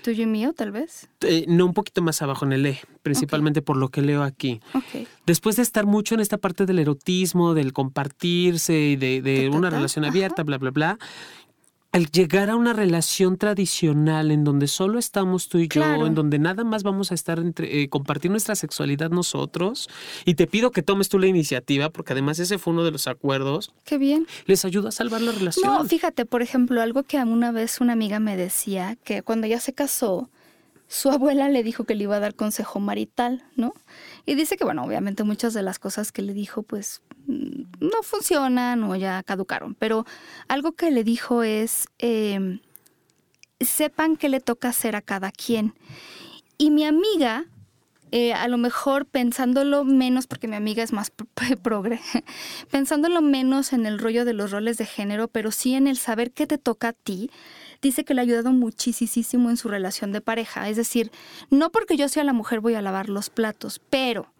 tuyo, 0.01 0.23
y, 0.23 0.25
mío, 0.25 0.51
tal 0.53 0.71
vez? 0.71 1.07
Eh, 1.21 1.45
no, 1.47 1.67
un 1.67 1.75
poquito 1.75 2.01
más 2.01 2.21
abajo 2.23 2.43
en 2.43 2.53
el 2.53 2.65
E, 2.65 2.79
principalmente 3.03 3.61
por 3.61 3.77
lo 3.77 3.89
que 3.89 4.01
leo 4.01 4.23
aquí. 4.23 4.61
Después 5.27 5.57
de 5.57 5.61
estar 5.61 5.85
mucho 5.85 6.15
en 6.15 6.21
esta 6.21 6.39
parte 6.39 6.65
del 6.65 6.79
erotismo, 6.79 7.53
del 7.53 7.71
compartirse 7.71 8.79
y 8.79 8.95
de, 8.95 9.21
de 9.21 9.47
una 9.49 9.69
relación 9.69 10.03
abierta, 10.05 10.41
bla, 10.43 10.57
bla, 10.57 10.71
bla, 10.71 10.97
al 11.91 12.11
llegar 12.11 12.49
a 12.49 12.55
una 12.55 12.73
relación 12.73 13.37
tradicional 13.37 14.31
en 14.31 14.43
donde 14.43 14.67
solo 14.67 14.99
estamos 14.99 15.49
tú 15.49 15.57
y 15.57 15.67
yo, 15.67 16.05
en 16.05 16.13
donde 16.13 16.37
nada 16.37 16.63
más 16.63 16.83
vamos 16.83 17.11
a 17.11 17.15
estar 17.15 17.39
entre, 17.39 17.81
eh, 17.81 17.89
compartir 17.89 18.29
nuestra 18.29 18.55
sexualidad 18.55 19.09
nosotros, 19.09 19.89
y 20.23 20.35
te 20.35 20.45
pido 20.45 20.71
que 20.71 20.83
tomes 20.83 21.09
tú 21.09 21.17
la 21.17 21.27
iniciativa, 21.27 21.89
porque 21.89 22.13
además 22.13 22.37
ese 22.39 22.59
fue 22.59 22.73
uno 22.73 22.83
de 22.83 22.91
los 22.91 23.07
acuerdos. 23.07 23.73
Qué 23.85 23.97
bien. 23.97 24.27
Les 24.45 24.65
ayuda 24.65 24.89
a 24.89 24.91
salvar 24.91 25.21
la 25.21 25.31
relación. 25.31 25.65
No, 25.65 25.83
fíjate, 25.85 26.25
por 26.25 26.41
ejemplo, 26.41 26.81
algo 26.81 27.03
que 27.03 27.17
una 27.17 27.51
vez 27.51 27.81
una 27.81 27.93
amiga 27.93 28.19
me 28.19 28.37
decía, 28.37 28.95
que 29.03 29.23
cuando 29.23 29.47
ella 29.47 29.59
se 29.59 29.73
casó, 29.73 30.29
su 30.87 31.09
abuela 31.09 31.49
le 31.49 31.63
dijo 31.63 31.83
que 31.83 31.95
le 31.95 32.03
iba 32.03 32.15
a 32.15 32.19
dar 32.19 32.35
consejo 32.35 32.79
marital, 32.79 33.43
¿no? 33.55 33.73
Y 34.25 34.35
dice 34.35 34.57
que, 34.57 34.63
bueno, 34.63 34.83
obviamente 34.83 35.23
muchas 35.23 35.53
de 35.53 35.63
las 35.63 35.79
cosas 35.79 36.11
que 36.11 36.21
le 36.21 36.33
dijo, 36.33 36.63
pues 36.63 37.01
no 37.29 38.03
funcionan 38.03 38.83
o 38.83 38.95
ya 38.95 39.21
caducaron, 39.23 39.75
pero 39.75 40.05
algo 40.47 40.73
que 40.73 40.91
le 40.91 41.03
dijo 41.03 41.43
es, 41.43 41.87
em, 41.99 42.59
sepan 43.59 44.17
qué 44.17 44.29
le 44.29 44.39
toca 44.39 44.69
hacer 44.69 44.95
a 44.95 45.01
cada 45.01 45.31
quien. 45.31 45.73
Y 46.57 46.71
mi 46.71 46.85
amiga, 46.85 47.45
eh, 48.11 48.33
a 48.33 48.47
lo 48.47 48.57
mejor 48.57 49.05
pensándolo 49.05 49.83
menos, 49.85 50.27
porque 50.27 50.47
mi 50.47 50.55
amiga 50.55 50.81
es 50.83 50.91
más 50.91 51.11
progre, 51.63 52.01
pensándolo 52.71 53.21
menos 53.21 53.73
en 53.73 53.85
el 53.85 53.99
rollo 53.99 54.25
de 54.25 54.33
los 54.33 54.51
roles 54.51 54.77
de 54.77 54.85
género, 54.85 55.27
pero 55.27 55.51
sí 55.51 55.75
en 55.75 55.87
el 55.87 55.97
saber 55.97 56.31
qué 56.31 56.47
te 56.47 56.57
toca 56.57 56.89
a 56.89 56.93
ti, 56.93 57.29
dice 57.81 58.03
que 58.03 58.13
le 58.13 58.21
ha 58.21 58.23
ayudado 58.23 58.51
muchísimo 58.51 59.49
en 59.49 59.57
su 59.57 59.67
relación 59.67 60.11
de 60.11 60.21
pareja. 60.21 60.67
Es 60.69 60.77
decir, 60.77 61.11
no 61.49 61.71
porque 61.71 61.95
yo 61.95 62.09
sea 62.09 62.23
la 62.23 62.33
mujer 62.33 62.59
voy 62.59 62.73
a 62.73 62.81
lavar 62.81 63.09
los 63.09 63.29
platos, 63.29 63.79
pero 63.89 64.33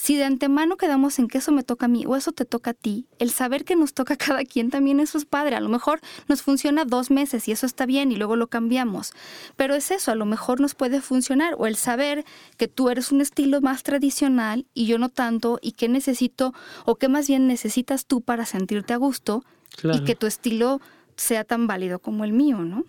si 0.00 0.16
de 0.16 0.24
antemano 0.24 0.78
quedamos 0.78 1.18
en 1.18 1.28
que 1.28 1.36
eso 1.36 1.52
me 1.52 1.62
toca 1.62 1.84
a 1.84 1.88
mí 1.88 2.06
o 2.06 2.16
eso 2.16 2.32
te 2.32 2.46
toca 2.46 2.70
a 2.70 2.74
ti, 2.74 3.06
el 3.18 3.30
saber 3.30 3.66
que 3.66 3.76
nos 3.76 3.92
toca 3.92 4.14
a 4.14 4.16
cada 4.16 4.46
quien 4.46 4.70
también 4.70 4.98
eso 4.98 5.18
es 5.18 5.26
padre. 5.26 5.56
A 5.56 5.60
lo 5.60 5.68
mejor 5.68 6.00
nos 6.26 6.40
funciona 6.40 6.86
dos 6.86 7.10
meses 7.10 7.46
y 7.48 7.52
eso 7.52 7.66
está 7.66 7.84
bien 7.84 8.10
y 8.10 8.16
luego 8.16 8.34
lo 8.34 8.46
cambiamos. 8.46 9.12
Pero 9.56 9.74
es 9.74 9.90
eso, 9.90 10.10
a 10.10 10.14
lo 10.14 10.24
mejor 10.24 10.58
nos 10.58 10.74
puede 10.74 11.02
funcionar. 11.02 11.54
O 11.58 11.66
el 11.66 11.76
saber 11.76 12.24
que 12.56 12.66
tú 12.66 12.88
eres 12.88 13.12
un 13.12 13.20
estilo 13.20 13.60
más 13.60 13.82
tradicional 13.82 14.64
y 14.72 14.86
yo 14.86 14.96
no 14.96 15.10
tanto 15.10 15.58
y 15.60 15.72
qué 15.72 15.86
necesito 15.86 16.54
o 16.86 16.96
qué 16.96 17.08
más 17.08 17.28
bien 17.28 17.46
necesitas 17.46 18.06
tú 18.06 18.22
para 18.22 18.46
sentirte 18.46 18.94
a 18.94 18.96
gusto 18.96 19.44
y 19.82 20.02
que 20.04 20.14
tu 20.14 20.26
estilo 20.26 20.80
sea 21.16 21.44
tan 21.44 21.66
válido 21.66 21.98
como 21.98 22.24
el 22.24 22.32
mío, 22.32 22.60
¿no? 22.60 22.86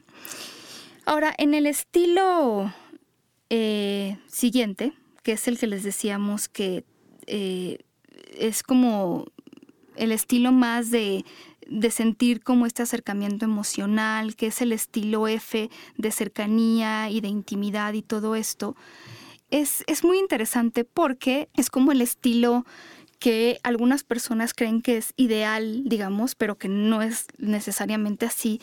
Ahora, 1.05 1.36
en 1.38 1.55
el 1.55 1.66
estilo 1.66 2.74
eh, 3.49 4.18
siguiente, 4.28 4.93
que 5.24 5.34
es 5.34 5.49
el 5.49 5.59
que 5.59 5.68
les 5.68 5.84
decíamos 5.84 6.47
que 6.47 6.86
eh, 7.32 7.77
es 8.38 8.61
como 8.61 9.25
el 9.95 10.11
estilo 10.11 10.51
más 10.51 10.91
de, 10.91 11.23
de, 11.67 11.91
sentir 11.91 12.43
como 12.43 12.65
este 12.65 12.84
acercamiento 12.84 13.45
emocional, 13.45 14.36
que 14.36 14.47
es 14.47 14.61
el 14.61 14.73
estilo 14.73 15.27
F 15.29 15.69
de 15.97 16.11
cercanía 16.11 17.09
y 17.09 17.21
de 17.21 17.29
intimidad 17.29 17.93
y 17.93 18.01
todo 18.01 18.36
esto, 18.36 18.75
es, 19.49 19.84
es 19.88 20.03
muy 20.03 20.19
interesante 20.19 20.84
porque 20.84 21.47
es 21.55 21.69
como 21.69 21.93
el 21.93 22.01
estilo 22.01 22.65
que 23.19 23.59
algunas 23.63 24.03
personas 24.03 24.53
creen 24.53 24.82
que 24.82 24.97
es 24.97 25.13
ideal, 25.15 25.84
digamos, 25.86 26.36
pero 26.36 26.57
que 26.57 26.67
no 26.67 27.01
es 27.01 27.27
necesariamente 27.38 28.25
así, 28.25 28.59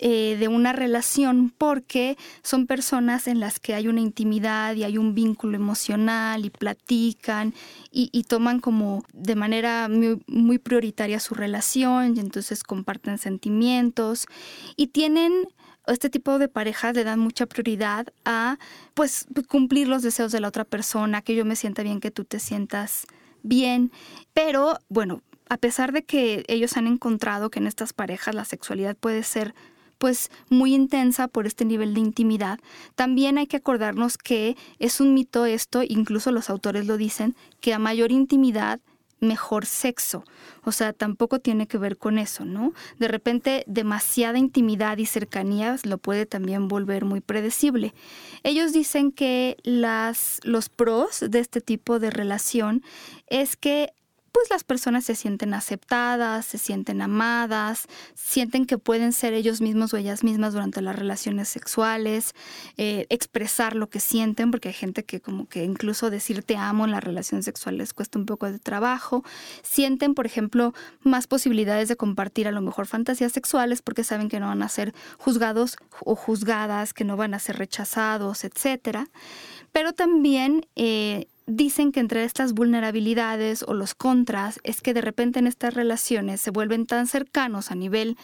eh, 0.00 0.36
de 0.38 0.46
una 0.46 0.72
relación 0.72 1.52
porque 1.56 2.16
son 2.42 2.66
personas 2.66 3.26
en 3.26 3.40
las 3.40 3.58
que 3.58 3.74
hay 3.74 3.88
una 3.88 4.00
intimidad 4.00 4.74
y 4.76 4.84
hay 4.84 4.96
un 4.96 5.14
vínculo 5.14 5.56
emocional 5.56 6.44
y 6.44 6.50
platican 6.50 7.52
y, 7.90 8.22
toman 8.28 8.60
como 8.60 9.02
de 9.12 9.34
manera 9.34 9.88
muy, 9.88 10.22
muy, 10.28 10.58
prioritaria 10.58 11.18
su 11.18 11.34
relación 11.34 12.16
y 12.16 12.20
entonces 12.20 12.62
comparten 12.62 13.18
sentimientos 13.18 14.26
y 14.76 14.88
tienen 14.88 15.32
este 15.88 16.10
tipo 16.10 16.38
de 16.38 16.48
parejas 16.48 16.94
le 16.94 17.02
dan 17.02 17.18
mucha 17.18 17.46
prioridad 17.46 18.06
a 18.24 18.58
pues 18.94 19.26
cumplir 19.48 19.88
los 19.88 20.02
deseos 20.02 20.30
de 20.30 20.40
la 20.40 20.48
otra 20.48 20.64
persona, 20.64 21.22
que 21.22 21.34
yo 21.34 21.44
me 21.44 21.56
sienta 21.56 21.82
bien, 21.82 22.00
que 22.00 22.10
tú 22.10 22.24
te 22.24 22.38
sientas 22.38 23.06
bien, 23.42 23.90
pero 24.32 24.78
bueno, 24.88 25.22
a 25.48 25.56
pesar 25.56 25.92
de 25.92 26.04
que 26.04 26.44
ellos 26.48 26.76
han 26.76 26.86
encontrado 26.86 27.50
que 27.50 27.58
en 27.58 27.66
estas 27.66 27.92
parejas 27.92 28.34
la 28.34 28.44
sexualidad 28.44 28.96
puede 28.96 29.22
ser 29.22 29.54
pues 29.98 30.30
muy 30.48 30.74
intensa 30.74 31.28
por 31.28 31.46
este 31.46 31.64
nivel 31.64 31.94
de 31.94 32.00
intimidad, 32.00 32.58
también 32.94 33.38
hay 33.38 33.46
que 33.46 33.58
acordarnos 33.58 34.16
que 34.16 34.56
es 34.78 35.00
un 35.00 35.14
mito 35.14 35.44
esto, 35.44 35.82
incluso 35.86 36.32
los 36.32 36.50
autores 36.50 36.86
lo 36.86 36.96
dicen, 36.96 37.36
que 37.60 37.74
a 37.74 37.78
mayor 37.78 38.12
intimidad 38.12 38.80
mejor 39.20 39.66
sexo. 39.66 40.24
O 40.64 40.72
sea, 40.72 40.92
tampoco 40.92 41.40
tiene 41.40 41.66
que 41.66 41.78
ver 41.78 41.96
con 41.96 42.18
eso, 42.18 42.44
¿no? 42.44 42.72
De 42.98 43.08
repente, 43.08 43.64
demasiada 43.66 44.38
intimidad 44.38 44.98
y 44.98 45.06
cercanía 45.06 45.76
lo 45.84 45.98
puede 45.98 46.26
también 46.26 46.68
volver 46.68 47.04
muy 47.04 47.20
predecible. 47.20 47.94
Ellos 48.42 48.72
dicen 48.72 49.12
que 49.12 49.56
las, 49.62 50.40
los 50.44 50.68
pros 50.68 51.24
de 51.28 51.40
este 51.40 51.60
tipo 51.60 51.98
de 51.98 52.10
relación 52.10 52.82
es 53.26 53.56
que 53.56 53.92
pues 54.32 54.50
las 54.50 54.64
personas 54.64 55.04
se 55.04 55.14
sienten 55.14 55.54
aceptadas, 55.54 56.46
se 56.46 56.58
sienten 56.58 57.02
amadas, 57.02 57.86
sienten 58.14 58.66
que 58.66 58.78
pueden 58.78 59.12
ser 59.12 59.32
ellos 59.32 59.60
mismos 59.60 59.94
o 59.94 59.96
ellas 59.96 60.24
mismas 60.24 60.52
durante 60.52 60.80
las 60.82 60.96
relaciones 60.96 61.48
sexuales, 61.48 62.34
eh, 62.76 63.06
expresar 63.08 63.76
lo 63.76 63.88
que 63.88 64.00
sienten, 64.00 64.50
porque 64.50 64.68
hay 64.68 64.74
gente 64.74 65.04
que 65.04 65.20
como 65.20 65.48
que 65.48 65.64
incluso 65.64 66.10
decir 66.10 66.42
te 66.42 66.56
amo 66.56 66.84
en 66.84 66.90
las 66.90 67.04
relaciones 67.04 67.44
sexuales 67.44 67.78
les 67.78 67.94
cuesta 67.94 68.18
un 68.18 68.26
poco 68.26 68.50
de 68.50 68.58
trabajo, 68.58 69.24
sienten, 69.62 70.14
por 70.14 70.26
ejemplo, 70.26 70.74
más 71.02 71.26
posibilidades 71.26 71.88
de 71.88 71.96
compartir 71.96 72.48
a 72.48 72.52
lo 72.52 72.60
mejor 72.60 72.86
fantasías 72.86 73.32
sexuales 73.32 73.82
porque 73.82 74.04
saben 74.04 74.28
que 74.28 74.40
no 74.40 74.46
van 74.46 74.62
a 74.62 74.68
ser 74.68 74.94
juzgados 75.18 75.76
o 76.00 76.16
juzgadas, 76.16 76.92
que 76.92 77.04
no 77.04 77.16
van 77.16 77.34
a 77.34 77.38
ser 77.38 77.56
rechazados, 77.56 78.44
etcétera. 78.44 79.08
Pero 79.72 79.92
también 79.92 80.66
eh, 80.76 81.28
dicen 81.48 81.92
que 81.92 82.00
entre 82.00 82.24
estas 82.24 82.52
vulnerabilidades 82.52 83.64
o 83.66 83.72
los 83.72 83.94
contras 83.94 84.60
es 84.64 84.82
que 84.82 84.94
de 84.94 85.00
repente 85.00 85.38
en 85.38 85.46
estas 85.46 85.74
relaciones 85.74 86.40
se 86.40 86.50
vuelven 86.50 86.86
tan 86.86 87.06
cercanos 87.06 87.70
a 87.70 87.74
nivel 87.74 88.16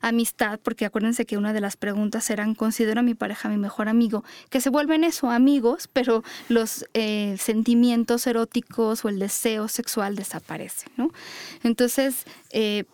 amistad, 0.00 0.58
porque 0.62 0.86
acuérdense 0.86 1.26
que 1.26 1.36
una 1.36 1.52
de 1.52 1.60
las 1.60 1.76
preguntas 1.76 2.30
eran, 2.30 2.54
considero 2.54 3.00
a 3.00 3.02
mi 3.02 3.14
pareja 3.14 3.50
mi 3.50 3.58
mejor 3.58 3.90
amigo, 3.90 4.24
que 4.48 4.62
se 4.62 4.70
vuelven 4.70 5.04
eso, 5.04 5.30
amigos, 5.30 5.90
pero 5.92 6.24
los 6.48 6.86
eh, 6.94 7.36
sentimientos 7.38 8.26
eróticos 8.26 9.04
o 9.04 9.10
el 9.10 9.18
deseo 9.18 9.68
sexual 9.68 10.16
desaparecen, 10.16 10.90
¿no? 10.96 11.10
Entonces, 11.62 12.24
eh, 12.50 12.84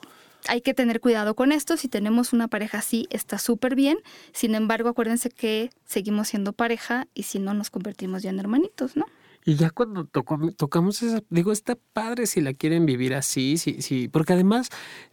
hay 0.48 0.62
que 0.62 0.74
tener 0.74 1.00
cuidado 1.00 1.34
con 1.34 1.52
esto. 1.52 1.76
Si 1.76 1.88
tenemos 1.88 2.32
una 2.32 2.48
pareja 2.48 2.78
así, 2.78 3.06
está 3.10 3.38
súper 3.38 3.76
bien. 3.76 3.98
Sin 4.32 4.54
embargo, 4.56 4.88
acuérdense 4.88 5.30
que 5.30 5.70
seguimos 5.84 6.28
siendo 6.28 6.52
pareja 6.52 7.06
y 7.14 7.24
si 7.24 7.38
no, 7.38 7.54
nos 7.54 7.70
convertimos 7.70 8.22
ya 8.22 8.30
en 8.30 8.40
hermanitos, 8.40 8.96
¿no? 8.96 9.06
Y 9.48 9.54
ya 9.54 9.70
cuando 9.70 10.06
tocamos 10.06 11.02
esa, 11.02 11.22
digo, 11.30 11.52
está 11.52 11.78
padre 11.92 12.26
si 12.26 12.40
la 12.40 12.52
quieren 12.52 12.84
vivir 12.84 13.14
así, 13.14 13.58
sí, 13.58 13.80
sí, 13.80 14.08
porque 14.08 14.32
además 14.32 14.70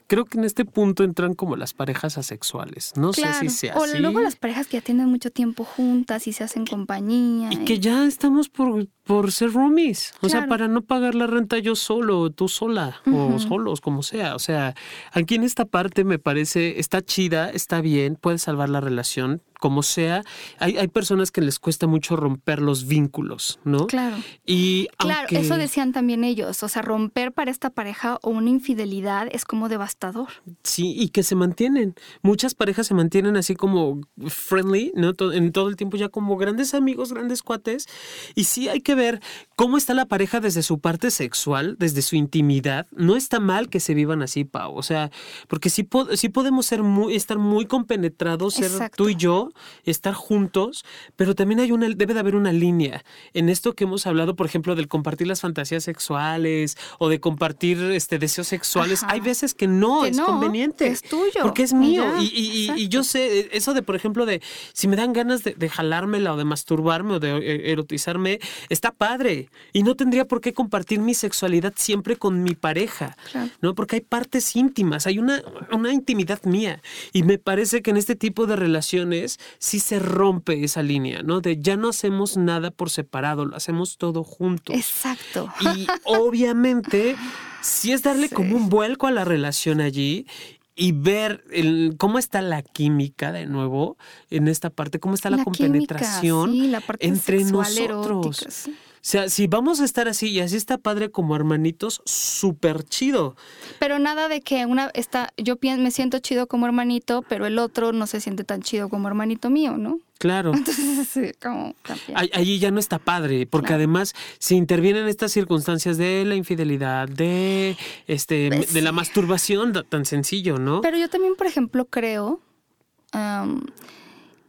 creo 0.07 0.25
que 0.25 0.39
en 0.39 0.43
este 0.43 0.65
punto 0.65 1.03
entran 1.03 1.35
como 1.35 1.55
las 1.55 1.75
parejas 1.75 2.17
asexuales. 2.17 2.93
No 2.95 3.13
sé 3.13 3.31
si 3.39 3.49
sea 3.49 3.75
o 3.75 3.85
luego 3.85 4.21
las 4.21 4.35
parejas 4.35 4.65
que 4.65 4.77
ya 4.77 4.81
tienen 4.81 5.07
mucho 5.07 5.29
tiempo 5.29 5.63
juntas 5.63 6.27
y 6.27 6.33
se 6.33 6.43
hacen 6.43 6.65
compañía. 6.65 7.49
Y, 7.51 7.57
que 7.57 7.79
ya 7.79 8.05
estamos 8.05 8.49
por 8.49 8.87
por 9.03 9.31
ser 9.31 9.51
roomies, 9.51 10.13
o 10.21 10.29
sea, 10.29 10.47
para 10.47 10.67
no 10.67 10.81
pagar 10.81 11.13
la 11.13 11.27
renta 11.27 11.57
yo 11.59 11.75
solo, 11.75 12.29
tú 12.29 12.47
sola 12.47 13.01
o 13.05 13.37
solos, 13.37 13.81
como 13.81 14.01
sea. 14.01 14.35
O 14.35 14.39
sea, 14.39 14.75
aquí 15.11 15.35
en 15.35 15.43
esta 15.43 15.65
parte 15.65 16.03
me 16.03 16.19
parece, 16.19 16.79
está 16.79 17.01
chida, 17.01 17.49
está 17.49 17.81
bien, 17.81 18.15
puede 18.15 18.37
salvar 18.37 18.69
la 18.69 18.79
relación, 18.79 19.41
como 19.63 19.81
sea, 19.81 20.23
hay, 20.59 20.77
hay 20.77 20.89
personas 20.89 21.31
que 21.31 21.39
les 21.39 21.57
cuesta 21.57 21.87
mucho 21.87 22.17
romper 22.17 22.61
los 22.61 22.85
vínculos, 22.85 23.59
¿no? 23.63 23.87
Claro. 23.87 24.17
Y 24.45 24.89
claro, 24.97 25.27
eso 25.31 25.55
decían 25.55 25.93
también 25.93 26.25
ellos, 26.25 26.63
o 26.63 26.67
sea, 26.67 26.81
romper 26.81 27.31
para 27.31 27.49
esta 27.49 27.69
pareja 27.69 28.19
o 28.23 28.29
una 28.29 28.49
infidelidad 28.49 29.29
es 29.31 29.45
como 29.45 29.69
devastador. 29.69 30.27
Sí, 30.63 30.93
y 30.97 31.09
que 31.09 31.23
se 31.23 31.35
mantienen. 31.35 31.95
Muchas 32.21 32.55
parejas 32.55 32.87
se 32.87 32.93
mantienen 32.93 33.37
así 33.37 33.55
como 33.55 34.01
friendly, 34.27 34.91
¿no? 34.95 35.13
En 35.31 35.53
todo 35.53 35.69
el 35.69 35.77
tiempo 35.77 35.95
ya 35.95 36.09
como 36.09 36.35
grandes 36.35 36.73
amigos, 36.73 37.13
grandes 37.13 37.41
cuates. 37.41 37.87
Y 38.35 38.43
sí 38.43 38.67
hay 38.67 38.81
que 38.81 38.92
ver 38.95 39.21
cómo 39.55 39.77
está 39.77 39.93
la 39.93 40.05
pareja 40.05 40.39
desde 40.39 40.63
su 40.63 40.79
parte 40.79 41.11
sexual, 41.11 41.75
desde 41.79 42.01
su 42.01 42.15
intimidad. 42.15 42.87
No 42.91 43.15
está 43.15 43.39
mal 43.39 43.69
que 43.69 43.79
se 43.79 43.93
vivan 43.93 44.21
así, 44.21 44.43
Pau. 44.43 44.75
O 44.75 44.83
sea, 44.83 45.11
porque 45.47 45.69
sí, 45.69 45.87
sí 46.15 46.29
podemos 46.29 46.65
ser 46.65 46.83
muy, 46.83 47.15
estar 47.15 47.37
muy 47.37 47.65
compenetrados, 47.65 48.55
ser 48.55 48.89
tú 48.95 49.09
y 49.09 49.15
yo, 49.15 49.51
estar 49.83 50.13
juntos, 50.13 50.85
pero 51.15 51.35
también 51.35 51.59
hay 51.59 51.71
una, 51.71 51.87
debe 51.89 52.13
de 52.13 52.19
haber 52.19 52.35
una 52.35 52.51
línea 52.51 53.03
en 53.33 53.49
esto 53.49 53.73
que 53.73 53.83
hemos 53.83 54.05
hablado, 54.07 54.35
por 54.35 54.45
ejemplo, 54.45 54.75
del 54.75 54.87
compartir 54.87 55.27
las 55.27 55.41
fantasías 55.41 55.83
sexuales 55.83 56.77
o 56.99 57.09
de 57.09 57.19
compartir 57.19 57.79
este 57.91 58.19
deseos 58.19 58.47
sexuales. 58.47 59.03
Hay 59.07 59.19
veces 59.19 59.53
que 59.53 59.67
no 59.67 60.05
es 60.05 60.19
conveniente. 60.19 60.87
Es 60.87 61.01
tuyo. 61.01 61.41
Porque 61.41 61.63
es 61.63 61.73
mío. 61.73 62.03
Y, 62.19 62.87
yo 62.87 63.03
sé, 63.03 63.39
eh, 63.39 63.49
eso 63.53 63.73
de, 63.73 63.81
por 63.81 63.95
ejemplo, 63.95 64.25
de 64.25 64.41
si 64.73 64.87
me 64.87 64.95
dan 64.95 65.13
ganas 65.13 65.43
de, 65.43 65.69
jalármela 65.69 66.33
o 66.33 66.37
de 66.37 66.45
masturbarme 66.45 67.15
o 67.15 67.19
de 67.19 67.37
eh, 67.37 67.71
erotizarme, 67.71 68.39
está 68.69 68.82
padre. 68.91 69.49
Y 69.71 69.83
no 69.83 69.95
tendría 69.95 70.25
por 70.25 70.41
qué 70.41 70.53
compartir 70.53 70.99
mi 70.99 71.13
sexualidad 71.13 71.73
siempre 71.75 72.15
con 72.15 72.43
mi 72.43 72.55
pareja, 72.55 73.17
¿no? 73.61 73.75
Porque 73.75 73.97
hay 73.97 74.01
partes 74.01 74.55
íntimas, 74.55 75.07
hay 75.07 75.19
una, 75.19 75.41
una 75.71 75.93
intimidad 75.93 76.43
mía. 76.43 76.81
Y 77.11 77.23
me 77.23 77.37
parece 77.37 77.81
que 77.81 77.91
en 77.91 77.97
este 77.97 78.15
tipo 78.15 78.45
de 78.45 78.55
relaciones 78.55 79.39
si 79.59 79.79
se 79.79 79.99
rompe 79.99 80.63
esa 80.63 80.83
línea, 80.83 81.21
¿no? 81.23 81.41
De 81.41 81.57
ya 81.59 81.77
no 81.77 81.89
hacemos 81.89 82.37
nada 82.37 82.71
por 82.71 82.89
separado, 82.89 83.45
lo 83.45 83.55
hacemos 83.55 83.97
todo 83.97 84.23
juntos. 84.23 84.75
Exacto. 84.75 85.51
Y 85.75 85.87
obviamente, 86.03 87.15
si 87.61 87.91
es 87.91 88.03
darle 88.03 88.29
como 88.29 88.55
un 88.55 88.69
vuelco 88.69 89.07
a 89.07 89.11
la 89.11 89.25
relación 89.25 89.81
allí 89.81 90.27
y 90.75 90.91
ver 90.91 91.43
el, 91.51 91.95
cómo 91.97 92.17
está 92.17 92.41
la 92.41 92.61
química 92.61 93.31
de 93.31 93.45
nuevo 93.45 93.97
en 94.29 94.47
esta 94.47 94.69
parte, 94.69 94.99
cómo 94.99 95.15
está 95.15 95.29
la, 95.29 95.43
compenetración 95.43 96.71
la 96.71 96.81
parte 96.81 97.07
entre 97.07 97.43
nosotros. 97.43 98.69
Sea, 99.05 99.29
si 99.29 99.47
vamos 99.47 99.81
a 99.81 99.85
estar 99.85 100.07
así 100.07 100.29
y 100.29 100.39
así 100.39 100.55
está 100.55 100.77
padre 100.77 101.11
como 101.11 101.35
hermanitos, 101.35 102.01
súper 102.05 102.83
chido. 102.85 103.35
Pero 103.77 103.99
nada 103.99 104.29
de 104.29 104.39
que 104.39 104.65
una 104.65 104.91
está, 104.93 105.33
yo 105.35 105.57
me 105.61 105.91
siento 105.91 106.19
chido 106.19 106.47
como 106.47 106.65
hermanito, 106.65 107.21
pero 107.27 107.45
el 107.45 107.59
otro 107.59 107.91
no 107.91 108.07
se 108.07 108.21
siente 108.21 108.45
tan 108.45 108.61
chido 108.61 108.87
como 108.87 109.09
hermanito 109.09 109.49
mío, 109.49 109.77
¿no? 109.77 109.99
Claro. 110.19 110.53
Entonces, 110.55 111.05
sí, 111.09 111.31
como 111.41 111.75
Allí 112.15 112.59
ya 112.59 112.71
no 112.71 112.79
está 112.79 112.97
padre, 112.97 113.45
porque 113.45 113.73
además 113.73 114.13
si 114.39 114.55
intervienen 114.55 115.07
estas 115.09 115.33
circunstancias 115.33 115.97
de 115.97 116.23
la 116.23 116.35
infidelidad, 116.35 117.09
de 117.09 117.75
este, 118.07 118.51
pues 118.55 118.71
de 118.71 118.81
la 118.81 118.93
masturbación, 118.93 119.73
tan 119.89 120.05
sencillo, 120.05 120.59
¿no? 120.59 120.79
Pero 120.79 120.97
yo 120.97 121.09
también, 121.09 121.35
por 121.35 121.47
ejemplo, 121.47 121.83
creo 121.83 122.39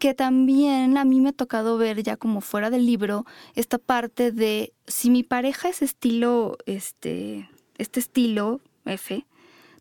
que 0.04 0.12
también 0.12 0.98
a 0.98 1.06
mí 1.06 1.18
me 1.22 1.30
ha 1.30 1.32
tocado 1.32 1.78
ver 1.78 2.02
ya 2.02 2.18
como 2.18 2.42
fuera 2.42 2.68
del 2.68 2.84
libro 2.84 3.24
esta 3.54 3.78
parte 3.78 4.32
de 4.32 4.74
si 4.86 5.08
mi 5.08 5.22
pareja 5.22 5.70
es 5.70 5.80
estilo, 5.80 6.58
este, 6.66 7.48
este 7.78 8.00
estilo 8.00 8.60
F, 8.84 9.24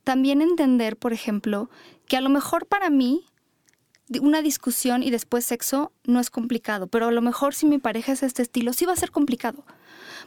también 0.06 0.42
entender, 0.42 0.96
por 0.96 1.12
ejemplo, 1.12 1.70
que 2.08 2.16
a 2.16 2.22
lo 2.22 2.30
mejor 2.30 2.68
para 2.68 2.90
mí 2.90 3.26
una 4.22 4.42
discusión 4.42 5.04
y 5.04 5.12
después 5.12 5.44
sexo 5.44 5.92
no 6.06 6.22
es 6.22 6.30
complicado, 6.30 6.88
pero 6.88 7.08
a 7.08 7.12
lo 7.12 7.22
mejor 7.22 7.54
si 7.54 7.66
mi 7.66 7.78
pareja 7.78 8.14
es 8.14 8.24
este 8.24 8.44
estilo, 8.44 8.72
sí 8.72 8.86
va 8.86 8.94
a 8.94 8.96
ser 8.96 9.12
complicado, 9.12 9.66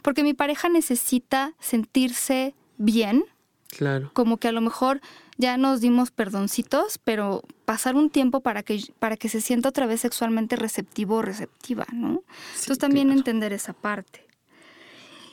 porque 0.03 0.21
mi 0.21 0.35
pareja 0.35 0.69
necesita 0.69 1.55
sentirse 1.59 2.53
bien, 2.77 3.25
claro. 3.69 4.11
como 4.13 4.37
que 4.37 4.47
a 4.47 4.51
lo 4.51 4.61
mejor 4.61 5.01
ya 5.37 5.57
nos 5.57 5.81
dimos 5.81 6.11
perdoncitos, 6.11 6.99
pero 7.03 7.43
pasar 7.65 7.95
un 7.95 8.09
tiempo 8.09 8.41
para 8.41 8.63
que, 8.63 8.81
para 8.99 9.17
que 9.17 9.29
se 9.29 9.41
sienta 9.41 9.69
otra 9.69 9.85
vez 9.85 10.01
sexualmente 10.01 10.55
receptivo 10.55 11.17
o 11.17 11.21
receptiva, 11.21 11.85
¿no? 11.93 12.23
Entonces 12.51 12.79
también 12.79 13.11
entender 13.11 13.53
esa 13.53 13.73
parte. 13.73 14.27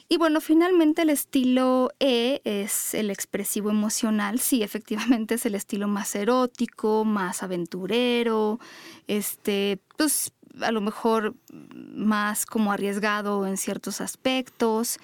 Y 0.08 0.18
bueno, 0.18 0.40
finalmente 0.40 1.02
el 1.02 1.10
estilo 1.10 1.90
E 1.98 2.42
es 2.44 2.92
el 2.92 3.10
expresivo 3.10 3.70
emocional. 3.70 4.38
Sí, 4.38 4.62
efectivamente 4.62 5.36
es 5.36 5.46
el 5.46 5.54
estilo 5.54 5.88
más 5.88 6.14
erótico, 6.14 7.04
más 7.04 7.42
aventurero, 7.42 8.60
este, 9.06 9.80
pues 9.96 10.32
a 10.60 10.70
lo 10.70 10.82
mejor 10.82 11.34
más 11.50 12.44
como 12.44 12.70
arriesgado 12.70 13.46
en 13.46 13.56
ciertos 13.56 14.02
aspectos. 14.02 14.98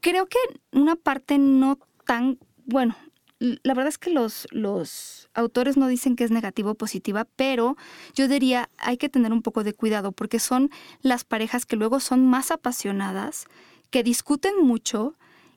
Creo 0.00 0.26
que 0.26 0.38
una 0.72 0.94
parte 0.94 1.38
no 1.38 1.78
tan, 2.04 2.38
bueno, 2.64 2.96
la 3.38 3.74
verdad 3.74 3.88
es 3.88 3.98
que 3.98 4.10
los, 4.10 4.46
los 4.50 5.28
autores 5.34 5.76
no 5.76 5.88
dicen 5.88 6.16
que 6.16 6.24
es 6.24 6.30
negativa 6.30 6.70
o 6.70 6.74
positiva, 6.74 7.26
pero 7.36 7.76
yo 8.14 8.28
diría 8.28 8.70
hay 8.78 8.96
que 8.96 9.08
tener 9.08 9.32
un 9.32 9.42
poco 9.42 9.64
de 9.64 9.74
cuidado 9.74 10.12
porque 10.12 10.38
son 10.38 10.70
las 11.02 11.24
parejas 11.24 11.66
que 11.66 11.76
luego 11.76 12.00
son 12.00 12.26
más 12.26 12.50
apasionadas, 12.50 13.46
que 13.90 14.02
discuten 14.02 14.54
mucho, 14.62 15.14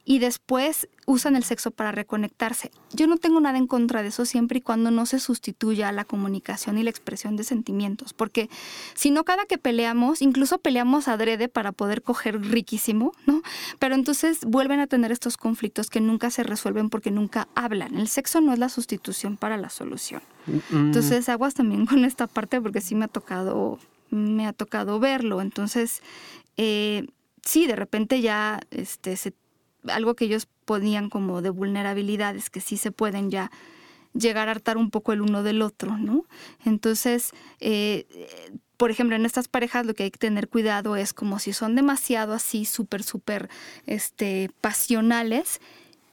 y 0.09 0.17
después 0.17 0.89
usan 1.05 1.35
el 1.35 1.43
sexo 1.43 1.69
para 1.69 1.91
reconectarse. 1.91 2.71
Yo 2.93 3.05
no 3.05 3.17
tengo 3.17 3.39
nada 3.41 3.59
en 3.59 3.67
contra 3.67 4.01
de 4.01 4.07
eso 4.07 4.25
siempre 4.25 4.57
y 4.57 4.61
cuando 4.61 4.89
no 4.89 5.05
se 5.05 5.19
sustituya 5.19 5.91
la 5.91 6.03
comunicación 6.03 6.79
y 6.79 6.83
la 6.83 6.89
expresión 6.89 7.35
de 7.35 7.43
sentimientos, 7.43 8.13
porque 8.13 8.49
si 8.95 9.11
no 9.11 9.23
cada 9.23 9.45
que 9.45 9.59
peleamos, 9.59 10.23
incluso 10.23 10.57
peleamos 10.57 11.07
adrede 11.07 11.47
para 11.47 11.73
poder 11.73 12.01
coger 12.01 12.41
riquísimo, 12.41 13.11
¿no? 13.27 13.43
Pero 13.77 13.93
entonces 13.93 14.39
vuelven 14.45 14.79
a 14.79 14.87
tener 14.87 15.11
estos 15.11 15.37
conflictos 15.37 15.91
que 15.91 16.01
nunca 16.01 16.31
se 16.31 16.41
resuelven 16.41 16.89
porque 16.89 17.11
nunca 17.11 17.47
hablan. 17.53 17.95
El 17.95 18.07
sexo 18.07 18.41
no 18.41 18.51
es 18.51 18.57
la 18.57 18.69
sustitución 18.69 19.37
para 19.37 19.57
la 19.57 19.69
solución. 19.69 20.23
Entonces 20.71 21.29
aguas 21.29 21.53
también 21.53 21.85
con 21.85 22.03
esta 22.03 22.25
parte 22.25 22.59
porque 22.59 22.81
sí 22.81 22.95
me 22.95 23.05
ha 23.05 23.09
tocado, 23.09 23.77
me 24.09 24.47
ha 24.47 24.53
tocado 24.53 24.99
verlo. 24.99 25.39
Entonces, 25.39 26.01
eh, 26.57 27.05
sí, 27.43 27.67
de 27.67 27.75
repente 27.75 28.21
ya 28.21 28.59
este, 28.71 29.15
se 29.15 29.35
algo 29.87 30.15
que 30.15 30.25
ellos 30.25 30.47
ponían 30.65 31.09
como 31.09 31.41
de 31.41 31.49
vulnerabilidades 31.49 32.49
que 32.49 32.61
sí 32.61 32.77
se 32.77 32.91
pueden 32.91 33.31
ya 33.31 33.51
llegar 34.13 34.47
a 34.47 34.51
hartar 34.51 34.77
un 34.77 34.89
poco 34.89 35.13
el 35.13 35.21
uno 35.21 35.43
del 35.43 35.61
otro, 35.61 35.97
¿no? 35.97 36.25
Entonces, 36.65 37.31
eh, 37.59 38.05
por 38.77 38.91
ejemplo, 38.91 39.15
en 39.15 39.25
estas 39.25 39.47
parejas 39.47 39.85
lo 39.85 39.93
que 39.93 40.03
hay 40.03 40.11
que 40.11 40.17
tener 40.17 40.47
cuidado 40.47 40.95
es 40.95 41.13
como 41.13 41.39
si 41.39 41.53
son 41.53 41.75
demasiado 41.75 42.33
así, 42.33 42.65
súper, 42.65 43.03
súper 43.03 43.49
este, 43.85 44.49
pasionales, 44.61 45.61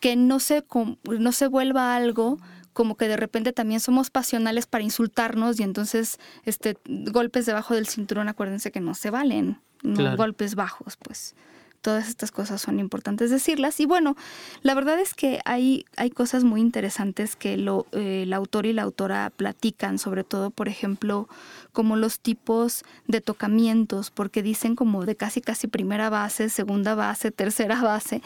que 0.01 0.17
no 0.17 0.41
se, 0.41 0.64
no 1.05 1.33
se 1.33 1.47
vuelva 1.47 1.97
algo 1.97 2.39
como 2.73 2.99
que 2.99 3.09
de 3.09 3.17
repente 3.17 3.55
también 3.55 3.81
somos 3.81 4.11
pasionales 4.11 4.67
para 4.67 4.85
insultarnos 4.85 5.59
y 5.59 5.62
entonces 5.62 6.19
este, 6.45 6.77
golpes 6.87 7.47
debajo 7.47 7.75
del 7.75 7.87
cinturón, 7.87 8.29
acuérdense 8.29 8.71
que 8.71 8.81
no 8.81 8.95
se 8.95 9.09
valen, 9.09 9.59
no 9.83 10.14
golpes 10.14 10.55
bajos, 10.55 10.99
pues 10.99 11.35
todas 11.87 12.09
estas 12.09 12.32
cosas 12.32 12.61
son 12.61 12.80
importantes 12.80 13.30
decirlas. 13.30 13.78
Y 13.78 13.87
bueno, 13.87 14.16
la 14.62 14.74
verdad 14.74 14.99
es 14.99 15.14
que 15.14 15.39
hay, 15.45 15.84
hay 15.97 16.11
cosas 16.11 16.43
muy 16.43 16.61
interesantes 16.61 17.37
que 17.37 17.57
lo, 17.57 17.87
eh, 17.93 18.24
el 18.24 18.32
autor 18.32 18.66
y 18.66 18.72
la 18.72 18.82
autora 18.82 19.30
platican, 19.30 20.01
sobre 20.01 20.24
todo, 20.24 20.51
por 20.51 20.66
ejemplo, 20.66 21.28
como 21.70 21.95
los 21.95 22.18
tipos 22.18 22.82
de 23.07 23.20
tocamientos, 23.20 24.11
porque 24.11 24.43
dicen 24.43 24.74
como 24.74 25.07
de 25.07 25.14
casi 25.14 25.41
casi 25.41 25.68
primera 25.68 26.11
base, 26.11 26.49
segunda 26.49 26.97
base, 26.97 27.30
tercera 27.30 27.80
base, 27.80 28.20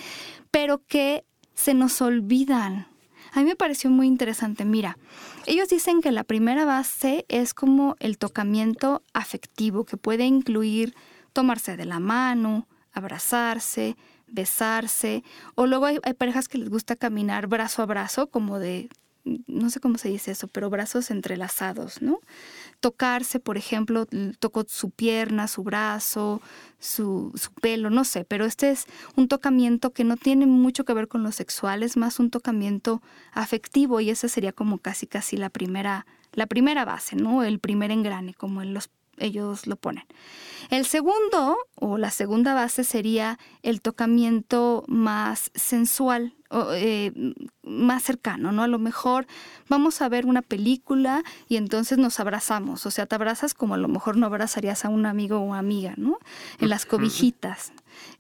pero 0.50 0.80
que 0.86 1.22
se 1.52 1.74
nos 1.74 2.00
olvidan. 2.00 2.86
A 3.32 3.40
mí 3.40 3.44
me 3.44 3.56
pareció 3.56 3.90
muy 3.90 4.06
interesante. 4.06 4.64
Mira, 4.64 4.96
ellos 5.44 5.68
dicen 5.68 6.00
que 6.00 6.12
la 6.12 6.24
primera 6.24 6.64
base 6.64 7.26
es 7.28 7.52
como 7.52 7.96
el 8.00 8.16
tocamiento 8.16 9.02
afectivo, 9.12 9.84
que 9.84 9.98
puede 9.98 10.24
incluir 10.24 10.94
tomarse 11.34 11.76
de 11.76 11.84
la 11.84 12.00
mano, 12.00 12.66
abrazarse, 12.92 13.96
besarse, 14.26 15.22
o 15.54 15.66
luego 15.66 15.86
hay, 15.86 15.98
parejas 16.16 16.48
que 16.48 16.58
les 16.58 16.70
gusta 16.70 16.96
caminar 16.96 17.46
brazo 17.46 17.82
a 17.82 17.86
brazo, 17.86 18.28
como 18.28 18.58
de, 18.58 18.88
no 19.24 19.70
sé 19.70 19.80
cómo 19.80 19.98
se 19.98 20.08
dice 20.08 20.30
eso, 20.30 20.48
pero 20.48 20.70
brazos 20.70 21.10
entrelazados, 21.10 22.00
¿no? 22.00 22.20
Tocarse, 22.80 23.40
por 23.40 23.58
ejemplo, 23.58 24.06
tocó 24.38 24.64
su 24.66 24.90
pierna, 24.90 25.48
su 25.48 25.62
brazo, 25.62 26.40
su, 26.78 27.32
su, 27.34 27.52
pelo, 27.52 27.90
no 27.90 28.04
sé, 28.04 28.24
pero 28.24 28.44
este 28.44 28.70
es 28.70 28.86
un 29.16 29.28
tocamiento 29.28 29.92
que 29.92 30.04
no 30.04 30.16
tiene 30.16 30.46
mucho 30.46 30.84
que 30.84 30.94
ver 30.94 31.08
con 31.08 31.22
lo 31.22 31.32
sexual, 31.32 31.82
es 31.82 31.96
más 31.96 32.18
un 32.18 32.30
tocamiento 32.30 33.02
afectivo 33.32 34.00
y 34.00 34.10
esa 34.10 34.28
sería 34.28 34.52
como 34.52 34.78
casi 34.78 35.06
casi 35.06 35.36
la 35.36 35.50
primera, 35.50 36.06
la 36.32 36.46
primera 36.46 36.84
base, 36.84 37.16
¿no? 37.16 37.44
El 37.44 37.58
primer 37.58 37.90
engrane, 37.90 38.34
como 38.34 38.62
en 38.62 38.72
los 38.72 38.88
ellos 39.20 39.66
lo 39.66 39.76
ponen. 39.76 40.04
El 40.70 40.84
segundo 40.86 41.56
o 41.74 41.98
la 41.98 42.10
segunda 42.10 42.54
base 42.54 42.84
sería 42.84 43.38
el 43.62 43.80
tocamiento 43.80 44.84
más 44.86 45.50
sensual, 45.54 46.34
o, 46.50 46.72
eh, 46.72 47.12
más 47.62 48.02
cercano, 48.02 48.52
¿no? 48.52 48.62
A 48.62 48.68
lo 48.68 48.78
mejor 48.78 49.26
vamos 49.68 50.02
a 50.02 50.08
ver 50.08 50.26
una 50.26 50.42
película 50.42 51.22
y 51.48 51.56
entonces 51.56 51.98
nos 51.98 52.18
abrazamos, 52.20 52.86
o 52.86 52.90
sea, 52.90 53.06
te 53.06 53.14
abrazas 53.14 53.54
como 53.54 53.74
a 53.74 53.78
lo 53.78 53.88
mejor 53.88 54.16
no 54.16 54.26
abrazarías 54.26 54.84
a 54.84 54.88
un 54.88 55.06
amigo 55.06 55.38
o 55.38 55.54
amiga, 55.54 55.94
¿no? 55.96 56.18
En 56.58 56.68
las 56.68 56.86
cobijitas. 56.86 57.72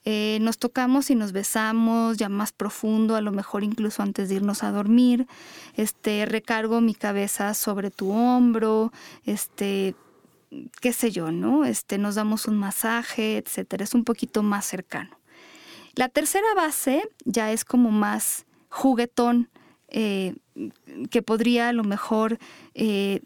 Eh, 0.04 0.38
nos 0.40 0.58
tocamos 0.58 1.10
y 1.10 1.14
nos 1.14 1.32
besamos 1.32 2.16
ya 2.16 2.28
más 2.28 2.52
profundo, 2.52 3.16
a 3.16 3.20
lo 3.20 3.32
mejor 3.32 3.64
incluso 3.64 4.02
antes 4.02 4.28
de 4.28 4.36
irnos 4.36 4.62
a 4.62 4.72
dormir. 4.72 5.26
Este, 5.76 6.26
recargo 6.26 6.80
mi 6.80 6.94
cabeza 6.94 7.54
sobre 7.54 7.90
tu 7.90 8.10
hombro, 8.12 8.92
este, 9.24 9.94
qué 10.80 10.92
sé 10.92 11.10
yo, 11.10 11.30
¿no? 11.30 11.64
Este, 11.64 11.98
nos 11.98 12.14
damos 12.14 12.46
un 12.46 12.56
masaje, 12.58 13.38
etcétera. 13.38 13.84
Es 13.84 13.94
un 13.94 14.04
poquito 14.04 14.42
más 14.42 14.66
cercano. 14.66 15.18
La 15.94 16.08
tercera 16.08 16.46
base 16.54 17.02
ya 17.24 17.52
es 17.52 17.64
como 17.64 17.90
más 17.90 18.46
juguetón, 18.68 19.48
eh, 19.88 20.36
que 21.10 21.22
podría 21.22 21.68
a 21.68 21.72
lo 21.72 21.82
mejor, 21.84 22.38
eh, 22.74 23.20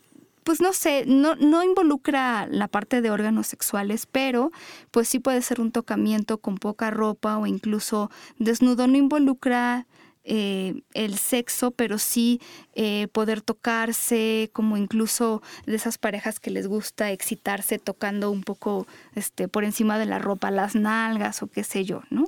pues 0.44 0.60
no 0.60 0.72
sé, 0.72 1.04
no, 1.06 1.34
no 1.36 1.62
involucra 1.62 2.46
la 2.50 2.68
parte 2.68 3.00
de 3.00 3.10
órganos 3.10 3.46
sexuales, 3.46 4.06
pero 4.06 4.50
pues 4.90 5.08
sí 5.08 5.18
puede 5.18 5.42
ser 5.42 5.60
un 5.60 5.72
tocamiento 5.72 6.38
con 6.38 6.56
poca 6.56 6.90
ropa 6.90 7.38
o 7.38 7.46
incluso 7.46 8.10
desnudo, 8.38 8.86
no 8.86 8.96
involucra 8.96 9.86
eh, 10.24 10.82
el 10.94 11.18
sexo, 11.18 11.70
pero 11.70 11.98
sí 11.98 12.40
eh, 12.74 13.08
poder 13.12 13.42
tocarse, 13.42 14.50
como 14.52 14.78
incluso 14.78 15.42
de 15.66 15.76
esas 15.76 15.98
parejas 15.98 16.40
que 16.40 16.50
les 16.50 16.66
gusta 16.66 17.10
excitarse 17.10 17.78
tocando 17.78 18.30
un 18.30 18.42
poco 18.42 18.86
este, 19.14 19.48
por 19.48 19.64
encima 19.64 19.98
de 19.98 20.06
la 20.06 20.18
ropa 20.18 20.50
las 20.50 20.74
nalgas 20.74 21.42
o 21.42 21.46
qué 21.46 21.62
sé 21.62 21.84
yo, 21.84 22.02
¿no? 22.08 22.24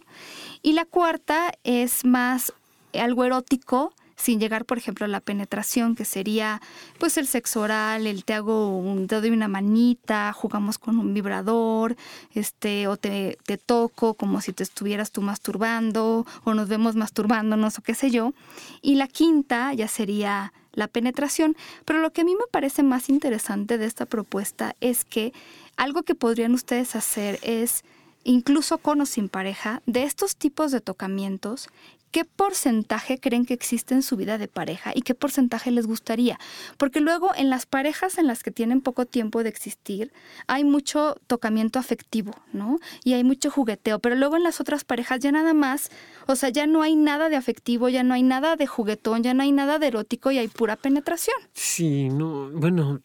Y 0.63 0.75
la 0.75 0.85
cuarta 0.85 1.53
es 1.65 2.05
más 2.05 2.53
algo 2.93 3.25
erótico, 3.25 3.95
sin 4.17 4.41
llegar, 4.41 4.65
por 4.65 4.79
ejemplo, 4.79 5.05
a 5.05 5.09
la 5.09 5.21
penetración, 5.21 5.95
que 5.95 6.05
sería 6.05 6.61
pues 6.99 7.19
el 7.19 7.27
sexo 7.27 7.61
oral, 7.61 8.07
el 8.07 8.25
te 8.25 8.35
hago 8.35 8.77
un, 8.77 9.07
te 9.07 9.21
doy 9.21 9.31
una 9.31 9.49
manita, 9.49 10.33
jugamos 10.33 10.79
con 10.79 10.99
un 10.99 11.13
vibrador, 11.13 11.97
este, 12.35 12.89
o 12.89 12.97
te, 12.97 13.39
te 13.45 13.59
toco 13.59 14.15
como 14.15 14.41
si 14.41 14.53
te 14.53 14.63
estuvieras 14.63 15.13
tú 15.13 15.21
masturbando, 15.23 16.27
o 16.45 16.55
nos 16.55 16.69
vemos 16.69 16.97
masturbándonos, 16.97 17.79
o 17.79 17.83
qué 17.83 17.95
sé 17.95 18.11
yo. 18.11 18.33
Y 18.81 18.95
la 18.95 19.07
quinta 19.07 19.75
ya 19.75 19.89
sería 19.89 20.53
la 20.73 20.87
penetración. 20.87 21.57
Pero 21.85 22.01
lo 22.01 22.13
que 22.13 22.21
a 22.21 22.25
mí 22.25 22.35
me 22.35 22.47
parece 22.51 22.83
más 22.83 23.09
interesante 23.09 23.79
de 23.79 23.87
esta 23.87 24.07
propuesta 24.07 24.77
es 24.81 25.05
que 25.05 25.33
algo 25.77 26.05
que 26.05 26.15
podrían 26.15 26.55
ustedes 26.55 26.97
hacer 26.97 27.39
es 27.43 27.85
incluso 28.27 28.79
con 28.79 29.01
o 29.01 29.07
sin 29.07 29.29
pareja, 29.29 29.83
de 29.87 30.03
estos 30.03 30.35
tipos 30.35 30.73
de 30.73 30.81
tocamientos, 30.81 31.69
¿qué 32.11 32.25
porcentaje 32.25 33.19
creen 33.19 33.45
que 33.45 33.55
existe 33.55 33.95
en 33.95 34.03
su 34.03 34.17
vida 34.17 34.39
de 34.39 34.49
pareja 34.49 34.93
y 34.95 35.03
qué 35.03 35.15
porcentaje 35.15 35.71
les 35.71 35.87
gustaría? 35.87 36.39
Porque 36.79 37.01
luego 37.01 37.33
en 37.35 37.51
las 37.51 37.67
parejas 37.67 38.19
en 38.19 38.27
las 38.27 38.43
que 38.43 38.51
tienen 38.51 38.81
poco 38.81 39.07
tiempo 39.07 39.43
de 39.43 39.49
existir 39.49 40.13
hay 40.47 40.65
mucho 40.65 41.17
tocamiento 41.27 41.79
afectivo, 41.79 42.33
¿no? 42.53 42.79
Y 43.05 43.15
hay 43.15 43.25
mucho 43.25 43.51
jugueteo, 43.51 43.99
pero 43.99 44.15
luego 44.17 44.37
en 44.37 44.43
las 44.43 44.61
otras 44.61 44.85
parejas 44.85 45.21
ya 45.21 45.33
nada 45.33 45.55
más, 45.55 45.91
o 46.27 46.37
sea, 46.37 46.49
ya 46.49 46.67
no 46.67 46.83
hay 46.83 46.97
nada 46.97 47.29
de 47.29 47.37
afectivo, 47.37 47.89
ya 47.89 48.03
no 48.03 48.15
hay 48.15 48.23
nada 48.23 48.57
de 48.57 48.67
juguetón, 48.67 49.23
ya 49.23 49.35
no 49.35 49.43
hay 49.43 49.53
nada 49.53 49.79
de 49.79 49.89
erótico 49.89 50.31
y 50.31 50.39
hay 50.39 50.49
pura 50.49 50.77
penetración. 50.77 51.37
Sí, 51.53 52.09
no, 52.09 52.51
bueno, 52.51 53.01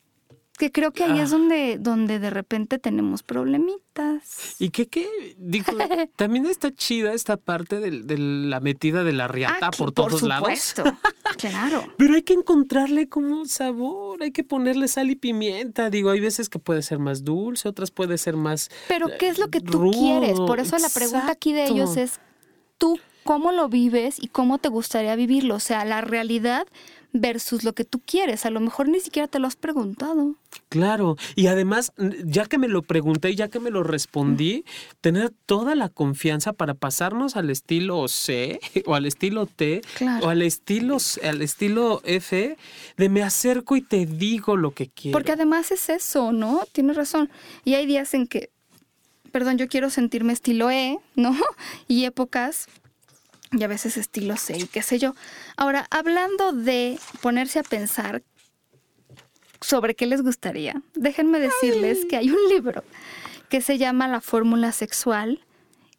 que 0.57 0.71
creo 0.71 0.91
que 0.91 1.03
ahí 1.03 1.19
es 1.19 1.29
Ah. 1.31 1.37
donde, 1.37 1.77
donde 1.79 2.19
de 2.19 2.29
repente 2.29 2.77
tenemos 2.77 3.23
problemitas. 3.23 4.55
Y 4.59 4.69
que, 4.69 4.87
qué, 4.87 5.07
digo, 5.37 5.65
también 6.15 6.45
está 6.45 6.71
chida 6.73 7.13
esta 7.13 7.37
parte 7.37 7.79
del- 7.79 8.05
de, 8.05 8.17
la 8.17 8.59
metida 8.59 9.03
de 9.03 9.13
la 9.13 9.27
riata 9.27 9.67
Aquí, 9.67 9.77
por 9.77 9.91
todos 9.91 10.21
lados. 10.21 10.59
supuesto. 10.59 10.83
claro. 11.37 11.83
Pero 11.97 12.13
hay 12.15 12.21
que 12.21 12.33
encontrarle 12.33 13.09
como 13.09 13.45
sabor, 13.45 14.21
hay 14.21 14.31
que 14.31 14.43
ponerle 14.43 14.87
sal 14.87 15.09
y 15.09 15.15
pimienta. 15.15 15.89
Digo, 15.89 16.09
hay 16.11 16.19
veces 16.19 16.47
que 16.49 16.59
puede 16.59 16.81
ser 16.83 16.99
más 16.99 17.23
dulce, 17.23 17.67
otras 17.67 17.89
puede 17.91 18.17
ser 18.17 18.35
más. 18.35 18.69
Pero 18.87 19.07
¿qué 19.19 19.29
es 19.29 19.39
lo 19.39 19.49
que 19.49 19.61
tú 19.61 19.79
rudo, 19.79 19.91
quieres? 19.99 20.39
Por 20.39 20.59
eso 20.59 20.77
la 20.77 20.89
pregunta 20.89 21.31
aquí 21.31 21.53
de 21.53 21.65
ellos 21.65 21.97
es, 21.97 22.19
¿tú 22.77 22.99
cómo 23.23 23.51
lo 23.51 23.67
vives 23.69 24.17
y 24.21 24.27
cómo 24.27 24.57
te 24.59 24.69
gustaría 24.69 25.15
vivirlo? 25.15 25.55
O 25.55 25.59
sea, 25.59 25.85
la 25.85 26.01
realidad 26.01 26.67
versus 27.13 27.63
lo 27.63 27.73
que 27.73 27.83
tú 27.83 27.99
quieres. 28.05 28.45
A 28.45 28.49
lo 28.49 28.59
mejor 28.59 28.87
ni 28.87 28.99
siquiera 28.99 29.27
te 29.27 29.39
lo 29.39 29.47
has 29.47 29.55
preguntado. 29.55 30.35
Claro, 30.69 31.17
y 31.35 31.47
además, 31.47 31.91
ya 32.23 32.45
que 32.45 32.57
me 32.57 32.67
lo 32.67 32.81
pregunté 32.81 33.31
y 33.31 33.35
ya 33.35 33.47
que 33.49 33.59
me 33.59 33.69
lo 33.69 33.83
respondí, 33.83 34.63
tener 35.01 35.31
toda 35.45 35.75
la 35.75 35.89
confianza 35.89 36.53
para 36.53 36.73
pasarnos 36.73 37.35
al 37.35 37.49
estilo 37.49 38.07
C 38.07 38.59
o 38.85 38.95
al 38.95 39.05
estilo 39.05 39.45
T 39.45 39.81
Claro. 39.97 40.25
o 40.25 40.29
al 40.29 40.41
estilo, 40.41 40.97
al 41.23 41.41
estilo 41.41 42.01
F, 42.05 42.57
de 42.97 43.09
me 43.09 43.23
acerco 43.23 43.75
y 43.75 43.81
te 43.81 44.05
digo 44.05 44.55
lo 44.57 44.71
que 44.71 44.87
quiero. 44.87 45.13
Porque 45.17 45.31
además 45.33 45.71
es 45.71 45.89
eso, 45.89 46.31
¿no? 46.31 46.61
Tienes 46.71 46.95
razón. 46.95 47.29
Y 47.65 47.73
hay 47.75 47.85
días 47.85 48.13
en 48.13 48.27
que, 48.27 48.49
perdón, 49.31 49.57
yo 49.57 49.67
quiero 49.67 49.89
sentirme 49.89 50.33
estilo 50.33 50.69
E, 50.71 50.97
¿no? 51.15 51.35
Y 51.87 52.05
épocas, 52.05 52.67
y 53.51 53.63
a 53.63 53.67
veces 53.67 53.97
estilo 53.97 54.37
C, 54.37 54.57
y 54.57 54.67
qué 54.67 54.81
sé 54.81 54.99
yo. 54.99 55.13
Ahora, 55.57 55.85
hablando 55.89 56.53
de 56.53 56.97
ponerse 57.21 57.59
a 57.59 57.63
pensar 57.63 58.23
sobre 59.59 59.95
qué 59.95 60.05
les 60.05 60.21
gustaría, 60.21 60.81
déjenme 60.95 61.39
decirles 61.39 62.05
que 62.09 62.17
hay 62.17 62.31
un 62.31 62.49
libro 62.49 62.83
que 63.49 63.61
se 63.61 63.77
llama 63.77 64.07
La 64.07 64.21
Fórmula 64.21 64.71
Sexual 64.71 65.45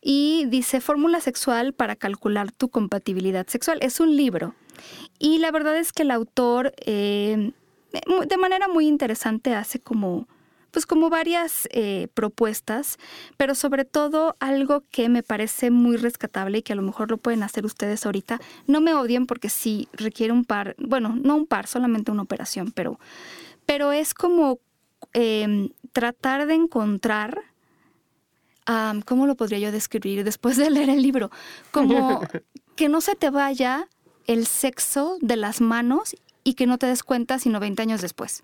y 0.00 0.46
dice 0.46 0.80
Fórmula 0.80 1.20
Sexual 1.20 1.74
para 1.74 1.94
calcular 1.94 2.50
tu 2.50 2.70
compatibilidad 2.70 3.46
sexual. 3.46 3.78
Es 3.82 4.00
un 4.00 4.16
libro. 4.16 4.54
Y 5.18 5.38
la 5.38 5.50
verdad 5.52 5.76
es 5.76 5.92
que 5.92 6.02
el 6.02 6.10
autor, 6.10 6.72
eh, 6.78 7.52
de 7.92 8.36
manera 8.38 8.66
muy 8.66 8.88
interesante, 8.88 9.54
hace 9.54 9.78
como, 9.78 10.26
pues 10.72 10.86
como 10.86 11.10
varias 11.10 11.68
eh, 11.70 12.08
propuestas, 12.14 12.98
pero 13.36 13.54
sobre 13.54 13.84
todo 13.84 14.36
algo 14.40 14.82
que 14.90 15.08
me 15.08 15.22
parece 15.22 15.70
muy 15.70 15.96
rescatable 15.96 16.58
y 16.58 16.62
que 16.62 16.72
a 16.72 16.76
lo 16.76 16.82
mejor 16.82 17.10
lo 17.10 17.18
pueden 17.18 17.44
hacer 17.44 17.64
ustedes 17.64 18.04
ahorita. 18.04 18.40
No 18.66 18.80
me 18.80 18.94
odien 18.94 19.26
porque 19.26 19.48
sí 19.48 19.88
requiere 19.92 20.32
un 20.32 20.44
par, 20.44 20.74
bueno, 20.78 21.14
no 21.22 21.36
un 21.36 21.46
par, 21.46 21.68
solamente 21.68 22.10
una 22.10 22.22
operación, 22.22 22.72
pero, 22.72 22.98
pero 23.66 23.92
es 23.92 24.14
como 24.14 24.58
eh, 25.12 25.70
tratar 25.92 26.46
de 26.46 26.54
encontrar 26.54 27.52
¿cómo 29.04 29.26
lo 29.26 29.34
podría 29.34 29.58
yo 29.58 29.72
describir 29.72 30.24
después 30.24 30.56
de 30.56 30.70
leer 30.70 30.90
el 30.90 31.02
libro? 31.02 31.30
Como 31.70 32.20
que 32.76 32.88
no 32.88 33.00
se 33.00 33.14
te 33.14 33.30
vaya 33.30 33.88
el 34.26 34.46
sexo 34.46 35.18
de 35.20 35.36
las 35.36 35.60
manos 35.60 36.16
y 36.44 36.54
que 36.54 36.66
no 36.66 36.78
te 36.78 36.86
des 36.86 37.02
cuenta 37.02 37.38
sino 37.38 37.60
20 37.60 37.82
años 37.82 38.00
después. 38.00 38.42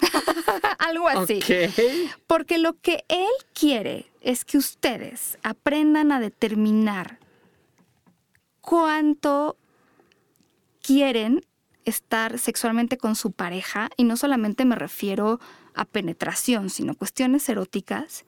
Algo 0.78 1.08
así. 1.08 1.40
Porque 2.26 2.58
lo 2.58 2.74
que 2.80 3.04
él 3.08 3.30
quiere 3.52 4.06
es 4.20 4.44
que 4.44 4.58
ustedes 4.58 5.38
aprendan 5.42 6.12
a 6.12 6.20
determinar 6.20 7.18
cuánto 8.60 9.56
quieren 10.82 11.44
estar 11.84 12.38
sexualmente 12.38 12.98
con 12.98 13.16
su 13.16 13.32
pareja, 13.32 13.90
y 13.96 14.04
no 14.04 14.16
solamente 14.16 14.64
me 14.64 14.76
refiero 14.76 15.40
a 15.74 15.84
penetración, 15.84 16.70
sino 16.70 16.94
cuestiones 16.94 17.48
eróticas, 17.48 18.24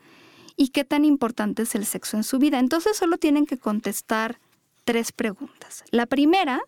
y 0.57 0.69
qué 0.69 0.85
tan 0.85 1.05
importante 1.05 1.63
es 1.63 1.75
el 1.75 1.87
sexo 1.87 2.17
en 2.17 2.25
su 2.25 2.39
vida. 2.39 2.59
Entonces 2.59 2.97
solo 2.97 3.19
tienen 3.19 3.47
que 3.47 3.59
contestar 3.59 4.39
tres 4.85 5.13
preguntas. 5.13 5.85
La 5.91 6.07
primera 6.07 6.61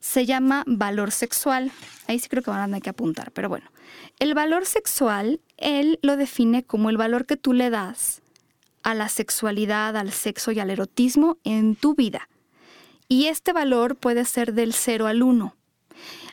se 0.00 0.26
llama 0.26 0.64
valor 0.66 1.10
sexual. 1.10 1.72
Ahí 2.06 2.18
sí 2.18 2.28
creo 2.28 2.42
que 2.42 2.50
van 2.50 2.60
a 2.60 2.66
tener 2.66 2.82
que 2.82 2.90
apuntar, 2.90 3.32
pero 3.32 3.48
bueno. 3.48 3.70
El 4.18 4.34
valor 4.34 4.66
sexual, 4.66 5.40
él 5.56 5.98
lo 6.02 6.16
define 6.16 6.64
como 6.64 6.90
el 6.90 6.96
valor 6.96 7.26
que 7.26 7.36
tú 7.36 7.52
le 7.52 7.70
das 7.70 8.22
a 8.82 8.94
la 8.94 9.08
sexualidad, 9.08 9.96
al 9.96 10.12
sexo 10.12 10.52
y 10.52 10.60
al 10.60 10.70
erotismo 10.70 11.38
en 11.44 11.74
tu 11.76 11.94
vida. 11.94 12.28
Y 13.08 13.26
este 13.26 13.52
valor 13.52 13.96
puede 13.96 14.24
ser 14.24 14.54
del 14.54 14.72
0 14.72 15.06
al 15.06 15.22
1. 15.22 15.56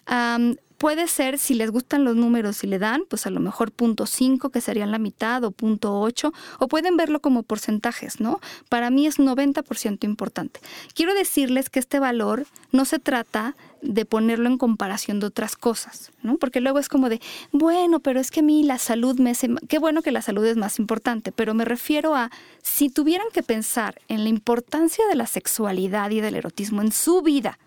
Am, 0.06 0.56
puede 0.84 1.08
ser, 1.08 1.40
si 1.40 1.54
les 1.54 1.72
gustan 1.72 2.04
los 2.04 2.18
números 2.18 2.62
y 2.66 2.68
le 2.68 2.78
dan, 2.78 3.04
pues 3.08 3.26
a 3.26 3.30
lo 3.30 3.40
mejor 3.40 3.72
punto 3.72 4.06
5, 4.06 4.50
que 4.50 4.60
serían 4.60 4.92
la 4.92 4.98
mitad, 4.98 5.42
o 5.46 5.52
punto 5.52 5.98
8, 6.02 6.34
o 6.60 6.68
pueden 6.68 6.98
verlo 6.98 7.22
como 7.22 7.44
porcentajes, 7.44 8.20
¿no? 8.20 8.42
Para 8.68 8.90
mí 8.90 9.08
es 9.08 9.18
90% 9.18 10.04
importante. 10.04 10.60
Quiero 10.94 11.14
decirles 11.14 11.70
que 11.70 11.80
este 11.80 12.00
valor 12.02 12.48
no 12.74 12.84
se 12.84 13.00
trata 13.00 13.56
de 13.82 14.04
ponerlo 14.04 14.50
en 14.50 14.58
comparación 14.58 15.22
de 15.22 15.28
otras 15.28 15.56
cosas, 15.56 16.12
¿no? 16.22 16.36
Porque 16.36 16.60
luego 16.60 16.80
es 16.80 16.90
como 16.90 17.08
de, 17.08 17.22
bueno, 17.54 18.02
pero 18.02 18.20
es 18.20 18.30
que 18.30 18.42
a 18.42 18.44
mí 18.44 18.64
la 18.64 18.78
salud 18.78 19.18
me 19.22 19.30
hace... 19.30 19.52
Qué 19.70 19.80
bueno 19.80 20.02
que 20.02 20.12
la 20.12 20.22
salud 20.22 20.44
es 20.44 20.58
más 20.58 20.80
importante, 20.80 21.32
pero 21.32 21.54
me 21.54 21.64
refiero 21.64 22.14
a, 22.14 22.30
si 22.62 22.90
tuvieran 22.90 23.28
que 23.32 23.42
pensar 23.42 24.02
en 24.10 24.24
la 24.24 24.30
importancia 24.30 25.08
de 25.08 25.16
la 25.16 25.28
sexualidad 25.28 26.12
y 26.12 26.20
del 26.20 26.36
erotismo 26.36 26.82
en 26.82 26.92
su 26.92 27.22
vida, 27.22 27.58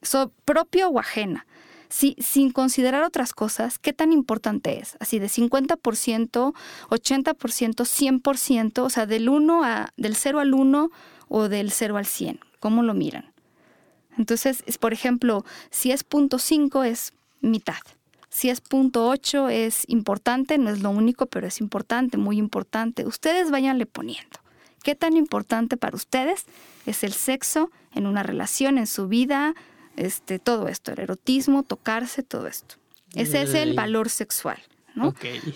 so, 0.00 0.30
propio 0.44 0.90
o 0.90 1.00
ajena, 1.00 1.44
si, 1.90 2.16
sin 2.18 2.52
considerar 2.52 3.02
otras 3.02 3.32
cosas, 3.34 3.78
¿qué 3.78 3.92
tan 3.92 4.12
importante 4.12 4.78
es? 4.78 4.96
Así 5.00 5.18
de 5.18 5.26
50%, 5.26 6.54
80%, 6.88 8.22
100%, 8.22 8.82
o 8.82 8.90
sea, 8.90 9.06
del 9.06 9.28
1 9.28 9.64
a, 9.64 9.92
del 9.96 10.16
0 10.16 10.40
al 10.40 10.54
1 10.54 10.90
o 11.28 11.48
del 11.48 11.70
0 11.70 11.96
al 11.96 12.06
100. 12.06 12.40
¿Cómo 12.60 12.82
lo 12.82 12.94
miran? 12.94 13.32
Entonces, 14.16 14.62
por 14.78 14.92
ejemplo, 14.92 15.44
si 15.70 15.90
es 15.92 16.04
punto 16.04 16.38
.5 16.38 16.86
es 16.86 17.12
mitad. 17.40 17.78
Si 18.28 18.48
es 18.48 18.60
punto 18.60 19.12
.8 19.12 19.50
es 19.50 19.88
importante, 19.88 20.58
no 20.58 20.70
es 20.70 20.80
lo 20.80 20.90
único, 20.90 21.26
pero 21.26 21.46
es 21.46 21.60
importante, 21.60 22.16
muy 22.16 22.38
importante. 22.38 23.06
Ustedes 23.06 23.50
váyanle 23.50 23.86
poniendo. 23.86 24.38
¿Qué 24.82 24.94
tan 24.94 25.16
importante 25.16 25.76
para 25.76 25.96
ustedes 25.96 26.46
es 26.86 27.02
el 27.02 27.12
sexo 27.12 27.70
en 27.92 28.06
una 28.06 28.22
relación, 28.22 28.78
en 28.78 28.86
su 28.86 29.08
vida, 29.08 29.54
este, 30.00 30.38
todo 30.38 30.68
esto, 30.68 30.92
el 30.92 31.00
erotismo, 31.00 31.62
tocarse, 31.62 32.22
todo 32.22 32.46
esto? 32.46 32.76
Ese 33.14 33.42
es 33.42 33.54
el 33.54 33.74
valor 33.74 34.08
sexual, 34.08 34.58
¿no? 34.94 35.14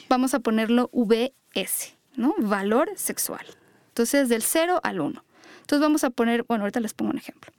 Vamos 0.09 0.35
a 0.35 0.41
ponerlo 0.41 0.91
VS, 0.93 1.95
¿no? 2.17 2.35
Valor 2.39 2.91
sexual. 2.97 3.47
Entonces, 3.89 4.29
del 4.29 4.43
0 4.43 4.81
al 4.83 5.01
1. 5.01 5.25
Entonces 5.61 5.81
vamos 5.81 6.05
a 6.05 6.11
poner, 6.11 6.45
bueno, 6.45 6.65
ahorita 6.65 6.81
les 6.81 6.93
pongo 6.93 7.13
un 7.13 7.19
ejemplo. 7.19 7.53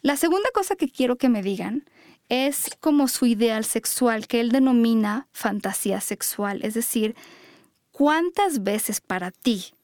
La 0.00 0.16
segunda 0.16 0.48
cosa 0.54 0.76
que 0.76 0.88
quiero 0.88 1.16
que 1.16 1.28
me 1.28 1.42
digan 1.42 1.84
es 2.30 2.70
como 2.80 3.06
su 3.08 3.26
ideal 3.26 3.64
sexual, 3.64 4.26
que 4.26 4.40
él 4.40 4.50
denomina 4.50 5.28
fantasía 5.32 6.00
sexual. 6.00 6.60
Es 6.62 6.74
decir, 6.74 7.16
¿cuántas 7.90 8.62
veces 8.62 9.00
para 9.00 9.30
ti 9.30 9.74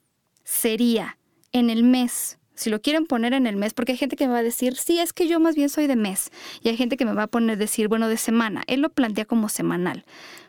sería 0.43 1.19
en 1.53 1.69
el 1.69 1.83
mes? 1.83 2.39
Si 2.57 2.71
lo 2.71 2.81
quieren 2.81 3.07
poner 3.07 3.35
en 3.35 3.47
el 3.47 3.57
mes, 3.57 3.75
porque 3.75 3.93
hay 3.93 3.99
gente 3.99 4.17
que 4.17 4.27
me 4.27 4.33
va 4.33 4.41
a 4.41 4.43
decir, 4.43 4.77
sí, 4.77 4.99
es 4.99 5.13
que 5.13 5.29
yo 5.29 5.39
más 5.39 5.55
bien 5.55 5.69
soy 5.69 5.87
de 5.87 5.97
mes. 5.97 6.31
Y 6.63 6.71
hay 6.71 6.77
gente 6.77 6.97
que 6.97 7.05
me 7.05 7.13
va 7.13 7.25
a 7.25 7.27
poner 7.29 7.59
decir, 7.59 7.89
bueno, 7.89 8.09
de 8.09 8.17
semana. 8.17 8.63
Él 8.67 8.81
lo 8.81 8.89
plantea 8.89 9.27
como 9.27 9.49
semanal. 9.49 10.05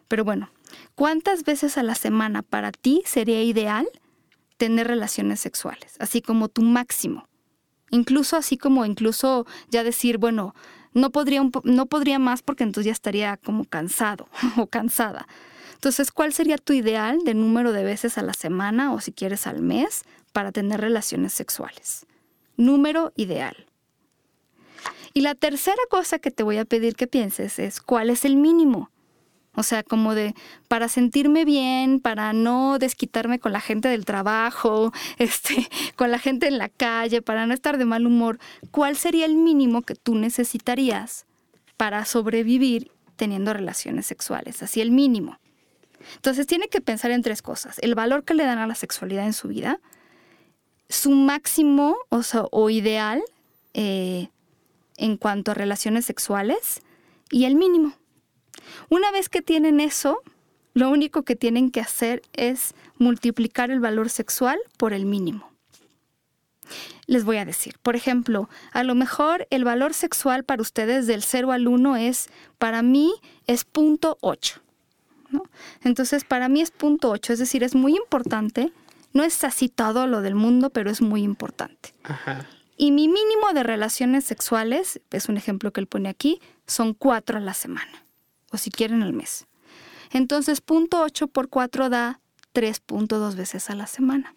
Pero 0.08 0.24
bueno, 0.24 0.50
¿cuántas 0.96 1.44
veces 1.44 1.78
a 1.78 1.84
la 1.84 1.96
semana 1.96 2.42
para 2.42 2.72
ti 2.72 3.04
sería 3.06 3.44
ideal 3.44 3.88
tener 4.58 4.88
relaciones 4.88 5.42
sexuales? 5.42 5.96
Así 6.00 6.22
como 6.22 6.48
tu 6.48 6.62
máximo. 6.62 7.28
Incluso 7.92 8.38
así 8.38 8.58
como 8.58 8.86
incluso 8.86 9.46
ya 9.70 9.84
decir, 9.84 10.18
bueno, 10.18 10.56
no 10.94 11.12
podría, 11.12 11.42
no 11.64 11.86
podría 11.86 12.20
más 12.20 12.42
porque 12.42 12.64
entonces 12.64 12.86
ya 12.86 12.92
estaría 12.92 13.38
como 13.38 13.66
cansado 13.66 14.30
o 14.58 14.68
cansada. 14.68 15.28
Entonces, 15.74 16.12
¿cuál 16.12 16.34
sería 16.34 16.58
tu 16.58 16.74
ideal 16.74 17.20
de 17.24 17.36
número 17.36 17.72
de 17.72 17.84
veces 17.84 18.18
a 18.18 18.24
la 18.24 18.34
semana 18.34 18.94
o 18.94 19.00
si 19.00 19.12
quieres 19.12 19.46
al 19.46 19.62
mes 19.62 20.04
para 20.38 20.52
tener 20.52 20.80
relaciones 20.80 21.34
sexuales? 21.34 22.06
Número 22.58 23.12
ideal. 23.16 23.66
Y 25.16 25.22
la 25.22 25.34
tercera 25.34 25.82
cosa 25.90 26.20
que 26.20 26.30
te 26.30 26.44
voy 26.44 26.60
a 26.60 26.66
pedir 26.66 26.96
que 26.96 27.08
pienses 27.08 27.58
es 27.58 27.82
cuál 27.82 28.12
es 28.12 28.24
el 28.24 28.36
mínimo. 28.36 28.92
O 29.56 29.64
sea, 29.64 29.82
como 29.82 30.14
de 30.14 30.36
para 30.68 30.90
sentirme 30.90 31.44
bien, 31.44 32.00
para 32.00 32.34
no 32.34 32.78
desquitarme 32.78 33.40
con 33.40 33.52
la 33.52 33.62
gente 33.62 33.88
del 33.88 34.06
trabajo, 34.06 34.94
este, 35.18 35.68
con 35.96 36.12
la 36.12 36.20
gente 36.20 36.48
en 36.48 36.60
la 36.60 36.70
calle, 36.70 37.24
para 37.24 37.48
no 37.48 37.56
estar 37.56 37.80
de 37.80 37.86
mal 37.86 38.06
humor, 38.06 38.38
¿cuál 38.70 38.96
sería 38.96 39.26
el 39.26 39.38
mínimo 39.38 39.82
que 39.82 39.96
tú 39.96 40.14
necesitarías 40.14 41.26
para 41.78 42.06
sobrevivir 42.06 42.92
teniendo 43.16 43.54
relaciones 43.54 44.06
sexuales? 44.06 44.62
Así 44.62 44.82
el 44.82 44.92
mínimo. 44.92 45.40
Entonces 46.14 46.46
tiene 46.46 46.68
que 46.68 46.80
pensar 46.80 47.10
en 47.10 47.24
tres 47.24 47.42
cosas. 47.42 47.80
El 47.80 47.96
valor 47.96 48.24
que 48.24 48.36
le 48.36 48.46
dan 48.46 48.60
a 48.60 48.68
la 48.68 48.76
sexualidad 48.76 49.26
en 49.26 49.34
su 49.34 49.48
vida, 49.48 49.80
su 50.90 51.12
máximo 51.12 51.98
o, 52.10 52.22
o 52.52 52.70
ideal 52.70 53.24
eh, 53.74 54.30
en 54.98 55.18
cuanto 55.18 55.52
a 55.52 55.54
relaciones 55.54 56.06
sexuales 56.06 56.82
y 57.30 57.46
el 57.46 57.56
mínimo. 57.56 57.94
Una 58.90 59.12
vez 59.12 59.30
que 59.30 59.42
tienen 59.42 59.80
eso, 59.80 60.22
lo 60.74 60.90
único 60.90 61.24
que 61.24 61.36
tienen 61.36 61.72
que 61.72 61.80
hacer 61.80 62.22
es 62.34 62.74
multiplicar 62.98 63.72
el 63.72 63.80
valor 63.80 64.10
sexual 64.10 64.60
por 64.78 64.94
el 64.94 65.06
mínimo. 65.06 65.52
Les 67.06 67.24
voy 67.24 67.38
a 67.38 67.46
decir, 67.46 67.78
por 67.82 67.96
ejemplo, 67.96 68.50
a 68.74 68.84
lo 68.84 68.94
mejor 68.94 69.48
el 69.50 69.64
valor 69.64 69.94
sexual 69.94 70.44
para 70.44 70.62
ustedes 70.62 71.08
del 71.08 71.24
0 71.24 71.52
al 71.52 71.68
1 71.68 71.96
es, 71.98 72.30
para 72.58 72.82
mí, 72.82 73.14
es 73.46 73.64
punto 73.64 74.18
8. 74.22 74.62
Entonces, 75.84 76.26
para 76.26 76.50
mí 76.50 76.62
es 76.62 76.72
punto 76.72 77.10
8, 77.10 77.34
es 77.34 77.40
decir, 77.40 77.64
es 77.64 77.76
muy 77.76 77.96
importante. 77.96 78.72
No 79.14 79.24
es 79.24 79.44
así 79.44 79.70
todo 79.70 80.08
lo 80.08 80.22
del 80.22 80.36
mundo, 80.36 80.70
pero 80.70 80.90
es 80.90 81.02
muy 81.02 81.24
importante. 81.24 81.94
Y 82.78 82.92
mi 82.92 83.08
mínimo 83.08 83.54
de 83.54 83.64
relaciones 83.64 84.26
sexuales, 84.26 85.02
es 85.12 85.30
un 85.30 85.38
ejemplo 85.38 85.72
que 85.72 85.80
él 85.80 85.88
pone 85.88 86.10
aquí, 86.10 86.40
son 86.68 86.94
cuatro 86.94 87.38
a 87.38 87.42
la 87.42 87.54
semana 87.54 88.04
o 88.52 88.58
si 88.58 88.70
quieren 88.70 89.04
al 89.04 89.14
mes. 89.14 89.48
Entonces, 90.12 90.62
punto 90.62 91.02
8 91.02 91.28
por 91.28 91.50
4 91.50 91.90
da 91.90 92.20
3.2 92.54 93.36
veces 93.36 93.70
a 93.70 93.76
la 93.76 93.88
semana. 93.88 94.36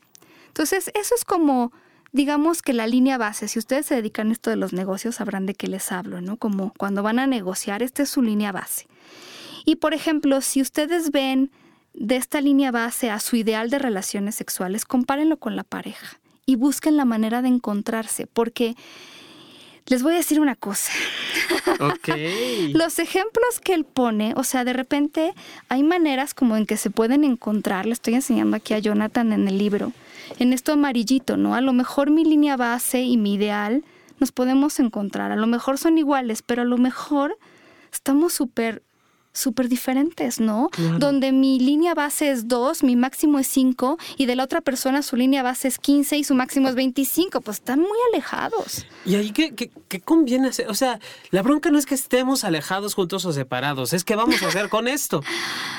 Entonces, 0.49 0.91
eso 0.95 1.15
es 1.15 1.25
como, 1.25 1.73
digamos 2.13 2.63
que 2.63 2.73
la 2.73 2.87
línea 2.87 3.19
base. 3.19 3.47
Si 3.47 3.59
ustedes 3.59 3.87
se 3.87 3.95
dedican 3.95 4.31
a 4.31 4.33
esto 4.33 4.51
de 4.51 4.57
los 4.57 4.73
negocios, 4.73 5.17
sabrán 5.17 5.47
de 5.47 5.55
qué 5.55 5.69
les 5.69 5.93
hablo, 5.93 6.21
¿no? 6.21 6.37
Como 6.37 6.73
cuando 6.77 7.03
van 7.03 7.19
a 7.19 7.27
negociar, 7.27 7.83
esta 7.83 8.03
es 8.03 8.11
su 8.11 8.23
línea 8.23 8.53
base. 8.53 8.89
Y, 9.65 9.77
por 9.77 9.95
ejemplo, 9.95 10.41
si 10.41 10.61
ustedes 10.61 11.13
ven 11.13 11.53
de 12.01 12.17
esta 12.17 12.41
línea 12.41 12.71
base 12.71 13.11
a 13.11 13.21
su 13.21 13.37
ideal 13.37 13.69
de 13.69 13.79
relaciones 13.79 14.35
sexuales, 14.35 14.87
compárenlo 14.87 15.37
con 15.37 15.55
la 15.55 15.65
pareja 15.65 16.19
y 16.47 16.57
busquen 16.57 16.97
la 16.97 17.05
manera 17.05 17.43
de 17.43 17.49
encontrarse, 17.49 18.27
porque 18.27 18.75
les 19.87 20.03
voy 20.03 20.15
a 20.15 20.17
decir 20.17 20.41
una 20.41 20.57
cosa. 20.57 20.93
Los 22.73 22.99
ejemplos 22.99 23.61
que 23.63 23.75
él 23.75 23.85
pone, 23.85 24.33
o 24.35 24.45
sea, 24.45 24.65
de 24.65 24.73
repente 24.73 25.35
hay 25.69 25.83
maneras 25.83 26.33
como 26.33 26.57
en 26.57 26.65
que 26.65 26.79
se 26.79 26.89
pueden 26.89 27.23
encontrar, 27.23 27.85
le 27.85 27.93
estoy 27.93 28.15
enseñando 28.15 28.57
aquí 28.57 28.73
a 28.73 28.79
Jonathan 28.79 29.35
en 29.35 29.47
el 29.47 29.59
libro, 29.59 29.93
en 30.39 30.55
esto 30.55 30.73
amarillito, 30.73 31.37
¿no? 31.37 31.55
A 31.55 31.61
lo 31.61 31.75
mejor 31.75 32.09
mi 32.09 32.25
línea 32.25 32.57
base 32.57 33.03
y 33.03 33.19
mi 33.19 33.35
ideal 33.35 33.85
nos 34.21 34.33
podemos 34.33 34.81
encontrar, 34.81 35.33
a 35.33 35.37
lo 35.37 35.47
mejor 35.47 35.77
son 35.77 35.99
iguales, 35.99 36.41
pero 36.41 36.63
a 36.63 36.67
lo 36.67 36.79
mejor 36.79 37.37
estamos 37.93 38.33
súper 38.33 38.83
súper 39.33 39.69
diferentes, 39.69 40.41
¿no? 40.41 40.71
Donde 40.99 41.33
mi 41.33 41.61
línea 41.61 41.95
base 41.95 42.31
es 42.31 42.49
2, 42.49 42.83
mi 42.83 42.97
máximo 42.97 43.39
es 43.39 43.47
5 43.49 43.97
y 44.17 44.27
de 44.27 44.35
la 44.35 44.45
otra 44.45 44.61
persona 44.61 45.03
su 45.03 45.17
línea 45.17 45.43
base 45.43 45.69
es 45.69 45.79
15 45.79 46.17
y 46.19 46.25
su 46.25 46.35
máximo 46.35 46.69
es 46.69 46.75
25, 46.75 47.41
pues 47.41 47.59
están 47.59 47.81
muy 47.81 47.99
alejados. 48.13 48.87
¿Y 49.05 49.15
ahí 49.15 49.31
qué, 49.31 49.55
qué, 49.55 50.01
conviene 50.01 50.49
hacer? 50.49 50.69
O 50.69 50.75
sea, 50.75 50.99
la 51.31 51.43
bronca 51.43 51.71
no 51.71 51.79
es 51.79 51.87
que 51.87 51.95
estemos 51.95 52.45
alejados 52.45 52.95
juntos 52.95 53.25
o 53.25 53.33
separados, 53.33 53.93
es 53.93 54.05
que 54.05 54.17
vamos 54.17 54.43
a 54.43 54.49
hacer 54.49 54.69
con 54.69 54.89
esto. 54.89 55.23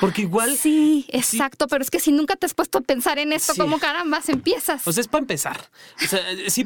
Porque 0.00 0.22
igual... 0.22 0.56
Sí, 0.56 1.06
exacto, 1.08 1.68
pero 1.68 1.82
es 1.82 1.90
que 1.90 2.00
si 2.00 2.12
nunca 2.12 2.36
te 2.36 2.46
has 2.46 2.54
puesto 2.54 2.78
a 2.78 2.80
pensar 2.80 3.18
en 3.18 3.32
esto, 3.32 3.52
¿cómo 3.56 3.78
carambas 3.78 4.28
empiezas? 4.28 4.86
O 4.86 4.92
sea, 4.92 5.02
es 5.02 5.08
para 5.08 5.20
empezar. 5.22 5.60
O 6.02 6.08
sea, 6.08 6.20
sí, 6.48 6.64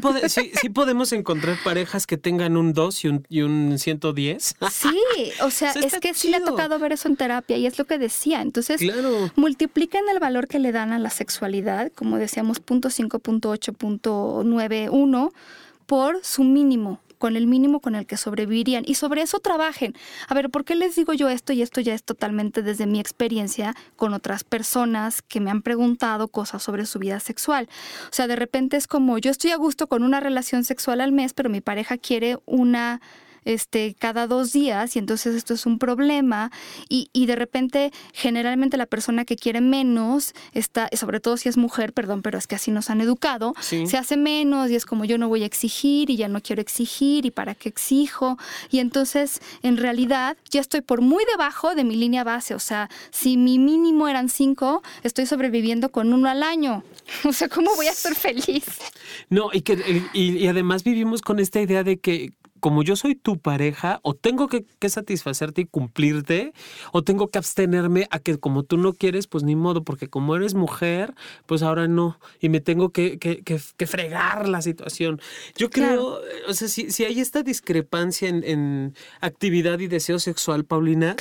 podemos 0.68 1.12
encontrar 1.12 1.58
parejas 1.64 2.06
que 2.06 2.16
tengan 2.16 2.56
un 2.56 2.72
2 2.72 3.04
y 3.04 3.08
un, 3.08 3.26
y 3.28 3.42
un 3.42 3.78
110. 3.78 4.56
Sí, 4.70 5.32
o 5.42 5.50
sea, 5.50 5.72
es 5.82 5.98
que 6.00 6.14
sí 6.14 6.28
le 6.28 6.36
ha 6.36 6.44
tocado 6.44 6.75
ver 6.78 6.92
eso 6.92 7.08
en 7.08 7.16
terapia 7.16 7.56
y 7.56 7.66
es 7.66 7.78
lo 7.78 7.84
que 7.84 7.98
decía. 7.98 8.42
Entonces, 8.42 8.80
multipliquen 9.36 10.08
el 10.12 10.18
valor 10.18 10.48
que 10.48 10.58
le 10.58 10.72
dan 10.72 10.92
a 10.92 10.98
la 10.98 11.10
sexualidad, 11.10 11.92
como 11.92 12.18
decíamos, 12.18 12.60
punto 12.60 12.88
.5, 12.88 13.20
punto 13.20 13.54
punto 13.78 15.32
por 15.86 16.24
su 16.24 16.42
mínimo 16.42 17.00
con 17.18 17.36
el 17.36 17.46
mínimo 17.46 17.80
con 17.80 17.94
el 17.94 18.06
que 18.06 18.16
sobrevivirían 18.16 18.84
y 18.86 18.94
sobre 18.94 19.22
eso 19.22 19.40
trabajen. 19.40 19.94
A 20.28 20.34
ver, 20.34 20.50
¿por 20.50 20.64
qué 20.64 20.74
les 20.74 20.96
digo 20.96 21.12
yo 21.12 21.28
esto? 21.28 21.52
Y 21.52 21.62
esto 21.62 21.80
ya 21.80 21.94
es 21.94 22.02
totalmente 22.02 22.62
desde 22.62 22.86
mi 22.86 23.00
experiencia 23.00 23.74
con 23.96 24.14
otras 24.14 24.44
personas 24.44 25.22
que 25.22 25.40
me 25.40 25.50
han 25.50 25.62
preguntado 25.62 26.28
cosas 26.28 26.62
sobre 26.62 26.86
su 26.86 26.98
vida 26.98 27.20
sexual. 27.20 27.68
O 28.10 28.12
sea, 28.12 28.26
de 28.26 28.36
repente 28.36 28.76
es 28.76 28.86
como 28.86 29.18
yo 29.18 29.30
estoy 29.30 29.50
a 29.50 29.56
gusto 29.56 29.86
con 29.86 30.02
una 30.02 30.20
relación 30.20 30.64
sexual 30.64 31.00
al 31.00 31.12
mes, 31.12 31.32
pero 31.32 31.50
mi 31.50 31.60
pareja 31.60 31.96
quiere 31.96 32.38
una 32.44 33.00
este, 33.46 33.94
cada 33.98 34.26
dos 34.26 34.52
días 34.52 34.96
y 34.96 34.98
entonces 34.98 35.34
esto 35.34 35.54
es 35.54 35.64
un 35.64 35.78
problema 35.78 36.50
y, 36.88 37.08
y, 37.12 37.26
de 37.26 37.36
repente 37.36 37.92
generalmente 38.12 38.76
la 38.76 38.86
persona 38.86 39.24
que 39.24 39.36
quiere 39.36 39.60
menos 39.60 40.34
está, 40.52 40.90
sobre 40.92 41.20
todo 41.20 41.36
si 41.36 41.48
es 41.48 41.56
mujer, 41.56 41.92
perdón, 41.92 42.22
pero 42.22 42.38
es 42.38 42.46
que 42.46 42.56
así 42.56 42.70
nos 42.70 42.90
han 42.90 43.00
educado, 43.00 43.54
se 43.60 43.96
hace 43.96 44.16
menos 44.16 44.70
y 44.70 44.74
es 44.74 44.84
como 44.84 45.04
yo 45.04 45.16
no 45.16 45.28
voy 45.28 45.44
a 45.44 45.46
exigir 45.46 46.10
y 46.10 46.16
ya 46.16 46.28
no 46.28 46.42
quiero 46.42 46.60
exigir 46.60 47.24
y 47.24 47.30
para 47.30 47.54
qué 47.54 47.68
exijo 47.68 48.36
y 48.70 48.80
entonces 48.80 49.40
en 49.62 49.76
realidad 49.76 50.36
ya 50.50 50.60
estoy 50.60 50.80
por 50.80 51.00
muy 51.00 51.24
debajo 51.30 51.74
de 51.74 51.84
mi 51.84 51.96
línea 51.96 52.24
base, 52.24 52.54
o 52.54 52.58
sea, 52.58 52.90
si 53.10 53.36
mi 53.36 53.58
mínimo 53.58 54.08
eran 54.08 54.28
cinco, 54.28 54.82
estoy 55.04 55.26
sobreviviendo 55.26 55.90
con 55.92 56.12
uno 56.12 56.28
al 56.28 56.42
año. 56.42 56.82
O 57.24 57.32
sea, 57.32 57.48
¿cómo 57.48 57.74
voy 57.76 57.86
a 57.86 57.92
ser 57.92 58.14
feliz? 58.14 58.64
No, 59.30 59.50
y 59.52 59.62
que 59.62 60.04
y 60.12 60.46
además 60.46 60.82
vivimos 60.82 61.22
con 61.22 61.38
esta 61.38 61.60
idea 61.60 61.84
de 61.84 61.98
que 61.98 62.32
como 62.60 62.82
yo 62.82 62.96
soy 62.96 63.14
tu 63.14 63.38
pareja, 63.38 64.00
o 64.02 64.14
tengo 64.14 64.48
que, 64.48 64.64
satisfacerte 64.88 65.62
y 65.62 65.66
cumplirte, 65.66 66.52
o 66.92 67.02
tengo 67.02 67.28
que 67.28 67.38
abstenerme 67.38 68.06
a 68.10 68.20
que 68.20 68.38
como 68.38 68.62
tú 68.62 68.76
no 68.76 68.92
quieres, 68.92 69.26
pues 69.26 69.42
ni 69.42 69.56
modo, 69.56 69.82
porque 69.82 70.08
como 70.08 70.36
eres 70.36 70.54
mujer, 70.54 71.14
pues 71.46 71.62
ahora 71.62 71.88
no, 71.88 72.20
y 72.40 72.48
me 72.48 72.60
tengo 72.60 72.90
que, 72.90 73.18
que, 73.18 73.86
fregar 73.86 74.48
la 74.48 74.62
situación. 74.62 75.20
Yo 75.56 75.70
creo, 75.70 76.20
o 76.48 76.54
sea, 76.54 76.68
si, 76.68 76.90
si, 76.90 77.04
hay 77.04 77.20
esta 77.20 77.42
discrepancia 77.42 78.28
en, 78.28 78.44
en 78.44 78.94
actividad 79.20 79.78
y 79.80 79.88
deseo 79.88 80.18
sexual, 80.18 80.64
Paulina, 80.64 81.16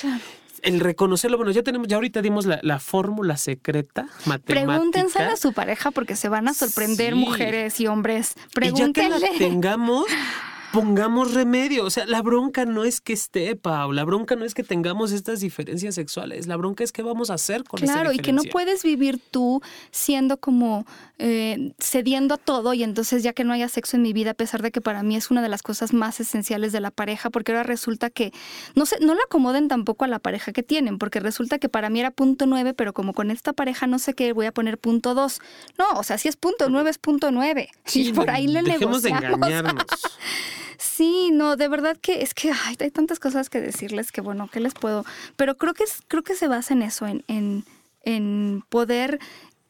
el 0.66 0.80
reconocerlo, 0.80 1.38
bueno, 1.38 1.52
ya 1.52 1.62
tenemos, 1.62 1.88
ya 1.88 1.96
ahorita 1.96 2.22
dimos 2.22 2.46
la, 2.46 2.80
fórmula 2.80 3.38
secreta 3.38 4.08
matemática. 4.26 4.66
Pregúntense 4.66 5.20
a 5.20 5.38
su 5.38 5.54
pareja 5.54 5.92
porque 5.92 6.16
se 6.16 6.28
van 6.28 6.48
a 6.48 6.54
sorprender 6.54 7.16
mujeres 7.16 7.80
y 7.80 7.88
hombres. 7.88 8.34
Pregúntenle. 8.54 9.18
Y 9.18 9.22
ya 9.22 9.28
que 9.28 9.34
la 9.34 9.38
tengamos, 9.38 10.06
pongamos 10.76 11.34
remedio. 11.34 11.86
O 11.86 11.90
sea, 11.90 12.06
la 12.06 12.22
bronca 12.22 12.66
no 12.66 12.84
es 12.84 13.00
que 13.00 13.14
esté, 13.14 13.56
Pau. 13.56 13.94
La 13.94 14.04
bronca 14.04 14.36
no 14.36 14.44
es 14.44 14.54
que 14.54 14.64
tengamos 14.64 15.14
estas 15.14 15.40
diferencias 15.40 15.96
sexuales. 15.96 16.48
La 16.48 16.58
bronca 16.58 16.84
es 16.84 16.92
qué 16.92 17.02
vamos 17.02 17.30
a 17.30 17.36
hacer 17.36 17.64
con 17.64 17.80
Claro, 17.80 18.12
y 18.12 18.20
que 18.20 18.34
no 18.34 18.44
puedes 18.52 18.84
vivir 18.84 19.20
tú 19.32 19.62
siendo 19.92 20.38
como 20.38 20.86
eh, 21.18 21.72
cediendo 21.80 22.36
a 22.36 22.38
todo 22.38 22.74
y 22.74 22.84
entonces 22.84 23.24
ya 23.24 23.32
que 23.32 23.46
no 23.46 23.54
haya 23.54 23.70
sexo 23.70 23.96
en 23.96 24.04
mi 24.04 24.12
vida, 24.12 24.32
a 24.32 24.34
pesar 24.34 24.62
de 24.62 24.72
que 24.72 24.82
para 24.82 25.02
mí 25.02 25.16
es 25.16 25.32
una 25.32 25.42
de 25.42 25.48
las 25.48 25.64
cosas 25.64 25.94
más 25.94 26.20
esenciales 26.20 26.74
de 26.74 26.82
la 26.82 26.92
pareja, 26.92 27.30
porque 27.30 27.54
ahora 27.54 27.64
resulta 27.64 28.10
que 28.10 28.34
no 28.76 28.86
se, 28.86 29.00
no 29.00 29.16
la 29.16 29.22
acomoden 29.24 29.70
tampoco 29.70 30.04
a 30.04 30.10
la 30.10 30.20
pareja 30.20 30.52
que 30.52 30.62
tienen, 30.62 30.98
porque 30.98 31.22
resulta 31.22 31.58
que 31.58 31.70
para 31.70 31.90
mí 31.90 32.02
era 32.02 32.12
punto 32.12 32.48
nueve, 32.48 32.74
pero 32.74 32.94
como 32.94 33.14
con 33.14 33.32
esta 33.32 33.54
pareja 33.54 33.88
no 33.88 33.98
sé 33.98 34.14
qué, 34.14 34.34
voy 34.34 34.46
a 34.46 34.52
poner 34.52 34.78
punto 34.78 35.14
dos. 35.14 35.40
No, 35.78 35.86
o 35.98 36.04
sea, 36.04 36.18
si 36.18 36.28
es 36.28 36.36
punto 36.36 36.70
nueve, 36.70 36.90
es 36.90 36.98
punto 36.98 37.32
nueve. 37.32 37.70
y 37.94 38.12
por 38.12 38.30
ahí 38.30 38.48
le 38.48 38.62
dejemos 38.62 39.02
de 39.02 39.12
engañarnos. 39.12 39.86
Sí, 40.78 41.32
no, 41.32 41.56
de 41.56 41.68
verdad 41.68 41.98
que 42.02 42.22
es 42.22 42.34
que 42.34 42.52
hay 42.52 42.92
tantas 42.92 43.20
cosas 43.20 43.50
que 43.50 43.62
decirles 43.62 44.12
que 44.12 44.22
bueno, 44.22 44.50
¿qué 44.52 44.60
les 44.60 44.74
puedo? 44.74 45.06
Pero 45.36 45.58
creo 45.58 45.74
que 45.74 45.84
es, 45.84 46.02
creo 46.08 46.24
que 46.24 46.36
se 46.36 46.48
basa 46.48 46.74
en 46.74 46.82
eso, 46.82 47.08
en, 47.08 47.24
en, 47.28 47.66
en 48.04 48.64
poder 48.70 49.20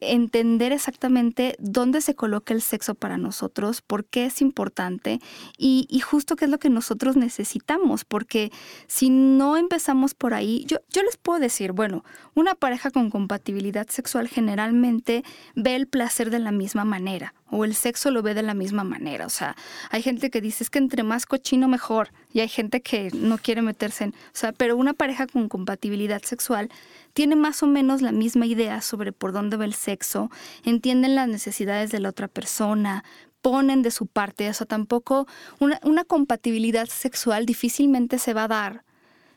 entender 0.00 0.72
exactamente 0.72 1.56
dónde 1.58 2.00
se 2.00 2.14
coloca 2.14 2.52
el 2.52 2.60
sexo 2.60 2.94
para 2.94 3.16
nosotros, 3.16 3.80
por 3.80 4.04
qué 4.04 4.26
es 4.26 4.42
importante 4.42 5.20
y, 5.56 5.86
justo 6.00 6.36
qué 6.36 6.44
es 6.44 6.50
lo 6.50 6.58
que 6.58 6.70
nosotros 6.70 7.16
necesitamos, 7.16 8.04
porque 8.04 8.52
si 8.86 9.10
no 9.10 9.56
empezamos 9.56 10.14
por 10.14 10.34
ahí, 10.34 10.64
yo, 10.66 10.78
yo 10.90 11.02
les 11.02 11.16
puedo 11.16 11.40
decir, 11.40 11.72
bueno, 11.72 12.04
una 12.34 12.54
pareja 12.54 12.90
con 12.90 13.10
compatibilidad 13.10 13.88
sexual 13.88 14.28
generalmente 14.28 15.24
ve 15.54 15.74
el 15.76 15.86
placer 15.86 16.30
de 16.30 16.38
la 16.38 16.52
misma 16.52 16.84
manera 16.84 17.34
o 17.50 17.64
el 17.64 17.74
sexo 17.74 18.10
lo 18.10 18.22
ve 18.22 18.34
de 18.34 18.42
la 18.42 18.54
misma 18.54 18.84
manera, 18.84 19.26
o 19.26 19.30
sea, 19.30 19.56
hay 19.90 20.02
gente 20.02 20.30
que 20.30 20.40
dice 20.40 20.64
es 20.64 20.70
que 20.70 20.78
entre 20.78 21.02
más 21.02 21.26
cochino 21.26 21.68
mejor 21.68 22.10
y 22.32 22.40
hay 22.40 22.48
gente 22.48 22.80
que 22.80 23.10
no 23.12 23.38
quiere 23.38 23.62
meterse 23.62 24.04
en, 24.04 24.10
o 24.10 24.14
sea, 24.32 24.52
pero 24.52 24.76
una 24.76 24.94
pareja 24.94 25.26
con 25.26 25.48
compatibilidad 25.48 26.22
sexual 26.22 26.70
tiene 27.12 27.36
más 27.36 27.62
o 27.62 27.66
menos 27.66 28.02
la 28.02 28.12
misma 28.12 28.46
idea 28.46 28.82
sobre 28.82 29.12
por 29.12 29.32
dónde 29.32 29.56
va 29.56 29.64
el 29.64 29.74
sexo, 29.74 30.30
entienden 30.64 31.14
las 31.14 31.28
necesidades 31.28 31.90
de 31.90 32.00
la 32.00 32.10
otra 32.10 32.28
persona, 32.28 33.04
ponen 33.46 33.82
de 33.82 33.92
su 33.92 34.06
parte, 34.06 34.48
o 34.50 34.52
sea, 34.52 34.66
tampoco 34.66 35.28
una, 35.60 36.04
compatibilidad 36.04 36.88
sexual 36.88 37.46
difícilmente 37.46 38.18
se 38.18 38.34
va 38.34 38.44
a 38.44 38.48
dar 38.48 38.84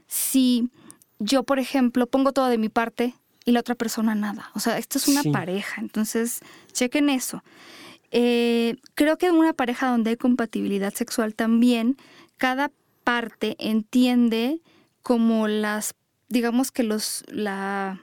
si 0.08 0.70
yo, 1.20 1.44
por 1.44 1.60
ejemplo, 1.60 2.08
pongo 2.08 2.32
todo 2.32 2.48
de 2.48 2.58
mi 2.58 2.70
parte 2.70 3.14
y 3.46 3.52
la 3.52 3.60
otra 3.60 3.76
persona 3.76 4.16
nada. 4.16 4.50
O 4.56 4.60
sea, 4.60 4.80
esto 4.80 4.98
es 4.98 5.08
una 5.08 5.22
pareja, 5.32 5.80
entonces 5.80 6.40
chequen 6.74 7.12
eso. 7.12 7.44
Eh, 8.12 8.78
creo 8.96 9.18
que 9.18 9.28
en 9.28 9.36
una 9.36 9.54
pareja 9.54 9.90
donde 9.90 10.12
hay 10.12 10.18
compatibilidad 10.18 10.94
sexual 10.94 11.36
también, 11.36 11.98
cada 12.38 12.72
parte 13.04 13.56
entiende 13.60 14.62
como 15.02 15.48
las 15.48 15.96
digamos 16.30 16.72
que 16.72 16.84
los, 16.84 17.24
la, 17.28 18.02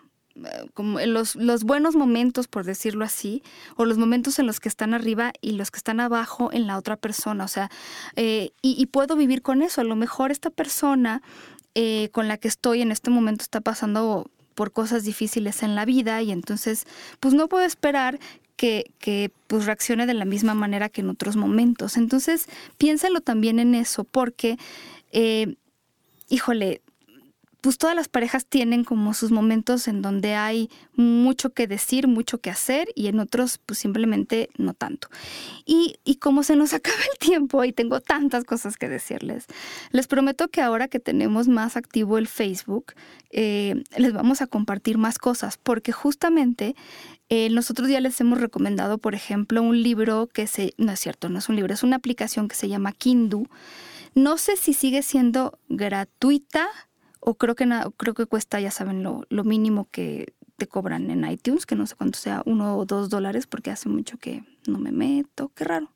como 0.75 1.01
los, 1.01 1.37
los, 1.37 1.65
buenos 1.65 1.95
momentos, 1.95 2.49
por 2.49 2.65
decirlo 2.65 3.05
así, 3.05 3.43
o 3.77 3.85
los 3.85 3.99
momentos 3.99 4.39
en 4.39 4.47
los 4.47 4.61
que 4.61 4.69
están 4.69 4.93
arriba 4.93 5.33
y 5.41 5.53
los 5.53 5.71
que 5.71 5.79
están 5.79 6.01
abajo 6.01 6.53
en 6.53 6.67
la 6.67 6.77
otra 6.77 6.97
persona. 6.97 7.45
O 7.45 7.49
sea, 7.49 7.71
eh, 8.17 8.51
y, 8.61 8.85
puedo 8.87 9.17
vivir 9.17 9.43
con 9.43 9.63
eso. 9.63 9.81
A 9.81 9.85
lo 9.85 9.97
mejor 9.97 10.31
esta 10.31 10.51
persona 10.51 11.23
eh, 11.75 12.11
con 12.13 12.29
la 12.29 12.37
que 12.37 12.49
estoy 12.49 12.83
en 12.83 12.93
este 12.93 13.11
momento 13.11 13.43
está 13.43 13.61
pasando 13.61 14.31
por 14.55 14.73
cosas 14.73 15.05
difíciles 15.05 15.63
en 15.63 15.75
la 15.75 15.85
vida 15.85 16.23
y 16.23 16.33
entonces 16.33 16.87
pues 17.21 17.35
no 17.35 17.47
puedo 17.47 17.65
esperar 17.65 18.19
que, 18.57 18.93
que, 18.99 19.31
pues 19.47 19.67
reaccione 19.67 20.07
de 20.07 20.15
la 20.15 20.25
misma 20.25 20.55
manera 20.55 20.89
que 20.89 21.03
en 21.03 21.11
otros 21.11 21.37
momentos. 21.37 21.97
Entonces 21.97 22.47
piénsalo 22.79 23.21
también 23.21 23.59
en 23.59 23.75
eso 23.75 24.05
porque, 24.05 24.59
eh, 25.13 25.57
híjole, 26.29 26.83
pues 27.67 27.79
todas 27.79 27.97
las 27.97 28.07
parejas 28.07 28.47
tienen 28.47 28.85
como 28.85 29.13
sus 29.13 29.33
momentos 29.33 29.89
en 29.89 30.01
donde 30.01 30.37
hay 30.37 30.71
mucho 30.95 31.51
que 31.51 31.67
decir, 31.67 32.07
mucho 32.07 32.39
que 32.39 32.49
hacer 32.49 32.87
y 32.95 33.09
en 33.09 33.19
otros 33.19 33.59
pues 33.59 33.81
simplemente 33.81 34.51
no 34.57 34.73
tanto. 34.73 35.09
Y, 35.65 35.97
como 36.21 36.45
se 36.45 36.55
nos 36.55 36.75
acaba 36.75 36.97
el 37.13 37.19
tiempo 37.19 37.65
y 37.65 37.73
tengo 37.73 38.01
tantas 38.01 38.45
cosas 38.45 38.77
que 38.77 38.89
decirles, 38.89 39.47
les 39.91 40.07
prometo 40.07 40.47
que 40.47 40.63
ahora 40.63 40.87
que 40.87 41.01
tenemos 41.01 41.49
más 41.49 41.77
activo 41.77 42.19
el 42.19 42.29
Facebook, 42.29 42.95
eh, 43.31 43.83
les 43.97 44.13
vamos 44.13 44.43
a 44.43 44.47
compartir 44.47 44.97
más 44.97 45.19
cosas 45.19 45.59
porque 45.61 45.91
justamente 45.91 46.77
eh, 47.29 47.51
nosotros 47.51 47.89
ya 47.89 48.01
les 48.01 48.21
hemos 48.21 48.41
recomendado, 48.41 48.99
por 48.99 49.15
ejemplo, 49.15 49.63
un 49.63 49.83
libro 49.83 50.29
que 50.29 50.47
se, 50.47 50.75
no 50.79 50.93
es 50.93 51.01
cierto, 51.01 51.29
no 51.29 51.39
es 51.39 51.49
un 51.49 51.57
libro, 51.57 51.75
es 51.75 51.83
una 51.83 51.97
aplicación 51.97 52.49
que 52.49 52.55
se 52.55 52.69
llama 52.69 52.93
Kindu. 52.93 53.49
No 54.15 54.39
sé 54.39 54.57
si 54.57 54.73
sigue 54.73 55.03
siendo 55.03 55.59
gratuita 55.69 56.69
o 57.21 57.35
creo 57.35 57.55
que, 57.55 57.69
creo 57.97 58.15
que 58.15 58.27
cuesta, 58.27 58.61
ya 58.61 58.71
saben, 58.71 59.03
lo, 59.03 59.27
lo 59.29 59.45
mínimo 59.45 59.89
que 59.91 60.35
te 60.57 60.67
cobran 60.67 61.11
en 61.11 61.29
iTunes, 61.29 61.67
que 61.67 61.75
no 61.75 61.87
sé 61.87 61.97
cuánto 61.97 62.19
sea, 62.19 62.43
uno 62.47 62.77
o 62.77 62.87
dos 62.87 63.11
dólares, 63.11 63.47
porque 63.47 63.71
hace 63.71 63.89
mucho 63.89 64.17
que 64.19 64.45
no 64.67 64.79
me 64.79 64.93
meto, 64.93 65.51
qué 65.55 65.65
raro. 65.65 65.91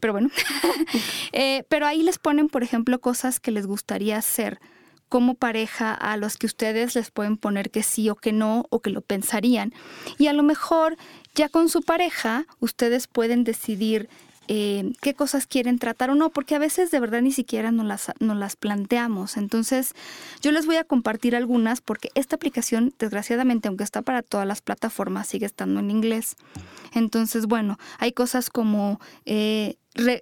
Pero 0.00 0.12
bueno, 0.12 0.30
eh, 1.32 1.64
pero 1.68 1.86
ahí 1.86 2.02
les 2.02 2.18
ponen, 2.18 2.48
por 2.48 2.62
ejemplo, 2.62 3.00
cosas 3.00 3.40
que 3.40 3.50
les 3.50 3.66
gustaría 3.66 4.16
hacer 4.16 4.60
como 5.12 5.34
pareja 5.34 5.92
a 5.92 6.16
los 6.16 6.38
que 6.38 6.46
ustedes 6.46 6.94
les 6.94 7.10
pueden 7.10 7.36
poner 7.36 7.70
que 7.70 7.82
sí 7.82 8.08
o 8.08 8.14
que 8.14 8.32
no 8.32 8.64
o 8.70 8.80
que 8.80 8.88
lo 8.88 9.02
pensarían. 9.02 9.74
Y 10.16 10.28
a 10.28 10.32
lo 10.32 10.42
mejor 10.42 10.96
ya 11.34 11.50
con 11.50 11.68
su 11.68 11.82
pareja 11.82 12.46
ustedes 12.60 13.08
pueden 13.08 13.44
decidir 13.44 14.08
eh, 14.48 14.94
qué 15.02 15.12
cosas 15.12 15.46
quieren 15.46 15.78
tratar 15.78 16.08
o 16.08 16.14
no, 16.14 16.30
porque 16.30 16.54
a 16.54 16.58
veces 16.58 16.90
de 16.90 16.98
verdad 16.98 17.20
ni 17.20 17.30
siquiera 17.30 17.70
nos 17.70 17.84
las, 17.84 18.10
nos 18.20 18.38
las 18.38 18.56
planteamos. 18.56 19.36
Entonces, 19.36 19.92
yo 20.40 20.50
les 20.50 20.64
voy 20.64 20.76
a 20.76 20.84
compartir 20.84 21.36
algunas 21.36 21.82
porque 21.82 22.08
esta 22.14 22.36
aplicación, 22.36 22.94
desgraciadamente, 22.98 23.68
aunque 23.68 23.84
está 23.84 24.00
para 24.00 24.22
todas 24.22 24.46
las 24.46 24.62
plataformas, 24.62 25.26
sigue 25.26 25.44
estando 25.44 25.80
en 25.80 25.90
inglés. 25.90 26.36
Entonces, 26.94 27.44
bueno, 27.44 27.78
hay 27.98 28.12
cosas 28.12 28.48
como 28.48 28.98
eh, 29.26 29.76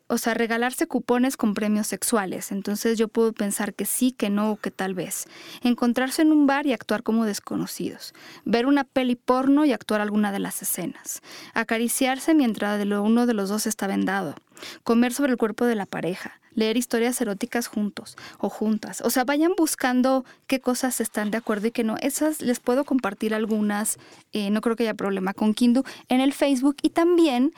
o 0.09 0.19
sea, 0.19 0.35
regalarse 0.35 0.87
cupones 0.87 1.37
con 1.37 1.55
premios 1.55 1.87
sexuales. 1.87 2.51
Entonces 2.51 2.99
yo 2.99 3.09
puedo 3.09 3.33
pensar 3.33 3.75
que 3.75 3.85
sí, 3.85 4.13
que 4.13 4.31
no 4.31 4.53
o 4.53 4.57
que 4.57 4.71
tal 4.71 4.95
vez. 4.95 5.27
Encontrarse 5.63 6.23
en 6.23 6.33
un 6.33 6.47
bar 6.47 6.67
y 6.67 6.73
actuar 6.73 7.03
como 7.03 7.25
desconocidos. 7.25 8.13
Ver 8.45 8.67
una 8.67 8.85
peli 8.85 9.17
porno 9.17 9.65
y 9.65 9.73
actuar 9.73 10.01
alguna 10.01 10.33
de 10.33 10.41
las 10.41 10.63
escenas. 10.63 11.23
Acariciarse 11.55 12.35
mientras 12.35 12.85
uno 12.85 13.27
de 13.27 13.35
los 13.35 13.49
dos 13.49 13.67
está 13.67 13.87
vendado. 13.87 14.35
Comer 14.83 15.13
sobre 15.13 15.33
el 15.33 15.39
cuerpo 15.39 15.65
de 15.65 15.77
la 15.77 15.87
pareja. 15.87 16.41
Leer 16.55 16.77
historias 16.77 17.21
eróticas 17.21 17.69
juntos 17.69 18.17
o 18.39 18.49
juntas. 18.49 19.03
O 19.03 19.11
sea, 19.11 19.25
vayan 19.25 19.53
buscando 19.57 20.25
qué 20.49 20.61
cosas 20.61 21.01
están 21.01 21.31
de 21.31 21.39
acuerdo 21.39 21.69
y 21.69 21.71
qué 21.71 21.85
no. 21.85 21.97
Esas 22.01 22.43
les 22.43 22.59
puedo 22.59 22.85
compartir 22.85 23.35
algunas. 23.35 23.99
Eh, 24.33 24.51
no 24.51 24.61
creo 24.61 24.75
que 24.75 24.83
haya 24.83 24.95
problema 24.95 25.33
con 25.33 25.55
Kindu 25.55 25.85
en 26.09 26.21
el 26.21 26.33
Facebook 26.33 26.77
y 26.83 26.91
también 26.91 27.53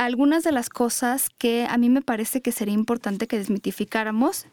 algunas 0.00 0.44
de 0.44 0.52
las 0.52 0.70
cosas 0.70 1.28
que 1.36 1.66
a 1.68 1.76
mí 1.76 1.90
me 1.90 2.00
parece 2.00 2.40
que 2.40 2.52
sería 2.52 2.72
importante 2.72 3.26
que 3.26 3.36
desmitificáramos, 3.36 4.46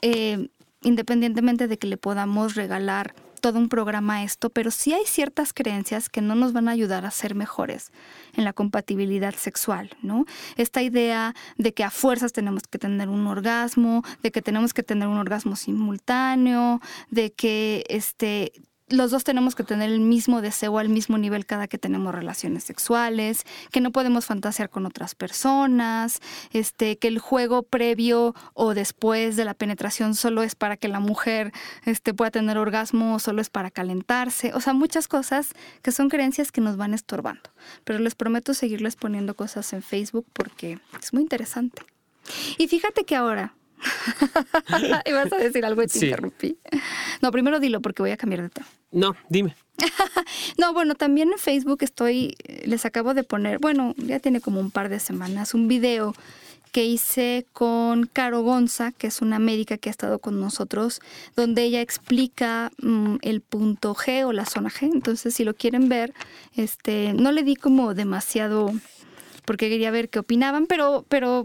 eh, 0.00 0.48
independientemente 0.82 1.68
de 1.68 1.78
que 1.78 1.86
le 1.86 1.98
podamos 1.98 2.54
regalar 2.54 3.14
todo 3.42 3.58
un 3.58 3.68
programa 3.68 4.16
a 4.16 4.22
esto, 4.22 4.48
pero 4.48 4.70
sí 4.70 4.94
hay 4.94 5.04
ciertas 5.04 5.52
creencias 5.52 6.08
que 6.08 6.22
no 6.22 6.34
nos 6.34 6.54
van 6.54 6.68
a 6.68 6.72
ayudar 6.72 7.04
a 7.04 7.10
ser 7.10 7.34
mejores 7.34 7.92
en 8.34 8.44
la 8.44 8.54
compatibilidad 8.54 9.34
sexual, 9.34 9.90
¿no? 10.02 10.24
Esta 10.56 10.82
idea 10.82 11.34
de 11.58 11.74
que 11.74 11.84
a 11.84 11.90
fuerzas 11.90 12.32
tenemos 12.32 12.62
que 12.62 12.78
tener 12.78 13.10
un 13.10 13.26
orgasmo, 13.26 14.02
de 14.22 14.30
que 14.30 14.40
tenemos 14.40 14.72
que 14.72 14.82
tener 14.82 15.08
un 15.08 15.18
orgasmo 15.18 15.56
simultáneo, 15.56 16.80
de 17.10 17.32
que 17.32 17.84
este 17.88 18.52
los 18.90 19.10
dos 19.10 19.24
tenemos 19.24 19.54
que 19.54 19.64
tener 19.64 19.90
el 19.90 20.00
mismo 20.00 20.42
deseo 20.42 20.78
al 20.78 20.88
mismo 20.88 21.18
nivel 21.18 21.46
cada 21.46 21.68
que 21.68 21.78
tenemos 21.78 22.14
relaciones 22.14 22.64
sexuales, 22.64 23.44
que 23.70 23.80
no 23.80 23.92
podemos 23.92 24.26
fantasear 24.26 24.68
con 24.68 24.86
otras 24.86 25.14
personas, 25.14 26.20
este, 26.52 26.98
que 26.98 27.08
el 27.08 27.18
juego 27.18 27.62
previo 27.62 28.34
o 28.54 28.74
después 28.74 29.36
de 29.36 29.44
la 29.44 29.54
penetración 29.54 30.14
solo 30.14 30.42
es 30.42 30.54
para 30.54 30.76
que 30.76 30.88
la 30.88 31.00
mujer 31.00 31.52
este, 31.84 32.14
pueda 32.14 32.30
tener 32.30 32.58
orgasmo 32.58 33.14
o 33.14 33.18
solo 33.18 33.40
es 33.40 33.50
para 33.50 33.70
calentarse. 33.70 34.52
O 34.54 34.60
sea, 34.60 34.72
muchas 34.72 35.08
cosas 35.08 35.54
que 35.82 35.92
son 35.92 36.08
creencias 36.08 36.52
que 36.52 36.60
nos 36.60 36.76
van 36.76 36.94
estorbando. 36.94 37.50
Pero 37.84 37.98
les 37.98 38.14
prometo 38.14 38.54
seguirles 38.54 38.96
poniendo 38.96 39.34
cosas 39.34 39.72
en 39.72 39.82
Facebook 39.82 40.26
porque 40.32 40.78
es 41.00 41.12
muy 41.12 41.22
interesante. 41.22 41.82
Y 42.58 42.68
fíjate 42.68 43.04
que 43.04 43.16
ahora 43.16 43.54
y 45.06 45.12
vas 45.12 45.32
a 45.32 45.36
decir 45.36 45.64
algo 45.64 45.82
y 45.82 45.86
te 45.86 46.06
interrumpí. 46.06 46.58
No, 47.20 47.30
primero 47.30 47.60
dilo 47.60 47.80
porque 47.80 48.02
voy 48.02 48.10
a 48.10 48.16
cambiar 48.16 48.42
de 48.42 48.48
tema. 48.50 48.68
No, 48.92 49.16
dime. 49.28 49.56
no, 50.58 50.72
bueno, 50.72 50.94
también 50.94 51.32
en 51.32 51.38
Facebook 51.38 51.78
estoy, 51.82 52.36
les 52.64 52.84
acabo 52.84 53.14
de 53.14 53.24
poner, 53.24 53.58
bueno, 53.58 53.94
ya 53.96 54.18
tiene 54.20 54.40
como 54.40 54.60
un 54.60 54.70
par 54.70 54.88
de 54.88 55.00
semanas, 55.00 55.54
un 55.54 55.68
video 55.68 56.14
que 56.72 56.84
hice 56.84 57.46
con 57.52 58.06
Caro 58.06 58.42
Gonza, 58.42 58.92
que 58.92 59.08
es 59.08 59.22
una 59.22 59.38
médica 59.38 59.76
que 59.76 59.88
ha 59.88 59.90
estado 59.90 60.18
con 60.18 60.40
nosotros, 60.40 61.00
donde 61.34 61.64
ella 61.64 61.80
explica 61.80 62.70
mm, 62.80 63.16
el 63.22 63.40
punto 63.40 63.94
G 63.94 64.24
o 64.24 64.32
la 64.32 64.46
zona 64.46 64.70
G. 64.70 64.90
Entonces, 64.92 65.34
si 65.34 65.44
lo 65.44 65.54
quieren 65.54 65.88
ver, 65.88 66.14
este, 66.54 67.12
no 67.12 67.32
le 67.32 67.42
di 67.42 67.56
como 67.56 67.94
demasiado, 67.94 68.72
porque 69.44 69.68
quería 69.68 69.90
ver 69.90 70.10
qué 70.10 70.20
opinaban, 70.20 70.66
pero, 70.66 71.04
pero 71.08 71.44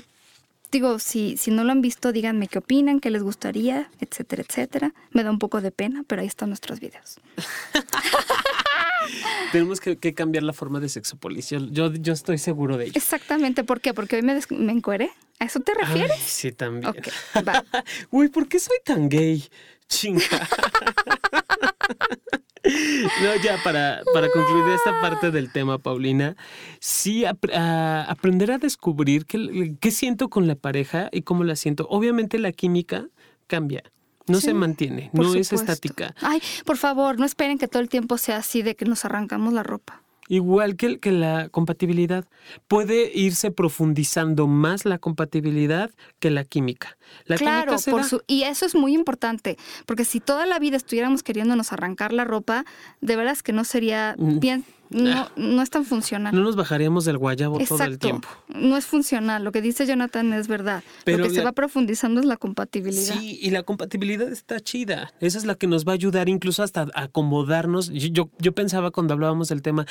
digo, 0.76 1.00
si, 1.00 1.38
si 1.38 1.52
no 1.52 1.64
lo 1.64 1.72
han 1.72 1.82
visto, 1.82 2.12
díganme 2.12 2.50
qué 2.50 2.60
opinan, 2.60 3.00
qué 3.00 3.10
les 3.10 3.24
gustaría, 3.24 3.90
etcétera, 4.02 4.44
etcétera. 4.46 4.94
Me 5.12 5.24
da 5.24 5.32
un 5.32 5.40
poco 5.40 5.62
de 5.62 5.72
pena, 5.72 6.04
pero 6.06 6.22
ahí 6.22 6.28
están 6.28 6.50
nuestros 6.50 6.82
videos. 6.82 7.22
Tenemos 9.54 9.80
que, 9.80 10.14
cambiar 10.14 10.44
la 10.44 10.52
forma 10.52 10.82
de 10.82 10.90
sexopolis. 10.90 11.50
Yo, 11.50 11.94
yo, 11.94 12.12
estoy 12.12 12.38
seguro 12.38 12.76
de 12.76 12.86
ello. 12.86 12.94
Exactamente. 12.96 13.64
¿Por 13.64 13.80
qué? 13.80 13.94
Porque 13.94 14.18
hoy 14.18 14.22
me, 14.22 14.38
me 14.50 14.74
encueré. 14.74 15.12
¿A 15.40 15.46
eso 15.46 15.62
te 15.62 15.74
refieres? 15.74 16.20
sí, 16.20 16.52
también. 16.52 16.94
Uy, 18.12 18.28
¿por 18.28 18.50
qué 18.50 18.60
soy 18.60 18.78
tan 18.84 19.08
gay? 19.08 19.48
Chinga. 19.88 20.26
No, 23.22 23.36
ya 23.44 23.62
para, 23.64 24.02
para 24.14 24.30
concluir 24.30 24.74
esta 24.74 25.00
parte 25.02 25.32
del 25.32 25.52
tema, 25.52 25.78
Paulina, 25.78 26.36
sí 26.80 27.24
aprender 27.26 28.52
a 28.52 28.58
descubrir 28.58 29.26
qué, 29.26 29.76
qué 29.80 29.92
siento 29.92 30.30
con 30.30 30.48
la 30.48 30.56
pareja 30.56 31.10
y 31.12 31.22
cómo 31.22 31.44
la 31.44 31.56
siento. 31.56 31.88
Obviamente 31.90 32.40
la 32.40 32.52
química 32.52 33.08
cambia. 33.48 33.84
No 34.28 34.42
se 34.42 34.54
mantiene, 34.56 35.12
no 35.14 35.36
es 35.36 35.54
estática. 35.54 36.16
Ay, 36.22 36.42
por 36.66 36.78
favor, 36.78 37.20
no 37.20 37.26
esperen 37.26 37.60
que 37.60 37.68
todo 37.68 37.82
el 37.82 37.90
tiempo 37.90 38.18
sea 38.18 38.38
así 38.38 38.64
de 38.64 38.76
que 38.76 38.86
nos 38.86 39.06
arrancamos 39.06 39.54
la 39.54 39.62
ropa. 39.62 40.02
Igual 40.28 40.76
que, 40.76 41.00
que 41.00 41.12
la 41.12 41.50
compatibilidad, 41.50 42.26
puede 42.68 43.12
irse 43.14 43.52
profundizando 43.52 44.48
más 44.48 44.84
la 44.86 44.98
compatibilidad 44.98 45.92
que 46.20 46.32
la 46.32 46.44
química. 46.44 46.98
La 47.26 47.38
claro, 47.38 47.76
por 47.90 48.04
su, 48.04 48.24
y 48.26 48.44
eso 48.44 48.66
es 48.66 48.74
muy 48.74 48.94
importante, 48.94 49.58
porque 49.86 50.04
si 50.04 50.20
toda 50.20 50.46
la 50.46 50.58
vida 50.58 50.78
estuviéramos 50.78 51.22
queriéndonos 51.22 51.72
arrancar 51.74 52.12
la 52.12 52.24
ropa, 52.24 52.66
de 53.02 53.16
veras 53.16 53.44
que 53.44 53.54
no 53.54 53.64
sería 53.64 54.16
mm. 54.18 54.40
bien 54.40 54.66
no, 54.90 55.12
ah. 55.12 55.32
no 55.36 55.62
es 55.62 55.70
tan 55.70 55.86
funcional. 55.86 56.34
No 56.34 56.42
nos 56.42 56.56
bajaríamos 56.56 57.06
del 57.06 57.18
guayabo 57.18 57.60
todo 57.60 57.84
el 57.84 58.00
tiempo. 58.00 58.28
No 58.48 58.78
es 58.78 58.86
funcional. 58.86 59.44
Lo 59.44 59.52
que 59.52 59.62
dice 59.62 59.86
Jonathan 59.86 60.34
es 60.34 60.48
verdad. 60.48 60.84
Pero 61.04 61.20
Lo 61.20 61.24
que 61.26 61.32
se 61.32 61.44
va 61.44 61.52
profundizando 61.52 62.20
es 62.20 62.26
la 62.26 62.38
compatibilidad. 62.38 63.16
Sí, 63.16 63.40
y 63.42 63.50
la 63.50 63.64
compatibilidad 63.64 64.32
está 64.32 64.60
chida. 64.60 65.14
Esa 65.20 65.38
es 65.38 65.46
la 65.46 65.56
que 65.56 65.68
nos 65.68 65.86
va 65.86 65.92
a 65.92 65.96
ayudar 65.96 66.30
incluso 66.30 66.64
hasta 66.64 66.88
a 66.94 67.04
acomodarnos. 67.04 67.90
Yo, 67.90 68.30
yo 68.40 68.52
pensaba 68.54 68.92
cuando 68.92 69.14
hablábamos 69.14 69.50
del 69.50 69.62
tema, 69.62 69.86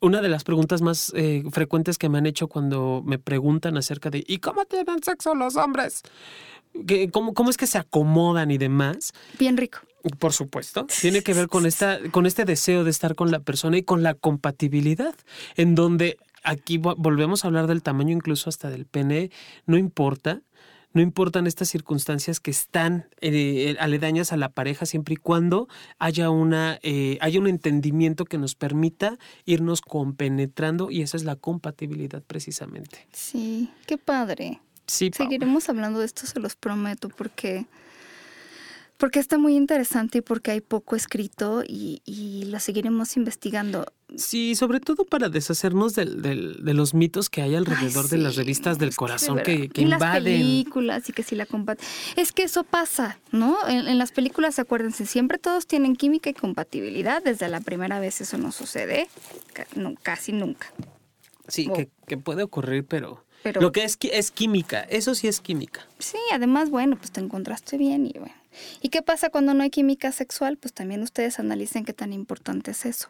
una 0.00 0.20
de 0.20 0.28
las 0.28 0.44
preguntas 0.44 0.82
más 0.82 1.12
eh, 1.14 1.42
frecuentes 1.50 1.98
que 1.98 2.08
me 2.08 2.18
han 2.18 2.26
hecho 2.26 2.48
cuando 2.48 3.02
me 3.04 3.18
preguntan 3.18 3.76
acerca 3.76 4.10
de 4.10 4.24
¿y 4.26 4.38
cómo 4.38 4.64
tienen 4.64 5.02
sexo 5.02 5.34
los 5.34 5.56
hombres? 5.56 6.02
¿Cómo, 7.12 7.34
¿Cómo 7.34 7.50
es 7.50 7.56
que 7.56 7.66
se 7.66 7.78
acomodan 7.78 8.50
y 8.50 8.58
demás? 8.58 9.12
Bien 9.38 9.56
rico. 9.56 9.80
Por 10.18 10.32
supuesto. 10.32 10.86
Tiene 11.00 11.22
que 11.22 11.34
ver 11.34 11.48
con, 11.48 11.66
esta, 11.66 11.98
con 12.10 12.26
este 12.26 12.44
deseo 12.44 12.84
de 12.84 12.90
estar 12.90 13.14
con 13.14 13.30
la 13.30 13.40
persona 13.40 13.76
y 13.76 13.82
con 13.82 14.02
la 14.02 14.14
compatibilidad, 14.14 15.14
en 15.56 15.74
donde 15.74 16.16
aquí 16.42 16.78
volvemos 16.78 17.44
a 17.44 17.48
hablar 17.48 17.66
del 17.66 17.82
tamaño 17.82 18.12
incluso 18.12 18.48
hasta 18.48 18.70
del 18.70 18.86
pene, 18.86 19.30
no 19.66 19.76
importa. 19.76 20.42
No 20.92 21.00
importan 21.00 21.46
estas 21.46 21.68
circunstancias 21.68 22.40
que 22.40 22.50
están 22.50 23.06
eh, 23.20 23.76
aledañas 23.78 24.32
a 24.32 24.36
la 24.36 24.48
pareja 24.48 24.86
siempre 24.86 25.14
y 25.14 25.18
cuando 25.18 25.68
haya, 26.00 26.30
una, 26.30 26.80
eh, 26.82 27.16
haya 27.20 27.38
un 27.38 27.46
entendimiento 27.46 28.24
que 28.24 28.38
nos 28.38 28.56
permita 28.56 29.16
irnos 29.44 29.82
compenetrando 29.82 30.90
y 30.90 31.02
esa 31.02 31.16
es 31.16 31.22
la 31.22 31.36
compatibilidad 31.36 32.24
precisamente. 32.24 33.06
Sí, 33.12 33.70
qué 33.86 33.98
padre. 33.98 34.60
Sí, 34.90 35.10
Seguiremos 35.16 35.68
hablando 35.68 36.00
de 36.00 36.06
esto, 36.06 36.26
se 36.26 36.40
los 36.40 36.56
prometo, 36.56 37.10
porque 37.10 37.64
porque 38.96 39.18
está 39.20 39.38
muy 39.38 39.56
interesante 39.56 40.18
y 40.18 40.20
porque 40.20 40.50
hay 40.50 40.60
poco 40.60 40.94
escrito 40.96 41.62
y, 41.66 42.02
y 42.04 42.44
lo 42.46 42.58
seguiremos 42.58 43.16
investigando. 43.16 43.86
Sí, 44.16 44.56
sobre 44.56 44.80
todo 44.80 45.06
para 45.06 45.28
deshacernos 45.30 45.94
del, 45.94 46.20
de 46.20 46.74
los 46.74 46.92
mitos 46.92 47.30
que 47.30 47.40
hay 47.40 47.54
alrededor 47.54 48.08
de 48.08 48.18
las 48.18 48.34
revistas 48.34 48.78
del 48.78 48.94
corazón 48.94 49.38
que, 49.38 49.68
que, 49.68 49.82
invaden. 49.82 50.00
Las 50.00 50.22
películas 50.22 51.08
y 51.08 51.12
que 51.12 51.22
si 51.22 51.36
la 51.36 51.46
comparten. 51.46 51.86
Es 52.16 52.32
que 52.32 52.42
eso 52.42 52.64
pasa, 52.64 53.18
¿no? 53.30 53.56
En, 53.68 53.96
las 53.96 54.10
películas, 54.10 54.58
acuérdense, 54.58 55.06
siempre 55.06 55.38
todos 55.38 55.68
tienen 55.68 55.94
química 55.94 56.28
y 56.28 56.34
compatibilidad. 56.34 57.22
Desde 57.22 57.48
la 57.48 57.60
primera 57.60 58.00
vez 58.00 58.20
eso 58.20 58.38
no 58.38 58.50
sucede, 58.50 59.08
casi 60.02 60.32
nunca. 60.32 60.66
Sí, 61.48 61.68
que, 61.74 61.88
que 62.06 62.18
puede 62.18 62.42
ocurrir, 62.42 62.84
pero... 62.84 63.24
Pero, 63.42 63.60
lo 63.60 63.72
que 63.72 63.84
es 63.84 63.98
es 64.00 64.30
química, 64.30 64.82
eso 64.82 65.14
sí 65.14 65.28
es 65.28 65.40
química. 65.40 65.86
Sí, 65.98 66.18
además, 66.32 66.70
bueno, 66.70 66.96
pues 66.96 67.10
te 67.10 67.20
encontraste 67.20 67.76
bien 67.78 68.06
y 68.06 68.18
bueno. 68.18 68.39
¿Y 68.80 68.88
qué 68.88 69.02
pasa 69.02 69.30
cuando 69.30 69.54
no 69.54 69.62
hay 69.62 69.70
química 69.70 70.12
sexual? 70.12 70.56
Pues 70.56 70.72
también 70.72 71.02
ustedes 71.02 71.38
analicen 71.38 71.84
qué 71.84 71.92
tan 71.92 72.12
importante 72.12 72.72
es 72.72 72.86
eso. 72.86 73.08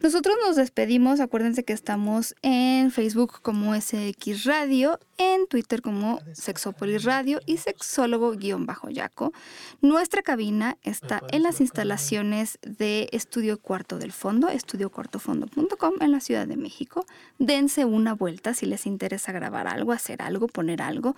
Nosotros 0.00 0.36
nos 0.44 0.56
despedimos, 0.56 1.20
acuérdense 1.20 1.64
que 1.64 1.72
estamos 1.72 2.34
en 2.42 2.90
Facebook 2.90 3.40
como 3.42 3.74
SX 3.74 4.44
Radio, 4.44 4.98
en 5.18 5.46
Twitter 5.46 5.82
como 5.82 6.20
Sexópolis 6.32 7.04
Radio 7.04 7.40
y 7.46 7.58
Sexólogo-Yaco. 7.58 9.32
Nuestra 9.80 10.22
cabina 10.22 10.78
está 10.82 11.22
en 11.30 11.42
las 11.42 11.60
instalaciones 11.60 12.58
de 12.62 13.08
Estudio 13.12 13.60
Cuarto 13.60 13.98
del 13.98 14.12
Fondo, 14.12 14.48
estudiocuartofondo.com 14.48 15.94
en 16.00 16.12
la 16.12 16.20
Ciudad 16.20 16.46
de 16.46 16.56
México. 16.56 17.06
Dense 17.38 17.84
una 17.84 18.14
vuelta 18.14 18.54
si 18.54 18.66
les 18.66 18.86
interesa 18.86 19.32
grabar 19.32 19.68
algo, 19.68 19.92
hacer 19.92 20.22
algo, 20.22 20.48
poner 20.48 20.82
algo 20.82 21.14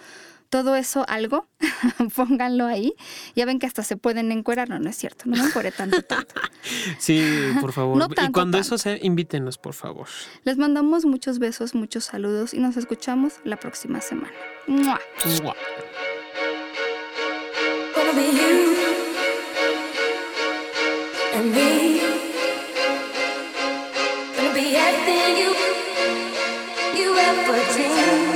todo 0.50 0.76
eso 0.76 1.04
algo, 1.08 1.48
pónganlo 2.16 2.66
ahí. 2.66 2.94
Ya 3.34 3.46
ven 3.46 3.58
que 3.58 3.66
hasta 3.66 3.82
se 3.82 3.96
pueden 3.96 4.32
encuerar, 4.32 4.68
no, 4.68 4.78
no 4.78 4.88
es 4.88 4.96
cierto, 4.96 5.24
no 5.26 5.36
me 5.36 5.44
encuere 5.44 5.72
tanto, 5.72 6.02
tanto. 6.02 6.34
Sí, 6.98 7.22
por 7.60 7.72
favor. 7.72 8.08
y 8.10 8.32
cuando 8.32 8.56
eso 8.56 8.78
sea, 8.78 8.96
invítenos, 9.00 9.58
por 9.58 9.74
favor. 9.74 10.08
Les 10.44 10.56
mandamos 10.56 11.04
muchos 11.04 11.38
besos, 11.38 11.74
muchos 11.74 12.04
saludos 12.04 12.54
y 12.54 12.58
nos 12.58 12.78
escuchamos 12.78 13.34
la 13.44 13.58
próxima 13.58 14.00
semana. 14.00 14.32
¡Mua! 14.66 14.98
¡Mua! 15.42 15.54
me 18.14 18.34
who 27.46 27.56
you 27.56 27.96
need. 27.96 28.33